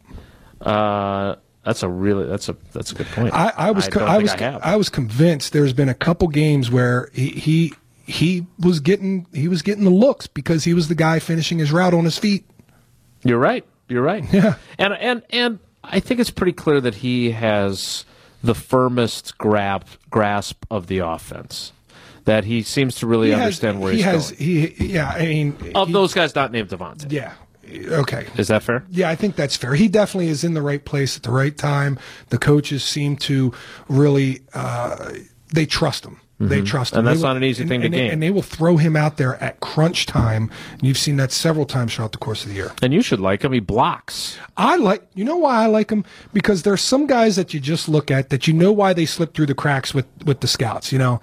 Uh, 0.58 1.36
that's 1.62 1.82
a 1.82 1.88
really 1.90 2.26
that's 2.26 2.48
a 2.48 2.56
that's 2.72 2.92
a 2.92 2.94
good 2.94 3.08
point. 3.08 3.34
I, 3.34 3.52
I 3.54 3.70
was 3.72 3.88
co- 3.88 4.00
don't 4.00 4.08
I, 4.08 4.18
was 4.18 4.32
I. 4.32 4.58
I 4.62 4.76
was 4.76 4.88
convinced 4.88 5.52
there's 5.52 5.74
been 5.74 5.90
a 5.90 5.94
couple 5.94 6.28
games 6.28 6.70
where 6.70 7.10
he, 7.12 7.28
he 7.28 7.74
he 8.06 8.46
was 8.58 8.80
getting 8.80 9.26
he 9.34 9.48
was 9.48 9.60
getting 9.60 9.84
the 9.84 9.90
looks 9.90 10.26
because 10.26 10.64
he 10.64 10.72
was 10.72 10.88
the 10.88 10.94
guy 10.94 11.18
finishing 11.18 11.58
his 11.58 11.72
route 11.72 11.92
on 11.92 12.04
his 12.04 12.16
feet. 12.16 12.46
You're 13.22 13.38
right. 13.38 13.66
You're 13.88 14.02
right. 14.02 14.24
Yeah. 14.32 14.54
And 14.78 14.92
and 14.94 15.22
and 15.30 15.58
I 15.84 16.00
think 16.00 16.20
it's 16.20 16.30
pretty 16.30 16.52
clear 16.52 16.80
that 16.80 16.96
he 16.96 17.30
has 17.32 18.04
the 18.42 18.54
firmest 18.54 19.38
grab, 19.38 19.86
grasp 20.10 20.64
of 20.70 20.86
the 20.88 20.98
offense. 20.98 21.72
That 22.24 22.44
he 22.44 22.62
seems 22.62 22.96
to 22.96 23.06
really 23.06 23.28
He 23.28 23.34
understand 23.34 23.76
has, 23.76 23.82
where 23.82 23.92
he 23.92 23.98
he's 23.98 24.04
has, 24.04 24.30
going. 24.32 24.42
He, 24.42 24.86
yeah, 24.94 25.10
I 25.10 25.26
mean, 25.26 25.56
Of 25.76 25.86
he- 25.88 25.92
those 25.92 26.12
guys 26.12 26.34
not 26.34 26.50
named 26.50 26.68
Davante. 26.70 27.10
yeah, 27.12 27.34
okay. 27.70 28.26
Is 28.36 28.48
that 28.48 28.64
fair? 28.64 28.84
Yeah, 28.90 29.08
I 29.08 29.14
think 29.14 29.36
that's 29.36 29.56
fair. 29.56 29.74
He 29.74 29.86
definitely 29.86 30.28
is 30.28 30.42
in 30.42 30.54
the 30.54 30.62
right 30.62 30.84
place 30.84 31.16
at 31.16 31.22
the 31.22 31.30
right 31.30 31.56
time. 31.56 32.00
The 32.30 32.38
coaches 32.38 32.82
seem 32.82 33.14
to 33.18 33.52
really 33.88 34.40
uh, 34.54 35.12
they 35.54 35.66
trust 35.66 36.04
him. 36.04 36.20
They 36.38 36.60
trust 36.60 36.92
him, 36.92 36.98
Mm-hmm. 36.98 36.98
And 36.98 37.06
that's 37.06 37.16
will- 37.22 37.28
not 37.28 37.36
an 37.38 37.44
easy 37.44 37.62
and- 37.62 37.68
thing 37.70 37.80
to 37.80 37.86
and 37.86 37.94
they- 37.94 37.98
gain. 37.98 38.10
And 38.10 38.22
they 38.22 38.30
will 38.30 38.42
throw 38.42 38.76
him 38.76 38.94
out 38.94 39.16
there 39.16 39.42
at 39.42 39.60
crunch 39.60 40.04
time. 40.04 40.50
And 40.72 40.82
you've 40.82 40.98
seen 40.98 41.16
that 41.16 41.32
several 41.32 41.64
times 41.64 41.94
throughout 41.94 42.12
the 42.12 42.18
course 42.18 42.42
of 42.42 42.50
the 42.50 42.56
year. 42.56 42.72
And 42.82 42.92
you 42.92 43.00
should 43.00 43.20
like 43.20 43.42
him. 43.42 43.52
He 43.52 43.60
blocks. 43.60 44.36
I 44.56 44.76
like, 44.76 45.02
you 45.14 45.24
know 45.24 45.36
why 45.38 45.62
I 45.62 45.66
like 45.66 45.90
him? 45.90 46.04
Because 46.34 46.62
there's 46.62 46.82
some 46.82 47.06
guys 47.06 47.36
that 47.36 47.54
you 47.54 47.60
just 47.60 47.88
look 47.88 48.10
at 48.10 48.28
that 48.28 48.46
you 48.46 48.52
know 48.52 48.70
why 48.70 48.92
they 48.92 49.06
slip 49.06 49.32
through 49.34 49.46
the 49.46 49.54
cracks 49.54 49.94
with, 49.94 50.04
with 50.26 50.40
the 50.40 50.46
scouts. 50.48 50.92
You 50.92 50.98
know, 50.98 51.20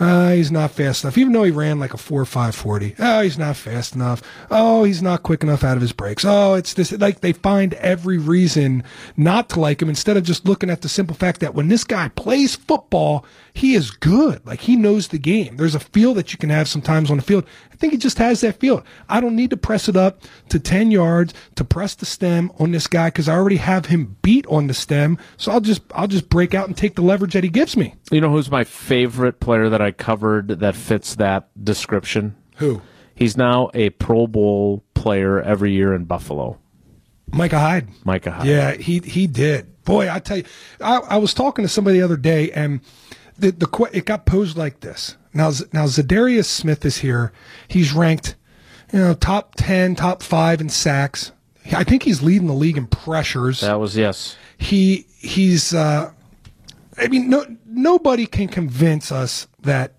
uh, 0.00 0.32
he's 0.32 0.50
not 0.50 0.70
fast 0.72 1.04
enough. 1.04 1.16
Even 1.18 1.32
though 1.32 1.44
he 1.44 1.50
ran 1.50 1.78
like 1.78 1.94
a 1.94 1.98
four 1.98 2.20
or 2.20 2.26
five 2.26 2.54
forty. 2.54 2.94
Oh, 2.98 3.20
he's 3.20 3.38
not 3.38 3.56
fast 3.56 3.94
enough. 3.94 4.22
Oh, 4.50 4.84
he's 4.84 5.02
not 5.02 5.22
quick 5.22 5.42
enough 5.42 5.64
out 5.64 5.76
of 5.76 5.82
his 5.82 5.92
breaks. 5.92 6.24
Oh, 6.24 6.54
it's 6.54 6.74
this. 6.74 6.92
Like 6.92 7.20
they 7.20 7.32
find 7.32 7.74
every 7.74 8.18
reason 8.18 8.82
not 9.16 9.48
to 9.50 9.60
like 9.60 9.80
him 9.80 9.88
instead 9.88 10.16
of 10.16 10.24
just 10.24 10.46
looking 10.46 10.70
at 10.70 10.82
the 10.82 10.88
simple 10.88 11.16
fact 11.16 11.40
that 11.40 11.54
when 11.54 11.68
this 11.68 11.84
guy 11.84 12.08
plays 12.08 12.56
football, 12.56 13.24
he 13.52 13.74
is 13.74 13.90
good. 13.90 14.44
Like 14.46 14.60
he 14.60 14.76
knows 14.76 15.08
the 15.08 15.18
game. 15.18 15.56
There's 15.56 15.74
a 15.74 15.80
feel 15.80 16.14
that 16.14 16.32
you 16.32 16.38
can 16.38 16.50
have 16.50 16.68
sometimes 16.68 17.10
on 17.10 17.18
the 17.18 17.22
field. 17.22 17.44
I 17.84 17.86
think 17.86 17.92
he 17.92 17.98
just 17.98 18.16
has 18.16 18.40
that 18.40 18.60
feel. 18.60 18.82
I 19.10 19.20
don't 19.20 19.36
need 19.36 19.50
to 19.50 19.58
press 19.58 19.90
it 19.90 19.96
up 19.96 20.22
to 20.48 20.58
10 20.58 20.90
yards 20.90 21.34
to 21.56 21.64
press 21.64 21.94
the 21.94 22.06
stem 22.06 22.50
on 22.58 22.70
this 22.70 22.86
guy 22.86 23.08
because 23.08 23.28
I 23.28 23.34
already 23.34 23.58
have 23.58 23.84
him 23.86 24.16
beat 24.22 24.46
on 24.46 24.68
the 24.68 24.72
stem. 24.72 25.18
So 25.36 25.52
I'll 25.52 25.60
just 25.60 25.82
I'll 25.94 26.06
just 26.06 26.30
break 26.30 26.54
out 26.54 26.66
and 26.66 26.74
take 26.74 26.94
the 26.94 27.02
leverage 27.02 27.34
that 27.34 27.44
he 27.44 27.50
gives 27.50 27.76
me. 27.76 27.94
You 28.10 28.22
know 28.22 28.30
who's 28.30 28.50
my 28.50 28.64
favorite 28.64 29.38
player 29.38 29.68
that 29.68 29.82
I 29.82 29.90
covered 29.90 30.60
that 30.60 30.74
fits 30.74 31.16
that 31.16 31.50
description? 31.62 32.36
Who? 32.56 32.80
He's 33.14 33.36
now 33.36 33.70
a 33.74 33.90
Pro 33.90 34.26
Bowl 34.26 34.82
player 34.94 35.42
every 35.42 35.72
year 35.72 35.92
in 35.92 36.04
Buffalo. 36.04 36.58
Micah 37.32 37.58
Hyde. 37.58 37.88
Micah 38.02 38.30
Hyde. 38.30 38.46
Yeah, 38.46 38.72
he 38.72 39.00
he 39.00 39.26
did. 39.26 39.84
Boy, 39.84 40.10
I 40.10 40.20
tell 40.20 40.38
you, 40.38 40.44
I, 40.80 41.00
I 41.00 41.16
was 41.18 41.34
talking 41.34 41.66
to 41.66 41.68
somebody 41.68 41.98
the 41.98 42.04
other 42.06 42.16
day, 42.16 42.50
and 42.52 42.80
the 43.38 43.52
the 43.52 43.88
it 43.92 44.04
got 44.06 44.26
posed 44.26 44.56
like 44.56 44.80
this. 44.80 45.16
Now 45.32 45.50
now 45.72 45.86
Za'Darius 45.86 46.46
Smith 46.46 46.84
is 46.84 46.98
here. 46.98 47.32
He's 47.68 47.92
ranked, 47.92 48.36
you 48.92 49.00
know, 49.00 49.14
top 49.14 49.54
ten, 49.56 49.94
top 49.94 50.22
five 50.22 50.60
in 50.60 50.68
sacks. 50.68 51.32
I 51.72 51.82
think 51.84 52.02
he's 52.02 52.22
leading 52.22 52.46
the 52.46 52.54
league 52.54 52.76
in 52.76 52.86
pressures. 52.86 53.60
That 53.60 53.80
was 53.80 53.96
yes. 53.96 54.36
he 54.58 55.06
he's 55.18 55.72
uh 55.74 56.12
I 56.98 57.08
mean 57.08 57.28
no 57.30 57.44
nobody 57.66 58.26
can 58.26 58.48
convince 58.48 59.10
us 59.10 59.48
that 59.62 59.94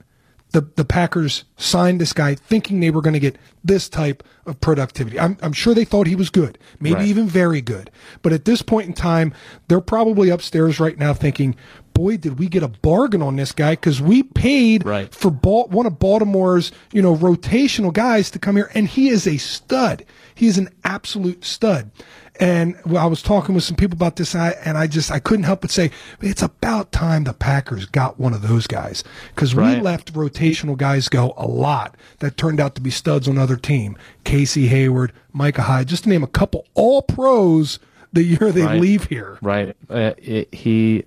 the 0.51 0.61
the 0.75 0.85
Packers 0.85 1.43
signed 1.57 1.99
this 1.99 2.13
guy 2.13 2.35
thinking 2.35 2.79
they 2.79 2.91
were 2.91 3.01
going 3.01 3.13
to 3.15 3.19
get 3.19 3.37
this 3.63 3.89
type 3.89 4.23
of 4.45 4.61
productivity. 4.61 5.19
I'm 5.19 5.37
I'm 5.41 5.51
sure 5.53 5.73
they 5.73 5.83
thought 5.85 6.07
he 6.07 6.15
was 6.15 6.29
good, 6.29 6.57
maybe 6.79 6.95
Right. 6.95 7.07
even 7.07 7.27
very 7.27 7.61
good. 7.61 7.91
But 8.21 8.31
at 8.31 8.45
this 8.45 8.61
point 8.61 8.87
in 8.87 8.93
time, 8.93 9.33
they're 9.67 9.81
probably 9.81 10.29
upstairs 10.29 10.79
right 10.79 10.97
now 10.97 11.13
thinking, 11.13 11.55
"Boy, 11.95 12.17
did 12.17 12.37
we 12.37 12.47
get 12.47 12.61
a 12.61 12.67
bargain 12.67 13.23
on 13.23 13.35
this 13.37 13.51
guy 13.51 13.75
cuz 13.75 13.99
we 14.01 14.21
paid 14.21 14.85
Right. 14.85 15.11
for 15.13 15.31
Bal- 15.31 15.67
one 15.69 15.87
of 15.87 15.97
Baltimore's, 15.97 16.71
you 16.93 17.01
know, 17.01 17.15
rotational 17.15 17.91
guys 17.91 18.29
to 18.31 18.37
come 18.39 18.55
here 18.57 18.69
and 18.75 18.87
he 18.87 19.09
is 19.09 19.25
a 19.25 19.37
stud. 19.37 20.05
He 20.35 20.45
is 20.45 20.57
an 20.59 20.69
absolute 20.83 21.43
stud." 21.43 21.89
And 22.37 22.75
well, 22.85 23.01
I 23.01 23.05
was 23.05 23.21
talking 23.21 23.55
with 23.55 23.63
some 23.63 23.77
people 23.77 23.95
about 23.95 24.17
this, 24.17 24.33
and 24.33 24.43
I, 24.43 24.49
and 24.65 24.77
I 24.77 24.87
just 24.87 25.09
I 25.09 25.19
couldn't 25.19 25.45
help 25.45 25.61
but 25.61 25.71
say 25.71 25.89
it's 26.21 26.41
about 26.43 26.91
time 26.91 27.23
the 27.23 27.31
Packers 27.31 27.85
got 27.85 28.19
one 28.19 28.33
of 28.33 28.41
those 28.41 28.67
guys 28.67 29.05
because 29.33 29.55
we 29.55 29.77
left 29.79 30.11
rotational 30.13 30.75
guys 30.77 31.07
go 31.07 31.33
a 31.37 31.47
lot 31.47 31.95
that 32.19 32.35
turned 32.35 32.59
out 32.59 32.75
to 32.75 32.81
be 32.81 32.91
studs 32.91 33.29
on 33.29 33.37
other 33.37 33.55
team. 33.55 33.95
Casey 34.25 34.67
Hayward, 34.67 35.13
Micah 35.31 35.61
Hyde, 35.61 35.87
just 35.87 36.03
to 36.03 36.09
name 36.09 36.23
a 36.23 36.27
couple 36.27 36.65
All 36.73 37.01
Pros 37.03 37.79
the 38.11 38.23
year 38.23 38.51
they 38.51 38.63
Right. 38.63 38.81
leave 38.81 39.05
here. 39.05 39.37
Right. 39.41 39.73
Uh, 39.89 40.11
it, 40.17 40.53
he 40.53 41.05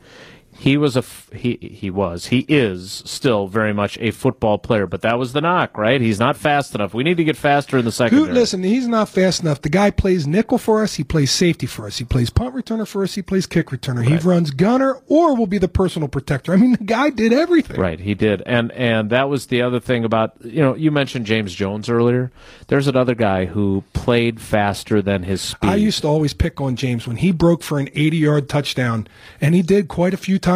he 0.58 0.76
was 0.76 0.96
a 0.96 1.00
f- 1.00 1.30
he 1.32 1.56
he 1.60 1.88
was 1.88 2.26
he 2.26 2.44
is 2.48 3.02
still 3.06 3.46
very 3.46 3.72
much 3.72 3.96
a 4.00 4.10
football 4.10 4.58
player, 4.58 4.88
but 4.88 5.02
that 5.02 5.16
was 5.16 5.32
the 5.32 5.40
knock, 5.40 5.78
right? 5.78 6.00
He's 6.00 6.18
not 6.18 6.36
fast 6.36 6.74
enough. 6.74 6.92
We 6.92 7.04
need 7.04 7.16
to 7.18 7.24
get 7.24 7.36
faster 7.36 7.78
in 7.78 7.84
the 7.84 7.90
Who, 7.90 7.92
secondary. 7.92 8.32
listen, 8.32 8.64
he's 8.64 8.88
not 8.88 9.08
fast 9.08 9.40
enough. 9.42 9.62
The 9.62 9.68
guy 9.68 9.92
plays 9.92 10.26
nickel 10.26 10.58
for 10.58 10.82
us. 10.82 10.94
He 10.94 11.04
plays 11.04 11.30
safety 11.30 11.66
for 11.66 11.86
us. 11.86 11.98
He 11.98 12.04
plays 12.04 12.28
punt 12.28 12.56
returner 12.56 12.88
for 12.88 13.04
us. 13.04 13.14
He 13.14 13.22
plays 13.22 13.46
kick 13.46 13.68
returner. 13.68 14.04
He 14.04 14.16
runs 14.16 14.50
gunner 14.50 15.00
or 15.06 15.36
will 15.36 15.46
be 15.46 15.58
the 15.58 15.68
personal 15.68 16.08
protector. 16.08 16.52
I 16.52 16.56
mean, 16.56 16.72
the 16.72 16.84
guy 16.84 17.10
did 17.10 17.32
everything. 17.32 17.80
Right, 17.80 18.00
he 18.00 18.14
did, 18.14 18.42
and 18.44 18.72
and 18.72 19.10
that 19.10 19.28
was 19.28 19.46
the 19.46 19.62
other 19.62 19.78
thing 19.78 20.04
about 20.04 20.32
you 20.44 20.60
know 20.60 20.74
you 20.74 20.90
mentioned 20.90 21.24
James 21.26 21.54
Jones 21.54 21.88
earlier. 21.88 22.32
There's 22.66 22.88
another 22.88 23.14
guy 23.14 23.44
who 23.44 23.84
played 23.92 24.40
faster 24.40 25.00
than 25.02 25.22
his 25.22 25.40
speed. 25.40 25.70
I 25.70 25.76
used 25.76 26.02
to 26.02 26.08
always 26.08 26.34
pick 26.34 26.60
on 26.60 26.74
James 26.74 27.06
when 27.06 27.16
he 27.18 27.30
broke 27.30 27.62
for 27.62 27.78
an 27.78 27.88
80 27.94 28.16
yard 28.16 28.48
touchdown, 28.48 29.06
and 29.40 29.54
he 29.54 29.62
did 29.62 29.86
quite 29.86 30.12
a 30.14 30.16
few 30.16 30.36
times. 30.40 30.47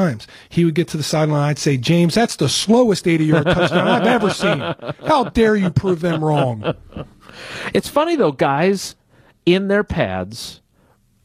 He 0.48 0.64
would 0.64 0.74
get 0.74 0.88
to 0.88 0.96
the 0.96 1.02
sideline. 1.02 1.42
I'd 1.50 1.58
say, 1.58 1.76
James, 1.76 2.14
that's 2.14 2.36
the 2.36 2.48
slowest 2.48 3.06
80 3.06 3.24
yard 3.24 3.44
touchdown 3.44 3.88
I've 3.88 4.06
ever 4.06 4.30
seen. 4.30 4.58
How 5.06 5.24
dare 5.24 5.56
you 5.56 5.70
prove 5.70 6.00
them 6.00 6.22
wrong? 6.24 6.74
It's 7.74 7.88
funny 7.88 8.16
though, 8.16 8.32
guys 8.32 8.94
in 9.46 9.68
their 9.68 9.84
pads. 9.84 10.60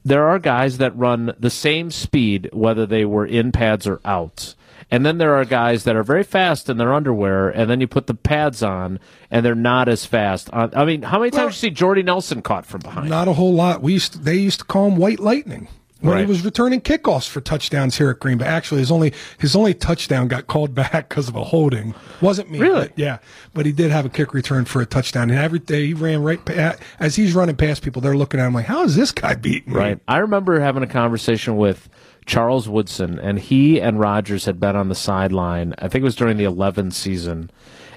There 0.03 0.27
are 0.27 0.39
guys 0.39 0.77
that 0.77 0.95
run 0.95 1.33
the 1.37 1.49
same 1.49 1.91
speed 1.91 2.49
whether 2.53 2.85
they 2.85 3.03
were 3.03 3.25
in 3.25 3.51
pads 3.51 3.85
or 3.87 3.99
out. 4.05 4.55
And 4.89 5.05
then 5.05 5.17
there 5.17 5.35
are 5.35 5.43
guys 5.43 5.83
that 5.83 5.97
are 5.97 6.03
very 6.03 6.23
fast 6.23 6.69
in 6.69 6.77
their 6.77 6.93
underwear, 6.93 7.49
and 7.49 7.69
then 7.69 7.81
you 7.81 7.87
put 7.87 8.07
the 8.07 8.13
pads 8.13 8.63
on, 8.63 8.99
and 9.29 9.45
they're 9.45 9.53
not 9.53 9.89
as 9.89 10.05
fast. 10.05 10.49
Uh, 10.53 10.69
I 10.73 10.85
mean, 10.85 11.01
how 11.01 11.19
many 11.19 11.29
times 11.31 11.37
Well- 11.39 11.47
did 11.49 11.55
you 11.55 11.59
see 11.59 11.69
Jordy 11.71 12.03
Nelson 12.03 12.41
caught 12.41 12.65
from 12.65 12.79
behind? 12.79 13.09
Not 13.09 13.27
a 13.27 13.33
whole 13.33 13.53
lot. 13.53 13.81
We 13.81 13.91
used 13.93 14.13
to, 14.13 14.19
they 14.19 14.35
used 14.37 14.59
to 14.59 14.65
call 14.65 14.87
him 14.87 14.95
White 14.95 15.19
Lightning 15.19 15.67
when 16.01 16.13
Right. 16.13 16.19
he 16.21 16.25
was 16.27 16.45
returning 16.45 16.81
kickoffs 16.81 17.27
for 17.27 17.41
touchdowns 17.41 17.97
here 17.97 18.09
at 18.09 18.19
Green 18.19 18.37
Bay. 18.37 18.45
Actually, 18.45 18.79
his 18.81 18.91
only 18.91 19.13
his 19.39 19.55
only 19.55 19.73
touchdown 19.73 20.27
got 20.27 20.47
called 20.47 20.75
back 20.75 21.09
because 21.09 21.27
of 21.27 21.35
a 21.35 21.43
holding. 21.43 21.95
Wasn't 22.21 22.49
me. 22.51 22.59
Really? 22.59 22.87
but 22.87 22.93
yeah, 22.99 23.17
but 23.53 23.65
he 23.65 23.71
did 23.71 23.91
have 23.91 24.05
a 24.05 24.09
kick 24.09 24.33
return 24.33 24.65
for 24.65 24.81
a 24.81 24.85
touchdown, 24.85 25.29
and 25.29 25.39
every 25.39 25.59
day 25.59 25.87
he 25.87 25.93
ran 25.93 26.21
right 26.23 26.43
pa- 26.43 26.75
as 26.99 27.15
he's 27.15 27.33
running 27.33 27.55
past 27.55 27.81
people. 27.83 28.01
They're 28.01 28.15
looking 28.17 28.39
at 28.39 28.47
him 28.47 28.53
like, 28.53 28.65
"How 28.65 28.83
is 28.83 28.95
this 28.95 29.11
guy 29.11 29.35
beating 29.35 29.73
me?" 29.73 29.79
Right. 29.79 29.99
I 30.07 30.17
remember 30.17 30.59
having 30.59 30.83
a 30.83 30.87
conversation 30.87 31.57
with 31.57 31.89
Charles 32.25 32.67
Woodson, 32.69 33.17
and 33.19 33.39
he 33.39 33.79
and 33.81 33.99
Rodgers 33.99 34.45
had 34.45 34.59
been 34.59 34.75
on 34.75 34.89
the 34.89 34.95
sideline. 34.95 35.73
I 35.79 35.87
think 35.87 36.01
it 36.01 36.05
was 36.05 36.15
during 36.15 36.37
the 36.37 36.43
11 36.43 36.91
season, 36.91 37.49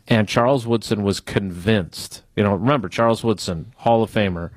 and 0.08 0.28
Charles 0.28 0.66
Woodson 0.66 1.02
was 1.02 1.20
convinced. 1.20 2.22
You 2.36 2.44
know, 2.44 2.54
remember 2.54 2.88
Charles 2.88 3.22
Woodson, 3.24 3.72
Hall 3.78 4.02
of 4.02 4.10
Famer. 4.10 4.50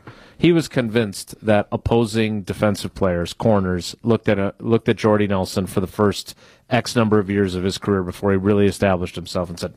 He 0.43 0.51
was 0.51 0.67
convinced 0.67 1.35
that 1.45 1.69
opposing 1.71 2.41
defensive 2.41 2.93
players, 2.93 3.31
corners, 3.31 3.95
looked 4.03 4.27
at 4.27 4.37
a, 4.37 4.53
looked 4.59 4.89
at 4.89 4.97
Jordy 4.97 5.25
Nelson 5.25 5.67
for 5.67 5.79
the 5.79 5.87
first 5.87 6.35
X 6.69 6.97
number 6.97 7.17
of 7.17 7.29
years 7.29 7.55
of 7.55 7.63
his 7.63 7.77
career 7.77 8.03
before 8.03 8.31
he 8.31 8.37
really 8.37 8.65
established 8.65 9.15
himself 9.15 9.47
and 9.47 9.57
said, 9.57 9.73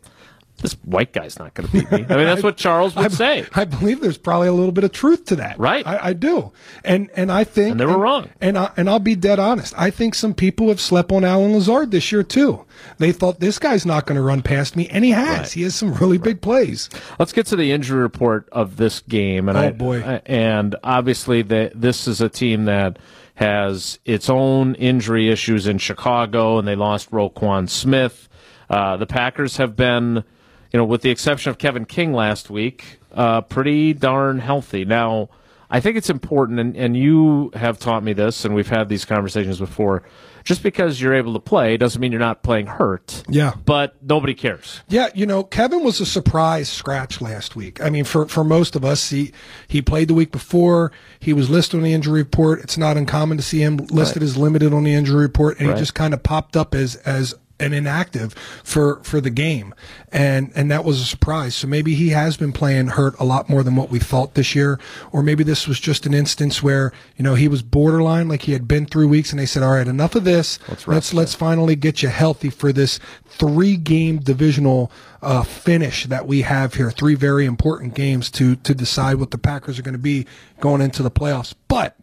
"This 0.63 0.73
white 0.85 1.13
guy's 1.13 1.39
not 1.39 1.55
going 1.55 1.69
to 1.69 1.73
beat 1.73 1.91
me." 1.91 2.05
I 2.09 2.17
mean, 2.17 2.27
that's 2.27 2.43
what 2.43 2.57
Charles 2.57 2.95
would 2.97 3.05
I, 3.07 3.09
say. 3.09 3.47
I 3.55 3.65
believe 3.65 4.01
there's 4.01 4.19
probably 4.19 4.49
a 4.49 4.53
little 4.53 4.73
bit 4.73 4.85
of 4.85 4.93
truth 4.93 5.27
to 5.27 5.37
that. 5.37 5.59
Right. 5.59 5.87
I, 5.87 6.09
I 6.09 6.13
do. 6.13 6.53
And 6.85 7.11
and 7.15 7.31
I 7.31 7.45
think 7.45 7.73
And 7.73 7.81
they 7.81 7.87
were 7.87 7.99
wrong. 7.99 8.31
And 8.41 8.57
I, 8.59 8.71
and 8.77 8.89
I'll 8.89 8.99
be 8.99 9.15
dead 9.17 9.39
honest. 9.39 9.75
I 9.77 9.91
think 9.91 10.15
some 10.15 10.35
people 10.35 10.69
have 10.69 10.81
slept 10.81 11.13
on 11.13 11.25
Allen 11.25 11.53
Lazard 11.55 11.91
this 11.91 12.11
year 12.13 12.23
too. 12.23 12.65
They 12.99 13.13
thought 13.13 13.41
this 13.41 13.59
guy's 13.59 13.87
not 13.87 14.07
going 14.07 14.17
to 14.17 14.23
run 14.23 14.43
past 14.43 14.77
me, 14.77 14.89
and 14.89 15.05
he 15.05 15.11
has. 15.13 15.39
Right. 15.39 15.51
He 15.53 15.63
has 15.63 15.75
some 15.75 15.95
really 15.95 16.19
big 16.19 16.41
plays. 16.41 16.89
Let's 17.19 17.33
get 17.33 17.47
to 17.47 17.57
the 17.57 17.73
injury 17.73 18.01
report 18.01 18.49
of 18.53 18.77
this 18.77 19.01
game. 19.01 19.49
And 19.49 19.57
Oh, 19.57 19.61
I, 19.63 19.71
boy. 19.73 20.03
I- 20.03 20.23
and 20.27 20.77
obviously, 20.85 21.43
the, 21.43 21.73
this 21.75 22.07
is 22.09 22.21
a 22.21 22.29
team 22.29 22.67
that 22.67 22.99
has 23.37 23.99
its 24.05 24.31
own 24.31 24.75
injury 24.77 25.31
issues 25.31 25.67
in 25.67 25.79
Chicago, 25.79 26.59
and 26.59 26.67
they 26.67 26.75
lost 26.75 27.11
Roquan 27.11 27.69
Smith. 27.69 28.29
Uh, 28.71 28.97
the 28.97 29.07
Packers 29.07 29.59
have 29.59 29.77
been, 29.77 30.25
you 30.73 30.79
know, 30.79 30.85
with 30.85 31.03
the 31.03 31.11
exception 31.11 31.51
of 31.51 31.59
Kevin 31.59 31.85
King 31.85 32.13
last 32.13 32.51
week, 32.51 32.99
uh, 33.13 33.41
pretty 33.43 33.93
darn 33.95 34.39
healthy. 34.39 34.85
Now, 34.85 35.29
I 35.71 35.81
think 35.81 35.97
it's 35.97 36.11
important, 36.11 36.61
and, 36.61 36.77
and 36.77 36.97
you 36.97 37.51
have 37.55 37.79
taught 37.79 38.05
me 38.05 38.13
this, 38.13 38.45
and 38.45 38.55
we've 38.55 38.69
had 38.69 38.89
these 38.89 39.05
conversations 39.05 39.59
before. 39.59 40.03
Just 40.45 40.63
because 40.63 41.01
you're 41.01 41.15
able 41.15 41.33
to 41.33 41.41
play 41.41 41.77
doesn't 41.77 42.01
mean 42.01 42.13
you're 42.13 42.21
not 42.21 42.45
playing 42.45 42.69
hurt. 42.69 43.25
Yeah. 43.29 43.55
But 43.65 43.97
nobody 44.01 44.33
cares. 44.33 44.81
Yeah, 44.87 45.09
you 45.13 45.27
know, 45.27 45.43
Kevin 45.43 45.83
was 45.83 46.01
a 46.01 46.07
surprise 46.07 46.69
scratch 46.69 47.21
last 47.21 47.57
week. 47.57 47.81
I 47.83 47.91
mean, 47.91 48.05
for, 48.05 48.29
for 48.29 48.45
most 48.45 48.77
of 48.77 48.85
us, 48.85 49.11
he 49.11 49.33
he 49.67 49.83
played 49.83 50.07
the 50.07 50.15
week 50.15 50.31
before. 50.31 50.93
He 51.19 51.33
was 51.33 51.51
listed 51.51 51.79
on 51.79 51.83
the 51.83 51.93
injury 51.93 52.21
report. 52.21 52.61
It's 52.61 52.79
not 52.79 52.97
uncommon 52.97 53.39
to 53.39 53.43
see 53.43 53.61
him 53.61 53.79
listed 53.91 54.23
as 54.23 54.37
limited 54.37 54.73
on 54.73 54.85
the 54.85 54.95
injury 54.95 55.23
report, 55.23 55.59
and 55.59 55.67
Right. 55.69 55.77
he 55.77 55.83
just 55.83 55.95
kind 55.97 56.15
of 56.15 56.23
popped 56.23 56.57
up 56.57 56.77
as 56.77 56.95
as 56.95 57.35
and 57.59 57.75
inactive 57.75 58.35
for 58.63 59.03
for 59.03 59.21
the 59.21 59.31
game, 59.31 59.75
and 60.13 60.53
and 60.55 60.71
that 60.71 60.85
was 60.85 61.01
a 61.01 61.05
surprise. 61.05 61.55
So 61.55 61.67
maybe 61.67 61.95
he 61.95 62.11
has 62.11 62.37
been 62.37 62.53
playing 62.53 62.89
hurt 62.89 63.15
a 63.19 63.25
lot 63.25 63.49
more 63.49 63.63
than 63.63 63.77
what 63.77 63.91
we 63.91 63.99
thought 63.99 64.35
this 64.35 64.55
year, 64.55 64.79
or 65.13 65.23
maybe 65.23 65.43
this 65.43 65.67
was 65.67 65.81
just 65.81 66.07
an 66.07 66.15
instance 66.15 66.63
where 66.63 66.93
you 67.17 67.23
know 67.23 67.35
he 67.35 67.49
was 67.49 67.63
borderline, 67.63 68.29
like 68.29 68.43
he 68.43 68.53
had 68.53 68.69
been 68.69 68.87
through 68.87 69.09
weeks, 69.09 69.31
and 69.31 69.41
they 69.41 69.47
said, 69.47 69.63
"All 69.63 69.73
right, 69.73 69.87
enough 69.87 70.15
of 70.15 70.25
this. 70.25 70.59
Let's 70.69 70.87
let's, 70.87 71.15
let's 71.15 71.35
finally 71.35 71.77
get 71.77 72.03
you 72.03 72.09
healthy 72.09 72.51
for 72.51 72.73
this 72.73 72.99
three 73.27 73.77
game 73.77 74.19
divisional 74.19 74.91
uh, 75.23 75.43
finish 75.43 76.07
that 76.07 76.27
we 76.27 76.43
have 76.43 76.75
here. 76.75 76.91
Three 76.91 77.15
very 77.15 77.47
important 77.47 77.95
games 77.95 78.31
to 78.33 78.57
to 78.57 78.75
decide 78.75 79.17
what 79.17 79.31
the 79.31 79.39
Packers 79.39 79.79
are 79.79 79.83
going 79.83 79.93
to 79.93 79.99
be 79.99 80.27
going 80.61 80.81
into 80.81 81.03
the 81.03 81.11
playoffs, 81.11 81.55
but." 81.69 81.97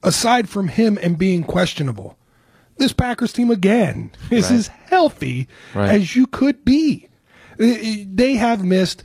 Aside 0.00 0.48
from 0.48 0.68
him 0.68 0.96
and 1.02 1.18
being 1.18 1.42
questionable, 1.42 2.16
this 2.78 2.92
Packers 2.92 3.32
team 3.32 3.50
again 3.50 4.10
is 4.30 4.50
right. 4.50 4.58
as 4.58 4.66
healthy 4.68 5.48
right. 5.74 5.90
as 5.90 6.16
you 6.16 6.26
could 6.26 6.64
be. 6.64 7.08
They 7.58 8.34
have 8.34 8.64
missed. 8.64 9.02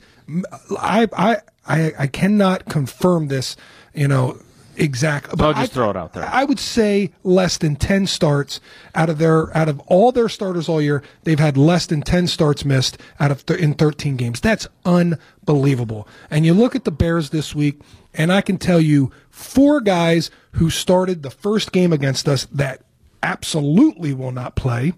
I 0.78 1.08
I 1.12 1.38
I, 1.66 1.92
I 1.98 2.06
cannot 2.06 2.66
confirm 2.66 3.28
this. 3.28 3.56
You 3.94 4.08
know 4.08 4.38
exactly. 4.76 5.34
But 5.36 5.44
I'll 5.44 5.54
just 5.54 5.72
I, 5.72 5.74
throw 5.74 5.90
it 5.90 5.96
out 5.96 6.12
there. 6.12 6.24
I 6.24 6.44
would 6.44 6.58
say 6.58 7.12
less 7.22 7.58
than 7.58 7.76
ten 7.76 8.06
starts 8.06 8.60
out 8.94 9.10
of 9.10 9.18
their 9.18 9.56
out 9.56 9.68
of 9.68 9.80
all 9.80 10.12
their 10.12 10.28
starters 10.28 10.68
all 10.68 10.80
year. 10.80 11.02
They've 11.24 11.38
had 11.38 11.56
less 11.56 11.86
than 11.86 12.02
ten 12.02 12.26
starts 12.26 12.64
missed 12.64 12.98
out 13.18 13.30
of 13.30 13.44
th- 13.46 13.58
in 13.60 13.74
thirteen 13.74 14.16
games. 14.16 14.40
That's 14.40 14.66
unbelievable. 14.84 16.08
And 16.30 16.46
you 16.46 16.54
look 16.54 16.74
at 16.74 16.84
the 16.84 16.92
Bears 16.92 17.30
this 17.30 17.54
week, 17.54 17.80
and 18.12 18.32
I 18.32 18.40
can 18.40 18.58
tell 18.58 18.80
you 18.80 19.10
four 19.30 19.80
guys 19.80 20.30
who 20.52 20.70
started 20.70 21.22
the 21.22 21.30
first 21.30 21.72
game 21.72 21.92
against 21.92 22.28
us 22.28 22.46
that 22.52 22.82
absolutely 23.24 24.12
will 24.12 24.30
not 24.30 24.54
play. 24.54 24.92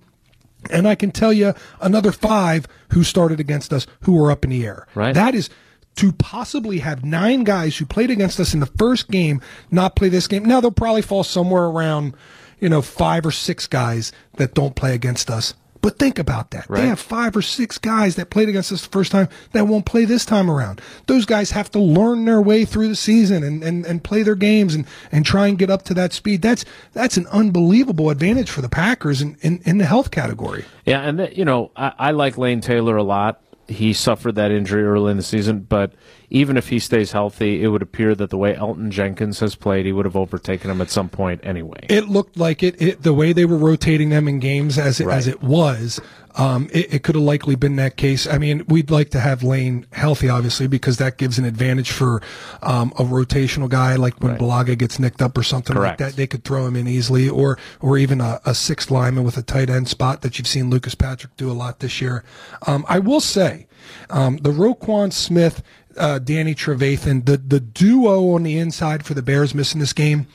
And 0.68 0.86
I 0.86 0.96
can 0.96 1.12
tell 1.12 1.32
you 1.32 1.54
another 1.80 2.10
five 2.10 2.66
who 2.92 3.04
started 3.04 3.38
against 3.38 3.72
us 3.72 3.86
who 4.00 4.14
were 4.14 4.32
up 4.32 4.44
in 4.44 4.50
the 4.50 4.66
air. 4.66 4.86
Right. 4.94 5.14
That 5.14 5.34
is 5.34 5.48
to 5.94 6.12
possibly 6.12 6.80
have 6.80 7.04
nine 7.04 7.44
guys 7.44 7.78
who 7.78 7.86
played 7.86 8.10
against 8.10 8.38
us 8.40 8.52
in 8.52 8.60
the 8.60 8.66
first 8.66 9.08
game 9.08 9.40
not 9.70 9.96
play 9.96 10.08
this 10.08 10.26
game. 10.26 10.44
Now 10.44 10.60
they'll 10.60 10.72
probably 10.72 11.02
fall 11.02 11.24
somewhere 11.24 11.64
around, 11.64 12.14
you 12.60 12.68
know, 12.68 12.82
five 12.82 13.24
or 13.24 13.30
six 13.30 13.66
guys 13.66 14.12
that 14.34 14.54
don't 14.54 14.74
play 14.74 14.94
against 14.94 15.30
us 15.30 15.54
but 15.86 16.00
think 16.00 16.18
about 16.18 16.50
that. 16.50 16.68
Right. 16.68 16.80
They 16.80 16.88
have 16.88 16.98
five 16.98 17.36
or 17.36 17.42
six 17.42 17.78
guys 17.78 18.16
that 18.16 18.28
played 18.28 18.48
against 18.48 18.72
us 18.72 18.82
the 18.82 18.88
first 18.88 19.12
time 19.12 19.28
that 19.52 19.68
won't 19.68 19.86
play 19.86 20.04
this 20.04 20.24
time 20.24 20.50
around. 20.50 20.80
Those 21.06 21.26
guys 21.26 21.52
have 21.52 21.70
to 21.70 21.78
learn 21.78 22.24
their 22.24 22.42
way 22.42 22.64
through 22.64 22.88
the 22.88 22.96
season 22.96 23.44
and, 23.44 23.62
and, 23.62 23.86
and 23.86 24.02
play 24.02 24.24
their 24.24 24.34
games 24.34 24.74
and, 24.74 24.84
and 25.12 25.24
try 25.24 25.46
and 25.46 25.56
get 25.56 25.70
up 25.70 25.82
to 25.82 25.94
that 25.94 26.12
speed. 26.12 26.42
That's 26.42 26.64
that's 26.92 27.16
an 27.16 27.28
unbelievable 27.28 28.10
advantage 28.10 28.50
for 28.50 28.62
the 28.62 28.68
Packers 28.68 29.22
in, 29.22 29.36
in, 29.42 29.62
in 29.64 29.78
the 29.78 29.86
health 29.86 30.10
category. 30.10 30.64
Yeah, 30.84 31.02
and 31.02 31.20
the, 31.20 31.36
you 31.36 31.44
know, 31.44 31.70
I, 31.76 31.92
I 31.96 32.10
like 32.10 32.36
Lane 32.36 32.60
Taylor 32.60 32.96
a 32.96 33.04
lot 33.04 33.40
he 33.68 33.92
suffered 33.92 34.36
that 34.36 34.50
injury 34.50 34.84
early 34.84 35.10
in 35.10 35.16
the 35.16 35.22
season, 35.22 35.60
but 35.60 35.92
even 36.30 36.56
if 36.56 36.68
he 36.68 36.78
stays 36.78 37.12
healthy, 37.12 37.62
it 37.62 37.68
would 37.68 37.82
appear 37.82 38.14
that 38.14 38.30
the 38.30 38.38
way 38.38 38.54
Elgton 38.54 38.90
Jenkins 38.90 39.40
has 39.40 39.54
played, 39.54 39.86
he 39.86 39.92
would 39.92 40.04
have 40.04 40.16
overtaken 40.16 40.70
him 40.70 40.80
at 40.80 40.90
some 40.90 41.08
point 41.08 41.40
anyway. 41.44 41.86
It 41.88 42.08
looked 42.08 42.36
like 42.36 42.62
it. 42.62 42.80
it 42.80 43.02
the 43.02 43.14
way 43.14 43.32
they 43.32 43.44
were 43.44 43.58
rotating 43.58 44.08
them 44.10 44.28
in 44.28 44.40
games 44.40 44.78
as 44.78 45.00
it, 45.00 45.06
right. 45.06 45.16
as 45.16 45.26
it 45.26 45.42
was, 45.42 46.00
um, 46.36 46.68
it, 46.70 46.94
it 46.94 47.02
could 47.02 47.14
have 47.14 47.24
likely 47.24 47.54
been 47.54 47.76
that 47.76 47.96
case. 47.96 48.26
I 48.26 48.38
mean, 48.38 48.64
we'd 48.68 48.90
like 48.90 49.10
to 49.10 49.20
have 49.20 49.42
Lane 49.42 49.86
healthy, 49.92 50.28
obviously, 50.28 50.66
because 50.66 50.98
that 50.98 51.16
gives 51.16 51.38
an 51.38 51.44
advantage 51.46 51.90
for 51.90 52.20
um, 52.62 52.92
a 52.98 53.02
rotational 53.02 53.68
guy, 53.68 53.96
like 53.96 54.20
when 54.20 54.32
right. 54.32 54.40
Bulaga 54.40 54.76
gets 54.76 54.98
nicked 54.98 55.22
up 55.22 55.36
or 55.38 55.42
something 55.42 55.74
Correct. 55.74 56.00
like 56.00 56.10
that. 56.10 56.16
They 56.16 56.26
could 56.26 56.44
throw 56.44 56.66
him 56.66 56.76
in 56.76 56.86
easily, 56.86 57.28
or 57.28 57.58
or 57.80 57.96
even 57.96 58.20
a, 58.20 58.40
a, 58.44 58.54
sixth 58.54 58.90
lineman 58.90 59.24
with 59.24 59.38
a 59.38 59.42
tight 59.42 59.70
end 59.70 59.88
spot 59.88 60.20
that 60.22 60.38
you've 60.38 60.46
seen 60.46 60.68
Lucas 60.68 60.94
Patrick 60.94 61.34
do 61.36 61.50
a 61.50 61.54
lot 61.54 61.80
this 61.80 62.00
year. 62.00 62.22
Um, 62.66 62.84
I 62.88 62.98
will 62.98 63.20
say, 63.20 63.66
um, 64.10 64.36
the 64.38 64.50
Roquan 64.50 65.12
Smith, 65.12 65.62
uh, 65.96 66.18
Danny 66.18 66.54
Trevathan, 66.54 67.26
the 67.26 67.36
the 67.36 67.60
duo 67.60 68.34
on 68.34 68.42
the 68.42 68.58
inside 68.58 69.04
for 69.04 69.14
the 69.14 69.22
Bears 69.22 69.54
missing 69.54 69.80
this 69.80 69.92
game. 69.92 70.26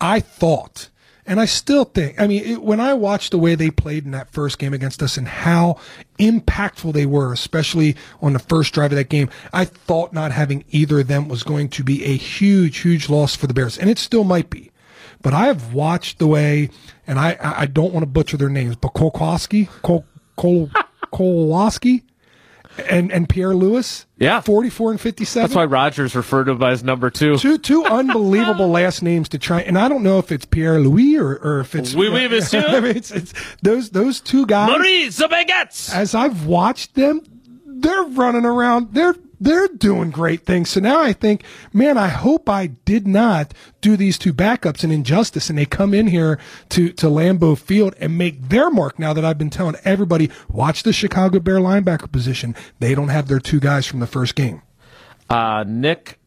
I 0.00 0.20
thought 0.20 0.88
and 1.30 1.40
I 1.40 1.44
still 1.44 1.84
think, 1.84 2.20
I 2.20 2.26
mean, 2.26 2.44
it, 2.44 2.62
when 2.62 2.80
I 2.80 2.92
watched 2.94 3.30
the 3.30 3.38
way 3.38 3.54
they 3.54 3.70
played 3.70 4.04
in 4.04 4.10
that 4.10 4.32
first 4.32 4.58
game 4.58 4.74
against 4.74 5.00
us 5.00 5.16
and 5.16 5.28
how 5.28 5.78
impactful 6.18 6.92
they 6.92 7.06
were, 7.06 7.32
especially 7.32 7.94
on 8.20 8.32
the 8.32 8.40
first 8.40 8.74
drive 8.74 8.90
of 8.90 8.96
that 8.96 9.10
game, 9.10 9.30
I 9.52 9.64
thought 9.64 10.12
not 10.12 10.32
having 10.32 10.64
either 10.70 10.98
of 10.98 11.06
them 11.06 11.28
was 11.28 11.44
going 11.44 11.68
to 11.68 11.84
be 11.84 12.04
a 12.04 12.16
huge, 12.16 12.78
huge 12.78 13.08
loss 13.08 13.36
for 13.36 13.46
the 13.46 13.54
Bears. 13.54 13.78
And 13.78 13.88
it 13.88 13.98
still 13.98 14.24
might 14.24 14.50
be. 14.50 14.72
But 15.22 15.32
I 15.32 15.46
have 15.46 15.72
watched 15.72 16.18
the 16.18 16.26
way, 16.26 16.70
and 17.06 17.16
I, 17.16 17.36
I 17.40 17.66
don't 17.66 17.92
want 17.92 18.02
to 18.02 18.10
butcher 18.10 18.36
their 18.36 18.48
names, 18.48 18.74
but 18.74 18.94
Kolkowski, 18.94 19.68
Kol, 19.82 20.04
Kol, 20.34 20.68
and 22.88 23.12
and 23.12 23.28
Pierre 23.28 23.54
Louis. 23.54 24.06
Yeah, 24.18 24.40
forty 24.40 24.70
four 24.70 24.90
and 24.90 25.00
fifty 25.00 25.24
seven. 25.24 25.48
That's 25.48 25.56
why 25.56 25.64
Rodgers 25.64 26.14
referred 26.14 26.44
to 26.44 26.52
him 26.52 26.62
as 26.62 26.84
number 26.84 27.10
two. 27.10 27.36
Two 27.38 27.58
two 27.58 27.84
unbelievable 27.84 28.68
last 28.70 29.02
names 29.02 29.28
to 29.30 29.38
try, 29.38 29.60
and 29.62 29.78
I 29.78 29.88
don't 29.88 30.02
know 30.02 30.18
if 30.18 30.30
it's 30.32 30.44
Pierre 30.44 30.80
Louis 30.80 31.16
or, 31.18 31.36
or 31.36 31.60
if 31.60 31.74
it's 31.74 31.94
oui, 31.94 32.08
oui, 32.08 32.28
monsieur. 32.30 32.84
it's, 32.86 33.10
it's 33.10 33.32
those 33.62 33.90
those 33.90 34.20
two 34.20 34.46
guys. 34.46 34.68
Maurice 34.70 35.20
Baguettes. 35.20 35.94
As 35.94 36.14
I've 36.14 36.46
watched 36.46 36.94
them, 36.94 37.22
they're 37.66 38.02
running 38.04 38.44
around. 38.44 38.92
They're 38.92 39.14
they're 39.40 39.68
doing 39.68 40.10
great 40.10 40.44
things. 40.44 40.68
So 40.68 40.80
now 40.80 41.00
I 41.00 41.12
think, 41.12 41.44
man, 41.72 41.96
I 41.96 42.08
hope 42.08 42.48
I 42.48 42.66
did 42.66 43.08
not 43.08 43.54
do 43.80 43.96
these 43.96 44.18
two 44.18 44.34
backups 44.34 44.84
an 44.84 44.90
injustice 44.90 45.48
and 45.48 45.58
they 45.58 45.66
come 45.66 45.94
in 45.94 46.06
here 46.06 46.38
to, 46.70 46.92
to 46.92 47.06
Lambeau 47.06 47.58
Field 47.58 47.94
and 47.98 48.18
make 48.18 48.48
their 48.50 48.70
mark 48.70 48.98
now 48.98 49.12
that 49.14 49.24
I've 49.24 49.38
been 49.38 49.50
telling 49.50 49.76
everybody, 49.84 50.30
watch 50.48 50.82
the 50.82 50.92
Chicago 50.92 51.40
Bear 51.40 51.56
linebacker 51.56 52.12
position. 52.12 52.54
They 52.78 52.94
don't 52.94 53.08
have 53.08 53.28
their 53.28 53.40
two 53.40 53.60
guys 53.60 53.86
from 53.86 54.00
the 54.00 54.06
first 54.06 54.34
game. 54.34 54.62
Uh, 55.30 55.64
Nick 55.66 56.18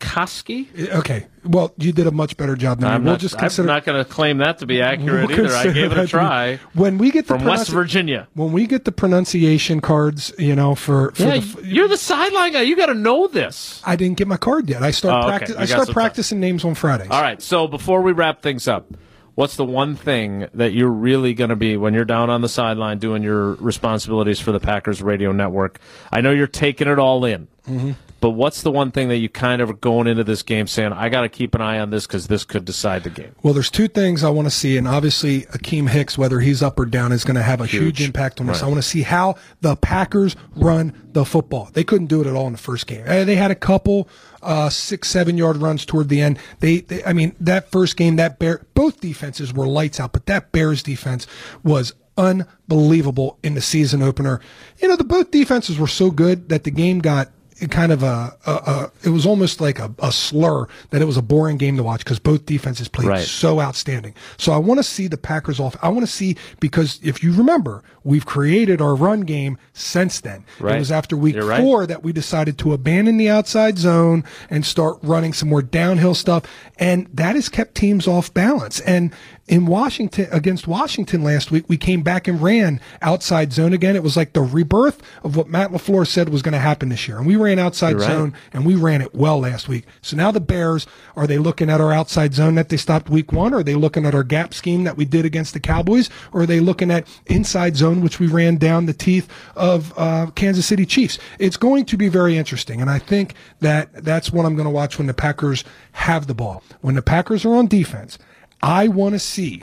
Kwiatkowski. 0.00 0.90
Okay. 0.94 1.26
Well, 1.44 1.72
you 1.78 1.92
did 1.92 2.06
a 2.06 2.10
much 2.10 2.36
better 2.36 2.56
job 2.56 2.80
than 2.80 2.90
I'm 2.90 3.04
me. 3.04 3.10
We'll 3.10 3.18
just 3.18 3.38
consider, 3.38 3.68
I'm 3.68 3.74
not 3.74 3.84
going 3.84 4.02
to 4.02 4.10
claim 4.10 4.38
that 4.38 4.58
to 4.58 4.66
be 4.66 4.82
accurate 4.82 5.28
we'll 5.28 5.46
either. 5.46 5.54
I 5.54 5.72
gave 5.72 5.92
it 5.92 5.98
a 5.98 6.06
try. 6.06 6.56
When 6.74 6.98
we 6.98 7.10
get 7.10 7.26
the 7.26 7.38
from 7.38 7.46
West 7.46 7.70
Virginia, 7.70 8.28
when 8.34 8.52
we 8.52 8.66
get 8.66 8.84
the 8.84 8.92
pronunciation 8.92 9.80
cards, 9.80 10.32
you 10.38 10.54
know, 10.54 10.74
for, 10.74 11.12
for 11.12 11.22
yeah, 11.22 11.38
the, 11.38 11.64
you're 11.64 11.88
the 11.88 11.96
sideline 11.96 12.52
guy. 12.52 12.62
You 12.62 12.76
got 12.76 12.86
to 12.86 12.94
know 12.94 13.26
this. 13.26 13.80
I 13.84 13.96
didn't 13.96 14.18
get 14.18 14.28
my 14.28 14.36
card 14.36 14.68
yet. 14.68 14.82
I 14.82 14.90
start 14.90 15.24
oh, 15.24 15.28
okay. 15.28 15.38
practice. 15.38 15.56
I 15.56 15.64
start 15.66 15.90
practicing 15.90 16.36
time. 16.36 16.40
names 16.40 16.64
on 16.64 16.74
Fridays. 16.74 17.10
All 17.10 17.22
right. 17.22 17.40
So 17.40 17.66
before 17.68 18.02
we 18.02 18.12
wrap 18.12 18.42
things 18.42 18.68
up, 18.68 18.92
what's 19.34 19.56
the 19.56 19.64
one 19.64 19.96
thing 19.96 20.48
that 20.52 20.72
you're 20.72 20.90
really 20.90 21.32
going 21.32 21.50
to 21.50 21.56
be 21.56 21.76
when 21.76 21.94
you're 21.94 22.04
down 22.04 22.28
on 22.28 22.42
the 22.42 22.48
sideline 22.48 22.98
doing 22.98 23.22
your 23.22 23.54
responsibilities 23.54 24.40
for 24.40 24.52
the 24.52 24.60
Packers 24.60 25.02
radio 25.02 25.32
network? 25.32 25.80
I 26.12 26.20
know 26.20 26.32
you're 26.32 26.46
taking 26.46 26.88
it 26.88 26.98
all 26.98 27.24
in. 27.24 27.48
Mm-hmm. 27.68 27.92
But 28.20 28.30
what's 28.30 28.60
the 28.60 28.70
one 28.70 28.90
thing 28.90 29.08
that 29.08 29.16
you 29.16 29.30
kind 29.30 29.62
of 29.62 29.70
are 29.70 29.74
going 29.74 30.06
into 30.06 30.24
this 30.24 30.42
game 30.42 30.66
saying, 30.66 30.92
I 30.92 31.08
got 31.08 31.22
to 31.22 31.28
keep 31.30 31.54
an 31.54 31.62
eye 31.62 31.78
on 31.78 31.88
this 31.88 32.06
because 32.06 32.26
this 32.26 32.44
could 32.44 32.66
decide 32.66 33.02
the 33.02 33.10
game? 33.10 33.34
Well, 33.42 33.54
there's 33.54 33.70
two 33.70 33.88
things 33.88 34.22
I 34.22 34.28
want 34.28 34.46
to 34.46 34.50
see, 34.50 34.76
and 34.76 34.86
obviously 34.86 35.42
Akiem 35.42 35.88
Hicks, 35.88 36.18
whether 36.18 36.40
he's 36.40 36.62
up 36.62 36.78
or 36.78 36.84
down, 36.84 37.12
is 37.12 37.24
going 37.24 37.36
to 37.36 37.42
have 37.42 37.62
a 37.62 37.66
huge, 37.66 37.98
huge 37.98 38.02
impact 38.02 38.40
on 38.40 38.46
this. 38.46 38.60
Right. 38.60 38.66
I 38.66 38.68
want 38.68 38.82
to 38.82 38.86
see 38.88 39.02
how 39.02 39.36
the 39.62 39.74
Packers 39.74 40.36
run 40.54 40.92
the 41.12 41.24
football. 41.24 41.70
They 41.72 41.82
couldn't 41.82 42.08
do 42.08 42.20
it 42.20 42.26
at 42.26 42.34
all 42.34 42.46
in 42.46 42.52
the 42.52 42.58
first 42.58 42.86
game. 42.86 43.04
Uh, 43.06 43.24
they 43.24 43.36
had 43.36 43.50
a 43.50 43.54
couple 43.54 44.06
uh, 44.42 44.68
six, 44.68 45.08
seven 45.08 45.38
yard 45.38 45.56
runs 45.56 45.86
toward 45.86 46.10
the 46.10 46.20
end. 46.20 46.38
They, 46.58 46.80
they, 46.80 47.02
I 47.04 47.14
mean, 47.14 47.34
that 47.40 47.70
first 47.70 47.96
game, 47.96 48.16
that 48.16 48.38
bear, 48.38 48.66
both 48.74 49.00
defenses 49.00 49.54
were 49.54 49.66
lights 49.66 49.98
out, 49.98 50.12
but 50.12 50.26
that 50.26 50.52
Bears 50.52 50.82
defense 50.82 51.26
was 51.62 51.94
unbelievable 52.18 53.38
in 53.42 53.54
the 53.54 53.62
season 53.62 54.02
opener. 54.02 54.40
You 54.78 54.88
know, 54.88 54.96
the 54.96 55.04
both 55.04 55.30
defenses 55.30 55.78
were 55.78 55.86
so 55.86 56.10
good 56.10 56.50
that 56.50 56.64
the 56.64 56.70
game 56.70 56.98
got 56.98 57.30
kind 57.68 57.92
of 57.92 58.02
a, 58.02 58.36
a, 58.46 58.50
a, 58.50 58.92
it 59.04 59.10
was 59.10 59.26
almost 59.26 59.60
like 59.60 59.78
a, 59.78 59.94
a, 59.98 60.12
slur 60.12 60.66
that 60.90 61.02
it 61.02 61.04
was 61.04 61.16
a 61.16 61.22
boring 61.22 61.56
game 61.56 61.76
to 61.76 61.82
watch 61.82 62.04
because 62.04 62.18
both 62.18 62.46
defenses 62.46 62.88
played 62.88 63.08
right. 63.08 63.24
so 63.24 63.60
outstanding. 63.60 64.14
So 64.38 64.52
I 64.52 64.58
want 64.58 64.78
to 64.78 64.84
see 64.84 65.08
the 65.08 65.18
Packers 65.18 65.60
off. 65.60 65.76
I 65.82 65.88
want 65.88 66.00
to 66.00 66.12
see 66.12 66.36
because 66.60 67.00
if 67.02 67.22
you 67.22 67.32
remember, 67.32 67.82
we've 68.04 68.26
created 68.26 68.80
our 68.80 68.94
run 68.94 69.22
game 69.22 69.58
since 69.72 70.20
then. 70.20 70.44
Right. 70.58 70.76
It 70.76 70.78
was 70.78 70.92
after 70.92 71.16
week 71.16 71.34
You're 71.34 71.56
four 71.56 71.80
right. 71.80 71.88
that 71.88 72.02
we 72.02 72.12
decided 72.12 72.58
to 72.58 72.72
abandon 72.72 73.16
the 73.16 73.28
outside 73.28 73.78
zone 73.78 74.24
and 74.48 74.64
start 74.64 74.98
running 75.02 75.32
some 75.32 75.48
more 75.48 75.62
downhill 75.62 76.14
stuff, 76.14 76.44
and 76.78 77.08
that 77.12 77.34
has 77.34 77.48
kept 77.48 77.74
teams 77.74 78.06
off 78.06 78.32
balance. 78.32 78.80
And 78.80 79.12
in 79.48 79.66
Washington 79.66 80.28
against 80.30 80.68
Washington 80.68 81.24
last 81.24 81.50
week, 81.50 81.64
we 81.68 81.76
came 81.76 82.02
back 82.02 82.28
and 82.28 82.40
ran 82.40 82.80
outside 83.02 83.52
zone 83.52 83.72
again. 83.72 83.96
It 83.96 84.02
was 84.02 84.16
like 84.16 84.32
the 84.32 84.42
rebirth 84.42 85.02
of 85.24 85.36
what 85.36 85.48
Matt 85.48 85.70
LaFleur 85.70 86.06
said 86.06 86.28
was 86.28 86.40
going 86.40 86.52
to 86.52 86.60
happen 86.60 86.88
this 86.88 87.08
year. 87.08 87.18
And 87.18 87.26
we 87.26 87.34
ran 87.34 87.58
outside 87.58 87.96
right. 87.96 88.06
zone 88.06 88.34
and 88.52 88.64
we 88.64 88.76
ran 88.76 89.02
it 89.02 89.12
well 89.12 89.40
last 89.40 89.68
week. 89.68 89.86
So 90.02 90.16
now 90.16 90.30
the 90.30 90.40
Bears, 90.40 90.86
are 91.16 91.26
they 91.26 91.38
looking 91.38 91.68
at 91.68 91.80
our 91.80 91.92
outside 91.92 92.32
zone 92.32 92.54
that 92.54 92.68
they 92.68 92.76
stopped 92.76 93.10
week 93.10 93.32
one? 93.32 93.52
Or 93.52 93.58
are 93.58 93.62
they 93.64 93.74
looking 93.74 94.06
at 94.06 94.14
our 94.14 94.22
gap 94.22 94.54
scheme 94.54 94.84
that 94.84 94.96
we 94.96 95.04
did 95.04 95.24
against 95.24 95.52
the 95.52 95.60
Cowboys? 95.60 96.10
Or 96.32 96.42
are 96.42 96.46
they 96.46 96.60
looking 96.60 96.92
at 96.92 97.08
inside 97.26 97.76
zone, 97.76 98.02
which 98.02 98.20
we 98.20 98.28
ran 98.28 98.56
down 98.56 98.86
the 98.86 98.92
teeth 98.92 99.28
of 99.56 99.92
uh, 99.98 100.26
Kansas 100.36 100.66
City 100.66 100.86
Chiefs? 100.86 101.18
It's 101.40 101.56
going 101.56 101.86
to 101.86 101.96
be 101.96 102.08
very 102.08 102.36
interesting. 102.36 102.80
And 102.80 102.88
I 102.88 103.00
think 103.00 103.34
that 103.58 104.04
that's 104.04 104.32
what 104.32 104.46
I'm 104.46 104.54
going 104.54 104.66
to 104.66 104.70
watch 104.70 104.96
when 104.96 105.08
the 105.08 105.14
Packers 105.14 105.64
have 105.92 106.28
the 106.28 106.34
ball. 106.34 106.62
When 106.82 106.94
the 106.94 107.02
Packers 107.02 107.44
are 107.44 107.54
on 107.54 107.66
defense, 107.66 108.16
I 108.62 108.88
want 108.88 109.14
to 109.14 109.18
see 109.18 109.62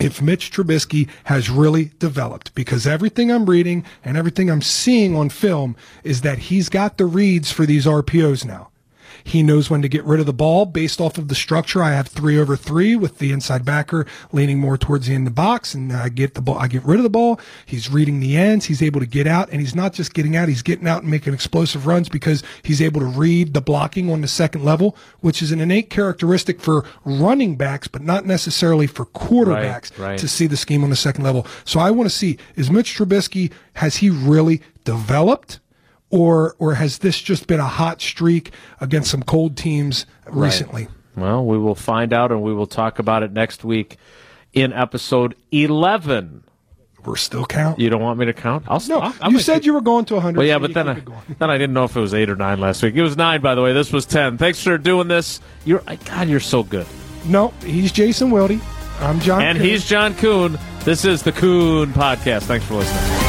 if 0.00 0.22
Mitch 0.22 0.52
Trubisky 0.52 1.08
has 1.24 1.50
really 1.50 1.90
developed 1.98 2.54
because 2.54 2.86
everything 2.86 3.32
I'm 3.32 3.46
reading 3.46 3.84
and 4.04 4.16
everything 4.16 4.50
I'm 4.50 4.62
seeing 4.62 5.16
on 5.16 5.28
film 5.28 5.76
is 6.04 6.20
that 6.20 6.38
he's 6.38 6.68
got 6.68 6.98
the 6.98 7.06
reads 7.06 7.50
for 7.50 7.66
these 7.66 7.86
RPOs 7.86 8.44
now. 8.44 8.70
He 9.24 9.42
knows 9.42 9.68
when 9.70 9.82
to 9.82 9.88
get 9.88 10.04
rid 10.04 10.20
of 10.20 10.26
the 10.26 10.32
ball 10.32 10.66
based 10.66 11.00
off 11.00 11.18
of 11.18 11.28
the 11.28 11.34
structure. 11.34 11.82
I 11.82 11.90
have 11.90 12.08
three 12.08 12.38
over 12.38 12.56
three 12.56 12.96
with 12.96 13.18
the 13.18 13.32
inside 13.32 13.64
backer 13.64 14.06
leaning 14.32 14.58
more 14.58 14.78
towards 14.78 15.06
the 15.06 15.14
end 15.14 15.26
of 15.26 15.34
the 15.34 15.36
box, 15.36 15.74
and 15.74 15.92
I 15.92 16.08
get 16.08 16.34
the 16.34 16.40
ball. 16.40 16.58
I 16.58 16.68
get 16.68 16.84
rid 16.84 16.98
of 16.98 17.02
the 17.02 17.10
ball. 17.10 17.40
He's 17.66 17.90
reading 17.90 18.20
the 18.20 18.36
ends. 18.36 18.66
He's 18.66 18.82
able 18.82 19.00
to 19.00 19.06
get 19.06 19.26
out, 19.26 19.48
and 19.50 19.60
he's 19.60 19.74
not 19.74 19.92
just 19.92 20.14
getting 20.14 20.36
out. 20.36 20.48
He's 20.48 20.62
getting 20.62 20.86
out 20.88 21.02
and 21.02 21.10
making 21.10 21.34
explosive 21.34 21.86
runs 21.86 22.08
because 22.08 22.42
he's 22.62 22.80
able 22.80 23.00
to 23.00 23.06
read 23.06 23.54
the 23.54 23.60
blocking 23.60 24.10
on 24.10 24.20
the 24.20 24.28
second 24.28 24.64
level, 24.64 24.96
which 25.20 25.42
is 25.42 25.52
an 25.52 25.60
innate 25.60 25.90
characteristic 25.90 26.60
for 26.60 26.84
running 27.04 27.56
backs, 27.56 27.88
but 27.88 28.02
not 28.02 28.24
necessarily 28.26 28.86
for 28.86 29.04
quarterbacks 29.06 29.98
Right, 29.98 30.08
right. 30.10 30.18
to 30.18 30.28
see 30.28 30.46
the 30.46 30.56
scheme 30.56 30.84
on 30.84 30.90
the 30.90 30.96
second 30.96 31.24
level. 31.24 31.46
So 31.64 31.80
I 31.80 31.90
want 31.90 32.08
to 32.08 32.14
see 32.14 32.38
is 32.56 32.70
Mitch 32.70 32.96
Trubisky 32.96 33.52
has 33.74 33.96
he 33.96 34.10
really 34.10 34.60
developed? 34.84 35.60
Or, 36.10 36.54
or 36.58 36.74
has 36.74 36.98
this 36.98 37.20
just 37.20 37.46
been 37.46 37.60
a 37.60 37.66
hot 37.66 38.00
streak 38.00 38.52
against 38.80 39.10
some 39.10 39.22
cold 39.22 39.56
teams 39.56 40.06
recently? 40.26 40.88
Well, 41.16 41.44
we 41.44 41.58
will 41.58 41.74
find 41.74 42.12
out 42.12 42.30
and 42.32 42.42
we 42.42 42.54
will 42.54 42.66
talk 42.66 42.98
about 42.98 43.22
it 43.22 43.32
next 43.32 43.64
week 43.64 43.98
in 44.52 44.72
episode 44.72 45.34
11. 45.52 46.44
We're 47.04 47.16
still 47.16 47.44
counting. 47.46 47.82
You 47.82 47.90
don't 47.90 48.02
want 48.02 48.18
me 48.18 48.26
to 48.26 48.32
count? 48.32 48.64
I'll 48.68 48.82
No, 48.88 49.00
I'll, 49.00 49.32
you 49.32 49.38
said 49.38 49.64
you 49.64 49.72
were 49.72 49.80
going 49.80 50.04
to 50.06 50.14
100. 50.14 50.38
Well, 50.38 50.46
yeah, 50.46 50.58
but 50.58 50.74
then 50.74 50.88
I, 50.88 51.02
then 51.38 51.50
I 51.50 51.56
didn't 51.56 51.72
know 51.74 51.84
if 51.84 51.96
it 51.96 52.00
was 52.00 52.12
eight 52.12 52.28
or 52.28 52.36
nine 52.36 52.60
last 52.60 52.82
week. 52.82 52.94
It 52.94 53.02
was 53.02 53.16
nine, 53.16 53.40
by 53.40 53.54
the 53.54 53.62
way. 53.62 53.72
This 53.72 53.92
was 53.92 54.04
ten. 54.04 54.36
Thanks 54.36 54.62
for 54.62 54.76
doing 54.78 55.08
this. 55.08 55.40
You're 55.64 55.82
God, 56.04 56.28
you're 56.28 56.40
so 56.40 56.62
good. 56.62 56.86
No, 57.24 57.48
he's 57.64 57.92
Jason 57.92 58.30
Wilde. 58.30 58.60
I'm 59.00 59.20
John. 59.20 59.42
And 59.42 59.58
Kuhn. 59.58 59.66
he's 59.66 59.86
John 59.86 60.14
Kuhn. 60.16 60.58
This 60.84 61.04
is 61.04 61.22
the 61.22 61.32
Kuhn 61.32 61.92
Podcast. 61.92 62.42
Thanks 62.42 62.66
for 62.66 62.74
listening. 62.74 63.27